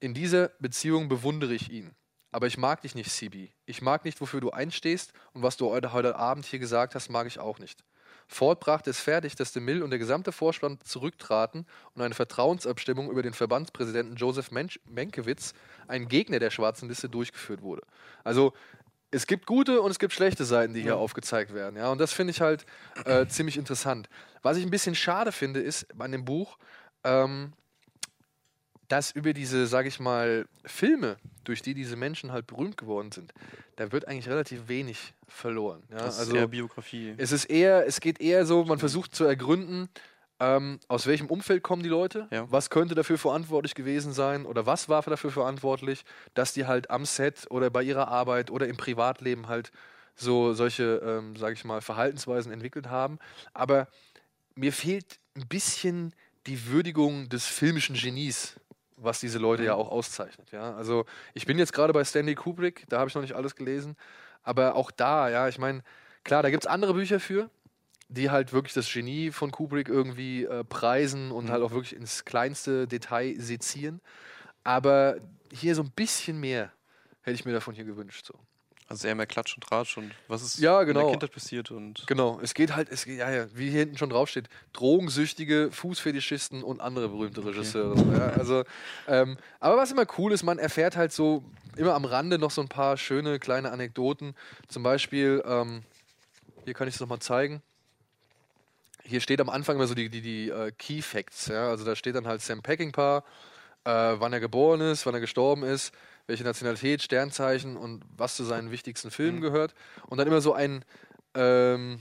In 0.00 0.14
dieser 0.14 0.48
Beziehung 0.60 1.08
bewundere 1.08 1.52
ich 1.52 1.70
ihn. 1.70 1.94
Aber 2.30 2.46
ich 2.46 2.58
mag 2.58 2.82
dich 2.82 2.94
nicht, 2.94 3.10
CB. 3.10 3.50
Ich 3.66 3.82
mag 3.82 4.04
nicht, 4.04 4.20
wofür 4.20 4.40
du 4.40 4.50
einstehst 4.50 5.12
und 5.32 5.42
was 5.42 5.56
du 5.56 5.70
heute, 5.70 5.92
heute 5.92 6.16
Abend 6.16 6.46
hier 6.46 6.58
gesagt 6.58 6.94
hast, 6.94 7.08
mag 7.08 7.26
ich 7.26 7.38
auch 7.38 7.58
nicht. 7.58 7.84
Ford 8.28 8.60
brachte 8.60 8.90
es 8.90 9.00
fertig, 9.00 9.34
dass 9.36 9.52
DeMille 9.52 9.82
und 9.82 9.90
der 9.90 9.98
gesamte 9.98 10.32
Vorstand 10.32 10.86
zurücktraten 10.86 11.66
und 11.94 12.02
eine 12.02 12.14
Vertrauensabstimmung 12.14 13.10
über 13.10 13.22
den 13.22 13.32
Verbandspräsidenten 13.32 14.16
Joseph 14.16 14.50
Mensch 14.50 14.78
Menkewitz, 14.84 15.54
ein 15.88 16.08
Gegner 16.08 16.38
der 16.38 16.50
schwarzen 16.50 16.88
Liste, 16.88 17.08
durchgeführt 17.08 17.62
wurde. 17.62 17.82
Also 18.24 18.52
es 19.10 19.26
gibt 19.26 19.46
gute 19.46 19.80
und 19.80 19.90
es 19.90 19.98
gibt 19.98 20.12
schlechte 20.12 20.44
Seiten, 20.44 20.74
die 20.74 20.82
hier 20.82 20.90
Ja. 20.90 20.96
aufgezeigt 20.96 21.54
werden. 21.54 21.76
Ja, 21.76 21.90
und 21.90 21.98
das 21.98 22.12
finde 22.12 22.32
ich 22.32 22.42
halt 22.42 22.66
äh, 23.06 23.26
ziemlich 23.26 23.56
interessant. 23.56 24.10
Was 24.42 24.58
ich 24.58 24.64
ein 24.64 24.70
bisschen 24.70 24.94
schade 24.94 25.32
finde, 25.32 25.60
ist 25.60 25.86
an 25.98 26.12
dem 26.12 26.26
Buch, 26.26 26.58
ähm, 27.04 27.54
dass 28.88 29.10
über 29.10 29.32
diese, 29.32 29.66
sage 29.66 29.88
ich 29.88 30.00
mal, 30.00 30.46
Filme, 30.64 31.16
durch 31.44 31.62
die 31.62 31.74
diese 31.74 31.96
Menschen 31.96 32.32
halt 32.32 32.46
berühmt 32.46 32.76
geworden 32.76 33.12
sind, 33.12 33.32
da 33.76 33.92
wird 33.92 34.08
eigentlich 34.08 34.28
relativ 34.28 34.68
wenig 34.68 35.14
verloren. 35.26 35.82
Ja? 35.90 35.98
Das 35.98 36.18
also 36.18 36.32
ist 36.32 36.38
eher 36.38 36.48
Biografie. 36.48 37.14
es 37.16 37.32
ist 37.32 37.44
eher, 37.46 37.86
es 37.86 38.00
geht 38.00 38.20
eher 38.20 38.46
so, 38.46 38.64
man 38.64 38.78
versucht 38.78 39.14
zu 39.14 39.24
ergründen, 39.24 39.88
ähm, 40.40 40.78
aus 40.88 41.06
welchem 41.06 41.26
Umfeld 41.26 41.62
kommen 41.62 41.82
die 41.82 41.88
Leute, 41.88 42.28
Ja. 42.30 42.50
was 42.50 42.70
könnte 42.70 42.94
dafür 42.94 43.18
verantwortlich 43.18 43.74
gewesen 43.74 44.12
sein 44.12 44.46
oder 44.46 44.66
was 44.66 44.88
war 44.88 45.02
dafür 45.02 45.30
verantwortlich, 45.30 46.04
dass 46.34 46.52
die 46.52 46.66
halt 46.66 46.90
am 46.90 47.04
Set 47.04 47.46
oder 47.50 47.70
bei 47.70 47.82
ihrer 47.82 48.08
Arbeit 48.08 48.50
oder 48.50 48.68
im 48.68 48.76
Privatleben 48.76 49.48
halt 49.48 49.72
so 50.14 50.52
solche, 50.52 51.00
ähm, 51.04 51.36
sage 51.36 51.54
ich 51.54 51.64
mal, 51.64 51.80
Verhaltensweisen 51.80 52.52
entwickelt 52.52 52.88
haben. 52.88 53.18
Aber 53.52 53.88
mir 54.54 54.72
fehlt 54.72 55.18
ein 55.36 55.46
bisschen 55.48 56.14
die 56.46 56.66
Würdigung 56.66 57.28
des 57.28 57.46
filmischen 57.46 57.94
Genies, 57.96 58.56
was 59.00 59.20
diese 59.20 59.38
Leute 59.38 59.64
ja 59.64 59.74
auch 59.74 59.90
auszeichnet. 59.90 60.50
Ja? 60.52 60.74
Also 60.74 61.04
ich 61.34 61.46
bin 61.46 61.58
jetzt 61.58 61.72
gerade 61.72 61.92
bei 61.92 62.04
Stanley 62.04 62.34
Kubrick, 62.34 62.84
da 62.88 62.98
habe 62.98 63.08
ich 63.08 63.14
noch 63.14 63.22
nicht 63.22 63.34
alles 63.34 63.54
gelesen, 63.56 63.96
aber 64.42 64.74
auch 64.74 64.90
da, 64.90 65.28
ja, 65.28 65.48
ich 65.48 65.58
meine, 65.58 65.82
klar, 66.24 66.42
da 66.42 66.50
gibt 66.50 66.64
es 66.64 66.66
andere 66.66 66.94
Bücher 66.94 67.20
für, 67.20 67.50
die 68.08 68.30
halt 68.30 68.52
wirklich 68.52 68.72
das 68.74 68.90
Genie 68.90 69.30
von 69.30 69.50
Kubrick 69.50 69.88
irgendwie 69.88 70.44
äh, 70.44 70.64
preisen 70.64 71.30
und 71.30 71.46
Mhm. 71.46 71.50
halt 71.50 71.62
auch 71.62 71.72
wirklich 71.72 71.94
ins 71.94 72.24
kleinste 72.24 72.86
Detail 72.86 73.34
sezieren. 73.38 74.00
Aber 74.64 75.16
hier 75.52 75.74
so 75.74 75.82
ein 75.82 75.90
bisschen 75.90 76.40
mehr 76.40 76.72
hätte 77.22 77.34
ich 77.34 77.44
mir 77.44 77.52
davon 77.52 77.74
hier 77.74 77.84
gewünscht. 77.84 78.26
So. 78.26 78.34
Also 78.90 79.06
eher 79.06 79.14
mehr 79.14 79.26
Klatsch 79.26 79.54
und 79.54 79.62
Tratsch 79.62 79.98
und 79.98 80.12
was 80.28 80.42
ist 80.42 80.58
Ja, 80.58 80.80
in 80.80 80.86
genau. 80.86 81.02
der 81.02 81.10
Kindheit 81.10 81.32
passiert 81.32 81.70
und 81.70 82.06
Genau, 82.06 82.40
es 82.42 82.54
geht 82.54 82.74
halt, 82.74 82.88
es 82.88 83.04
geht, 83.04 83.18
ja, 83.18 83.30
ja, 83.30 83.46
wie 83.54 83.68
hier 83.68 83.80
hinten 83.80 83.98
schon 83.98 84.08
draufsteht, 84.08 84.48
drogensüchtige 84.72 85.70
Fußfetischisten 85.70 86.62
und 86.62 86.80
andere 86.80 87.10
berühmte 87.10 87.44
Regisseure. 87.44 87.98
So, 87.98 88.12
ja, 88.12 88.28
also, 88.30 88.64
ähm, 89.06 89.36
aber 89.60 89.76
was 89.76 89.92
immer 89.92 90.06
cool 90.16 90.32
ist, 90.32 90.42
man 90.42 90.58
erfährt 90.58 90.96
halt 90.96 91.12
so 91.12 91.44
immer 91.76 91.94
am 91.94 92.06
Rande 92.06 92.38
noch 92.38 92.50
so 92.50 92.62
ein 92.62 92.68
paar 92.68 92.96
schöne 92.96 93.38
kleine 93.38 93.72
Anekdoten. 93.72 94.34
Zum 94.68 94.82
Beispiel, 94.82 95.42
ähm, 95.46 95.82
hier 96.64 96.72
kann 96.72 96.88
ich 96.88 96.94
es 96.94 97.00
nochmal 97.00 97.18
zeigen. 97.18 97.62
Hier 99.04 99.20
steht 99.20 99.40
am 99.40 99.50
Anfang 99.50 99.76
immer 99.76 99.86
so 99.86 99.94
die, 99.94 100.08
die, 100.08 100.22
die 100.22 100.48
äh, 100.48 100.72
Key 100.72 101.02
Facts. 101.02 101.46
Ja? 101.46 101.68
Also 101.68 101.84
da 101.84 101.94
steht 101.94 102.14
dann 102.14 102.26
halt 102.26 102.40
Sam 102.40 102.62
Peckinpah, 102.62 103.18
äh, 103.84 103.90
wann 103.90 104.32
er 104.32 104.40
geboren 104.40 104.80
ist, 104.80 105.04
wann 105.06 105.14
er 105.14 105.20
gestorben 105.20 105.62
ist, 105.62 105.92
welche 106.28 106.44
Nationalität, 106.44 107.02
Sternzeichen 107.02 107.76
und 107.76 108.04
was 108.16 108.36
zu 108.36 108.44
seinen 108.44 108.70
wichtigsten 108.70 109.10
Filmen 109.10 109.38
Mhm. 109.38 109.42
gehört. 109.42 109.74
Und 110.06 110.18
dann 110.18 110.28
immer 110.28 110.42
so 110.42 110.54
ein 110.54 110.84
ähm, 111.34 112.00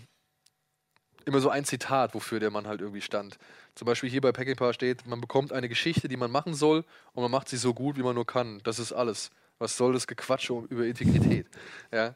immer 1.26 1.40
so 1.42 1.50
ein 1.50 1.66
Zitat, 1.66 2.13
wofür 2.13 2.40
der 2.40 2.52
Mann 2.52 2.68
halt 2.68 2.82
irgendwie 2.82 3.02
stand. 3.02 3.38
Zum 3.76 3.86
Beispiel 3.86 4.10
hier 4.10 4.22
bei 4.22 4.32
Peckinpah 4.32 4.74
steht, 4.74 5.06
man 5.06 5.20
bekommt 5.22 5.52
eine 5.52 5.70
Geschichte, 5.70 6.08
die 6.08 6.18
man 6.18 6.32
machen 6.32 6.54
soll 6.54 6.86
und 7.13 7.22
man 7.24 7.32
macht 7.32 7.50
sie 7.50 7.58
so 7.58 7.74
gut, 7.74 7.98
wie 7.98 8.04
man 8.04 8.16
nur 8.16 8.26
kann. 8.26 8.62
Das 8.63 8.80
ist 8.80 8.94
alles. 8.94 9.30
Was 9.60 9.76
soll 9.78 9.94
das 9.94 10.08
Gequatsche 10.08 10.54
über 10.70 10.86
Integrität? 10.86 11.48
Ja. 11.94 12.16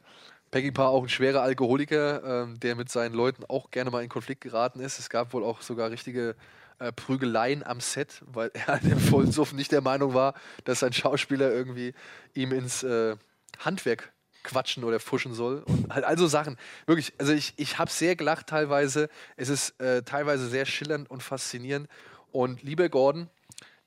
Peckinpah 0.52 0.88
auch 0.88 1.04
ein 1.04 1.10
schwerer 1.10 1.41
Alkoholiker, 1.43 2.43
ähm, 2.43 2.60
der 2.60 2.76
mit 2.76 2.89
seinen 2.89 3.15
Leuten 3.15 3.45
auch 3.45 3.71
gerne 3.71 3.89
mal 3.89 4.04
in 4.04 4.10
Konflikt 4.10 4.41
geraten 4.41 4.82
ist. 4.82 5.00
Es 5.00 5.10
gab 5.10 5.34
wohl 5.34 5.43
auch 5.45 5.62
sogar 5.62 5.91
richtige 5.91 6.36
äh, 6.82 6.91
Prügeleien 6.91 7.63
am 7.63 7.80
Set, 7.80 8.22
weil 8.26 8.50
er 8.54 8.67
halt 8.67 8.84
im 8.84 9.00
vollen 9.00 9.32
Suff 9.32 9.54
nicht 9.54 9.72
der 9.72 9.82
Meinung 9.82 10.13
war, 10.13 10.34
dass 10.63 10.80
sein 10.80 10.94
Schauspieler 10.94 11.52
irgendwie 11.52 11.94
ihm 12.34 12.52
ins 12.52 12.84
äh, 12.84 13.15
Handwerk 13.60 14.12
quatschen 14.44 14.84
oder 14.84 15.00
fuschen 15.00 15.34
soll. 15.34 15.60
Und 15.60 15.94
halt 15.94 16.04
also 16.04 16.28
Sachen. 16.28 16.58
Wirklich, 16.88 17.13
also 17.20 17.34
ich, 17.34 17.54
ich 17.58 17.78
habe 17.78 17.91
sehr 17.91 18.15
gelacht 18.15 18.48
teilweise. 18.48 19.10
Es 19.36 19.50
ist 19.50 19.80
äh, 19.80 20.02
teilweise 20.02 20.48
sehr 20.50 20.65
schillernd 20.65 21.10
und 21.12 21.22
faszinierend. 21.22 21.88
Und 22.32 22.63
lieber 22.63 22.89
Gordon, 22.89 23.30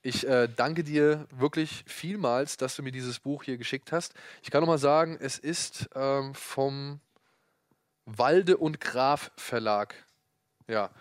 ich 0.01 0.25
äh, 0.27 0.47
danke 0.47 0.83
dir 0.83 1.27
wirklich 1.31 1.83
vielmals, 1.87 2.57
dass 2.57 2.75
du 2.75 2.83
mir 2.83 2.91
dieses 2.91 3.19
Buch 3.19 3.43
hier 3.43 3.57
geschickt 3.57 3.91
hast. 3.91 4.13
Ich 4.43 4.51
kann 4.51 4.61
noch 4.61 4.67
mal 4.67 4.77
sagen, 4.77 5.17
es 5.19 5.37
ist 5.37 5.89
ähm, 5.95 6.33
vom 6.33 7.01
Walde 8.05 8.55
und 8.55 8.79
Graf 8.79 9.31
Verlag. 9.35 9.95
Ja, 10.67 10.91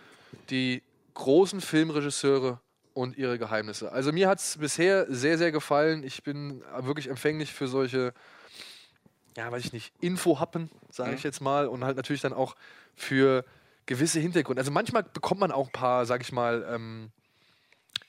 die 0.51 0.83
großen 1.15 1.61
Filmregisseure 1.61 2.61
und 2.93 3.17
ihre 3.17 3.39
Geheimnisse. 3.39 3.91
Also 3.93 4.13
mir 4.13 4.29
hat 4.29 4.39
es 4.39 4.57
bisher 4.59 5.07
sehr, 5.09 5.39
sehr 5.39 5.53
gefallen. 5.53 6.05
Ich 6.05 6.23
bin 6.23 6.63
wirklich 6.81 7.09
empfänglich 7.09 7.53
für 7.53 7.67
solche, 7.69 8.13
ja, 9.37 9.51
weiß 9.51 9.65
ich 9.65 9.73
nicht, 9.73 9.93
Infohappen, 10.01 10.71
sage 10.91 11.11
Mhm. 11.11 11.17
ich 11.17 11.23
jetzt 11.23 11.41
mal. 11.41 11.67
Und 11.67 11.85
halt 11.85 11.97
natürlich 11.97 12.23
dann 12.23 12.33
auch 12.33 12.55
für 12.95 13.45
gewisse 13.87 14.21
Hintergründe. 14.21 14.61
Also 14.61 14.71
manchmal 14.71 15.03
bekommt 15.03 15.41
man 15.41 15.51
auch 15.53 15.67
ein 15.67 15.73
paar, 15.73 16.07
sage 16.07 16.23
ich 16.23 16.33
mal, 16.33 16.65
ähm, 16.71 17.11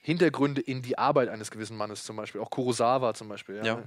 Hintergründe 0.05 0.61
in 0.61 0.83
die 0.83 0.99
Arbeit 0.99 1.29
eines 1.29 1.49
gewissen 1.49 1.75
Mannes 1.77 2.03
zum 2.03 2.15
Beispiel. 2.15 2.39
Auch 2.39 2.51
Kurosawa 2.51 3.15
zum 3.15 3.27
Beispiel. 3.27 3.55
Ja? 3.57 3.63
Ja. 3.65 3.83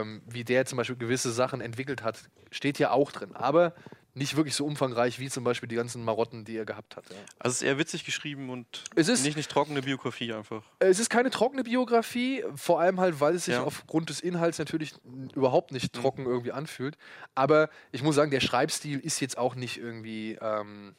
Ähm, 0.00 0.20
wie 0.26 0.42
der 0.42 0.66
zum 0.66 0.76
Beispiel 0.76 0.96
gewisse 0.96 1.30
Sachen 1.30 1.60
entwickelt 1.60 2.02
hat, 2.02 2.18
steht 2.50 2.78
hier 2.78 2.92
auch 2.92 3.12
drin. 3.12 3.36
Aber 3.36 3.72
nicht 4.14 4.34
wirklich 4.36 4.56
so 4.56 4.66
umfangreich 4.66 5.20
wie 5.20 5.30
zum 5.30 5.44
Beispiel 5.44 5.68
die 5.68 5.76
ganzen 5.76 6.04
Marotten, 6.04 6.44
die 6.44 6.56
er 6.56 6.64
gehabt 6.66 6.96
hat. 6.96 7.04
Ja. 7.10 7.16
also 7.38 7.52
es 7.52 7.54
ist 7.54 7.62
eher 7.62 7.78
witzig 7.78 8.04
geschrieben 8.04 8.50
und 8.50 8.66
Es 8.96 9.06
ist- 9.08 9.24
nicht, 9.24 9.36
nicht 9.36 9.50
trockene 9.52 9.82
Biografie 9.82 10.32
einfach. 10.34 10.64
Es 10.80 10.98
ist 10.98 11.08
keine 11.10 11.30
trockene 11.30 11.62
Biografie, 11.62 12.44
vor 12.56 12.80
allem 12.80 12.98
halt, 13.00 13.20
weil 13.20 13.36
es 13.36 13.44
sich 13.44 13.54
Ja. 13.54 13.62
aufgrund 13.62 14.10
des 14.10 14.18
Inhalts 14.20 14.58
natürlich 14.58 14.94
überhaupt 15.34 15.70
nicht 15.70 15.92
trocken 15.94 16.26
irgendwie 16.26 16.52
anfühlt. 16.52 16.98
Aber 17.36 17.70
ich 17.92 18.02
muss 18.02 18.16
sagen, 18.16 18.32
der 18.32 18.40
Schreibstil 18.40 18.98
ist 18.98 19.20
jetzt 19.20 19.38
auch 19.38 19.54
nicht 19.54 19.78
irgendwie, 19.78 20.36
ähm, 20.42 20.94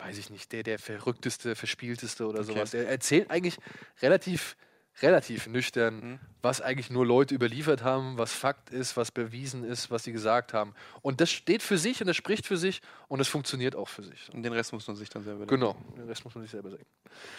weiß 0.00 0.18
ich 0.18 0.30
nicht, 0.30 0.52
der, 0.52 0.62
der 0.62 0.78
verrückteste, 0.78 1.54
verspielteste 1.54 2.26
oder 2.26 2.40
Okay. 2.40 2.52
sowas. 2.52 2.74
Er 2.74 2.88
erzählt 2.88 3.30
eigentlich 3.30 3.58
relativ, 4.02 4.56
relativ 5.02 5.46
nüchtern, 5.46 5.94
Mhm. 6.00 6.18
was 6.42 6.60
eigentlich 6.60 6.90
nur 6.90 7.06
Leute 7.06 7.34
überliefert 7.34 7.82
haben, 7.82 8.18
was 8.18 8.32
Fakt 8.32 8.70
ist, 8.70 8.96
was 8.96 9.10
bewiesen 9.10 9.62
ist, 9.64 9.90
was 9.90 10.04
sie 10.04 10.12
gesagt 10.12 10.52
haben. 10.52 10.74
Und 11.02 11.20
das 11.20 11.30
steht 11.30 11.62
für 11.62 11.78
sich 11.78 12.00
und 12.00 12.06
das 12.06 12.16
spricht 12.16 12.46
für 12.46 12.56
sich 12.56 12.80
und 13.08 13.18
das 13.18 13.28
funktioniert 13.28 13.76
auch 13.76 13.88
für 13.88 14.02
sich. 14.02 14.28
Und 14.32 14.42
den 14.42 14.52
Rest 14.52 14.72
muss 14.72 14.86
man 14.86 14.96
sich 14.96 15.08
dann 15.08 15.22
selber 15.22 15.46
Genau, 15.46 15.76
den 15.96 16.06
Rest 16.08 16.24
muss 16.24 16.34
man 16.34 16.42
sich 16.42 16.50
selber 16.50 16.70
sagen. 16.70 16.84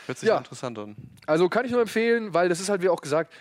Hört 0.06 0.17
sich 0.17 0.30
ja. 0.30 0.38
interessant 0.38 0.78
an. 0.80 0.95
Also 1.28 1.50
kann 1.50 1.65
ich 1.65 1.71
nur 1.71 1.82
empfehlen, 1.82 2.34
weil 2.34 2.50
das 2.50 2.60
ist 2.60 2.69
halt 2.69 2.82
wie 2.82 2.89
auch 2.89 3.02
gesagt, 3.02 3.34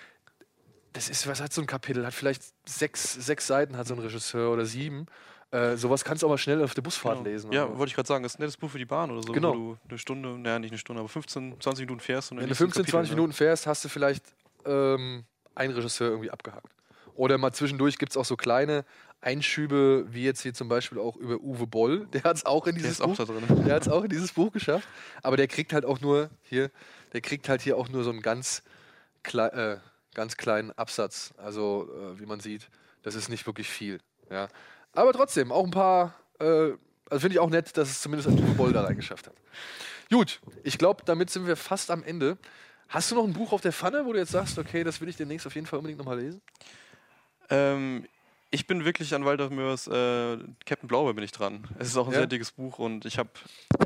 das 0.92 1.08
ist, 1.08 1.26
was 1.28 1.40
hat 1.40 1.52
so 1.52 1.60
ein 1.60 1.68
Kapitel? 1.68 2.04
Hat 2.04 2.14
vielleicht 2.14 2.42
sechs, 2.68 3.12
sechs 3.14 3.46
Seiten, 3.46 3.76
hat 3.76 3.86
so 3.86 3.94
ein 3.94 4.00
Regisseur 4.00 4.52
oder 4.52 4.66
sieben. 4.66 5.06
Äh, 5.52 5.76
sowas 5.76 6.04
kannst 6.04 6.22
du 6.22 6.28
mal 6.28 6.38
schnell 6.38 6.62
auf 6.62 6.74
der 6.74 6.82
Busfahrt 6.82 7.18
Genau. 7.18 7.28
lesen. 7.28 7.50
Ja, 7.52 7.64
Also, 7.64 7.78
wollte 7.78 7.90
ich 7.90 7.96
gerade 7.96 8.06
sagen, 8.06 8.22
das 8.22 8.34
ist 8.34 8.38
ein 8.38 8.42
nettes 8.42 8.56
Buch 8.56 8.70
für 8.70 8.78
die 8.78 8.84
Bahn 8.84 9.10
oder 9.10 9.22
so, 9.22 9.32
Genau. 9.32 9.52
wo 9.54 9.56
du 9.74 9.78
eine 9.88 9.98
Stunde, 9.98 10.28
naja, 10.38 10.58
nicht 10.60 10.70
eine 10.70 10.78
Stunde, 10.78 11.00
aber 11.00 11.08
15, 11.08 11.60
20 11.60 11.86
Minuten 11.86 12.00
fährst 12.00 12.30
und 12.30 12.38
wenn 12.38 12.44
du 12.44 12.48
liest 12.50 12.60
ein 12.60 12.66
15, 12.66 12.82
Kapitel, 12.82 12.92
20 12.92 13.10
ne? 13.10 13.16
Minuten 13.16 13.32
fährst, 13.32 13.66
hast 13.66 13.84
du 13.84 13.88
vielleicht 13.88 14.24
ähm, 14.64 15.24
einen 15.56 15.74
Regisseur 15.74 16.10
irgendwie 16.10 16.30
abgehakt. 16.30 16.68
Oder 17.14 17.36
mal 17.36 17.52
zwischendurch 17.52 17.98
gibt 17.98 18.12
es 18.12 18.16
auch 18.16 18.24
so 18.24 18.36
kleine 18.36 18.84
Einschübe, 19.20 20.06
wie 20.10 20.24
jetzt 20.24 20.40
hier 20.42 20.54
zum 20.54 20.68
Beispiel 20.68 20.98
auch 20.98 21.16
über 21.16 21.36
Uwe 21.40 21.66
Boll. 21.66 22.06
Der 22.12 22.22
hat 22.22 22.36
es 22.36 22.46
auch 22.46 22.66
in 22.66 22.76
dieses 22.76 22.98
Buch 22.98 23.16
da 23.16 23.24
drin. 23.24 23.42
Der 23.66 23.74
hat 23.74 23.82
es 23.82 23.88
auch 23.88 24.04
in 24.04 24.08
dieses 24.10 24.32
Buch 24.32 24.52
geschafft. 24.52 24.86
Aber 25.22 25.36
der 25.36 25.46
kriegt 25.48 25.72
halt 25.72 25.84
auch 25.84 26.00
nur 26.00 26.30
hier, 26.42 26.70
der 27.12 27.20
kriegt 27.20 27.48
halt 27.48 27.60
hier 27.60 27.76
auch 27.76 27.88
nur 27.88 28.04
so 28.04 28.10
einen 28.10 28.22
ganz, 28.22 28.62
klei 29.22 29.48
äh, 29.48 29.78
ganz 30.14 30.36
kleinen 30.36 30.70
Absatz. 30.72 31.34
Also, 31.36 31.88
äh, 32.14 32.20
wie 32.20 32.26
man 32.26 32.40
sieht, 32.40 32.68
das 33.02 33.14
ist 33.14 33.28
nicht 33.28 33.46
wirklich 33.46 33.68
viel. 33.68 33.98
Ja. 34.30 34.48
Aber 34.92 35.12
trotzdem, 35.12 35.52
auch 35.52 35.64
ein 35.64 35.70
paar, 35.70 36.14
äh, 36.40 36.44
also 36.44 37.20
finde 37.20 37.30
ich 37.34 37.38
auch 37.38 37.50
nett, 37.50 37.76
dass 37.76 37.88
es 37.90 38.00
zumindest 38.00 38.28
ein 38.28 38.38
Uwe 38.38 38.54
Boll 38.54 38.72
da 38.72 38.82
reingeschafft 38.84 39.26
hat. 39.26 39.34
Gut, 40.10 40.40
ich 40.64 40.78
glaube, 40.78 41.02
damit 41.04 41.30
sind 41.30 41.46
wir 41.46 41.56
fast 41.56 41.90
am 41.90 42.02
Ende. 42.02 42.36
Hast 42.88 43.10
du 43.10 43.14
noch 43.14 43.24
ein 43.24 43.32
Buch 43.32 43.52
auf 43.52 43.60
der 43.60 43.72
Pfanne, 43.72 44.04
wo 44.04 44.12
du 44.12 44.18
jetzt 44.18 44.32
sagst, 44.32 44.58
okay, 44.58 44.82
das 44.82 45.00
will 45.00 45.08
ich 45.08 45.16
demnächst 45.16 45.46
auf 45.46 45.54
jeden 45.54 45.66
Fall 45.66 45.78
unbedingt 45.78 45.98
nochmal 45.98 46.18
lesen? 46.20 46.40
Ähm, 47.50 48.06
Ich 48.52 48.66
bin 48.66 48.84
wirklich 48.84 49.14
an 49.14 49.24
Walter 49.24 49.48
Mörs 49.48 49.86
äh, 49.86 50.36
Captain 50.66 50.88
Blaubeer 50.88 51.14
bin 51.14 51.22
ich 51.22 51.30
dran. 51.30 51.68
Es 51.78 51.86
ist 51.86 51.96
auch 51.96 52.08
ein 52.08 52.12
Ja? 52.12 52.18
sehr 52.18 52.26
dickes 52.26 52.50
Buch 52.50 52.80
und 52.80 53.04
ich 53.04 53.16
habe 53.16 53.30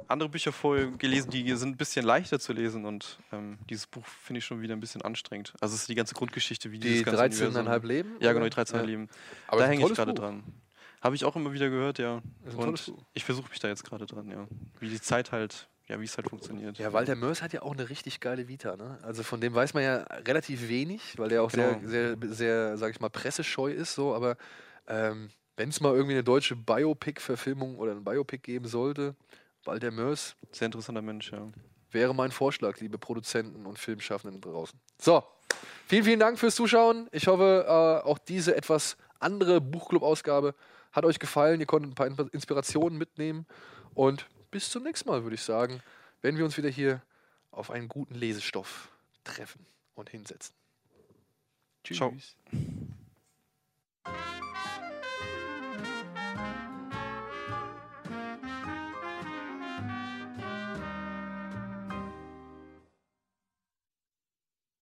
andere 0.08 0.30
Bücher 0.30 0.52
vorher 0.52 0.86
gelesen, 0.86 1.28
die 1.30 1.54
sind 1.54 1.72
ein 1.72 1.76
bisschen 1.76 2.02
leichter 2.06 2.40
zu 2.40 2.54
lesen 2.54 2.86
und 2.86 3.18
ähm, 3.30 3.58
dieses 3.68 3.86
Buch 3.86 4.06
finde 4.06 4.38
ich 4.38 4.46
schon 4.46 4.62
wieder 4.62 4.72
ein 4.74 4.80
bisschen 4.80 5.02
anstrengend. 5.02 5.52
Also 5.60 5.74
es 5.74 5.82
ist 5.82 5.90
die 5.90 5.94
ganze 5.94 6.14
Grundgeschichte, 6.14 6.72
wie 6.72 6.78
Die 6.78 6.88
dieses 6.88 7.04
ganze 7.04 7.20
13,5 7.22 7.48
Universum- 7.58 7.84
Leben? 7.86 8.16
Ja, 8.20 8.32
genau, 8.32 8.44
die 8.44 8.50
13 8.50 8.76
Ja. 8.78 8.82
Leben. 8.86 9.10
Aber 9.48 9.60
da 9.60 9.66
hänge 9.66 9.84
ich 9.86 9.92
gerade 9.94 10.14
dran. 10.14 10.42
Habe 11.04 11.16
ich 11.16 11.24
auch 11.26 11.36
immer 11.36 11.52
wieder 11.52 11.68
gehört, 11.68 11.98
ja. 11.98 12.22
Und 12.56 12.94
ich 13.12 13.24
versuche 13.26 13.50
mich 13.50 13.58
da 13.60 13.68
jetzt 13.68 13.84
gerade 13.84 14.06
dran, 14.06 14.30
ja. 14.30 14.46
Wie 14.80 14.88
die 14.88 14.98
Zeit 14.98 15.32
halt, 15.32 15.68
ja, 15.86 16.00
wie 16.00 16.04
es 16.06 16.16
halt 16.16 16.30
funktioniert. 16.30 16.78
Ja, 16.78 16.94
Walter 16.94 17.14
Mörs 17.14 17.42
hat 17.42 17.52
ja 17.52 17.60
auch 17.60 17.74
eine 17.74 17.90
richtig 17.90 18.20
geile 18.20 18.48
Vita, 18.48 18.74
ne? 18.76 18.98
Also 19.02 19.22
von 19.22 19.38
dem 19.38 19.52
weiß 19.52 19.74
man 19.74 19.82
ja 19.82 19.96
relativ 20.26 20.66
wenig, 20.70 21.18
weil 21.18 21.28
der 21.28 21.42
auch 21.42 21.52
Genau. 21.52 21.78
sehr, 21.84 22.16
sehr, 22.16 22.32
sehr, 22.32 22.78
sag 22.78 22.90
ich 22.92 23.00
mal, 23.00 23.10
pressescheu 23.10 23.70
ist, 23.70 23.94
so, 23.94 24.14
aber 24.14 24.38
ähm, 24.88 25.28
wenn 25.56 25.68
es 25.68 25.78
mal 25.82 25.92
irgendwie 25.92 26.14
eine 26.14 26.24
deutsche 26.24 26.56
Biopic-Verfilmung 26.56 27.76
oder 27.76 27.92
ein 27.92 28.02
Biopic 28.02 28.38
geben 28.42 28.66
sollte, 28.66 29.14
Walter 29.64 29.90
Mörs 29.90 30.36
Sehr 30.52 30.66
interessanter 30.66 31.02
Mensch, 31.02 31.32
ja. 31.32 31.48
wäre 31.90 32.14
mein 32.14 32.30
Vorschlag, 32.30 32.80
liebe 32.80 32.96
Produzenten 32.96 33.66
und 33.66 33.78
Filmschaffenden 33.78 34.40
draußen. 34.40 34.80
So, 34.98 35.22
vielen, 35.86 36.04
vielen 36.04 36.20
Dank 36.20 36.38
fürs 36.38 36.54
Zuschauen. 36.54 37.08
Ich 37.12 37.26
hoffe, 37.26 37.66
äh, 37.68 38.08
auch 38.08 38.16
diese 38.16 38.56
etwas 38.56 38.96
andere 39.20 39.60
Buchclub-Ausgabe 39.60 40.54
hat 40.94 41.04
euch 41.04 41.18
gefallen. 41.18 41.60
Ihr 41.60 41.66
konntet 41.66 41.92
ein 41.92 41.94
paar 41.94 42.06
In- 42.06 42.28
Inspirationen 42.32 42.96
mitnehmen. 42.98 43.46
Und 43.94 44.26
bis 44.50 44.70
zum 44.70 44.84
nächsten 44.84 45.08
Mal, 45.08 45.22
würde 45.24 45.34
ich 45.34 45.42
sagen, 45.42 45.82
wenn 46.22 46.38
wir 46.38 46.44
uns 46.44 46.56
wieder 46.56 46.70
hier 46.70 47.02
auf 47.50 47.70
einen 47.70 47.88
guten 47.88 48.14
Lesestoff 48.14 48.88
treffen 49.24 49.66
und 49.94 50.08
hinsetzen. 50.10 50.54
Tschüss. 51.84 51.98
Ciao. 51.98 52.16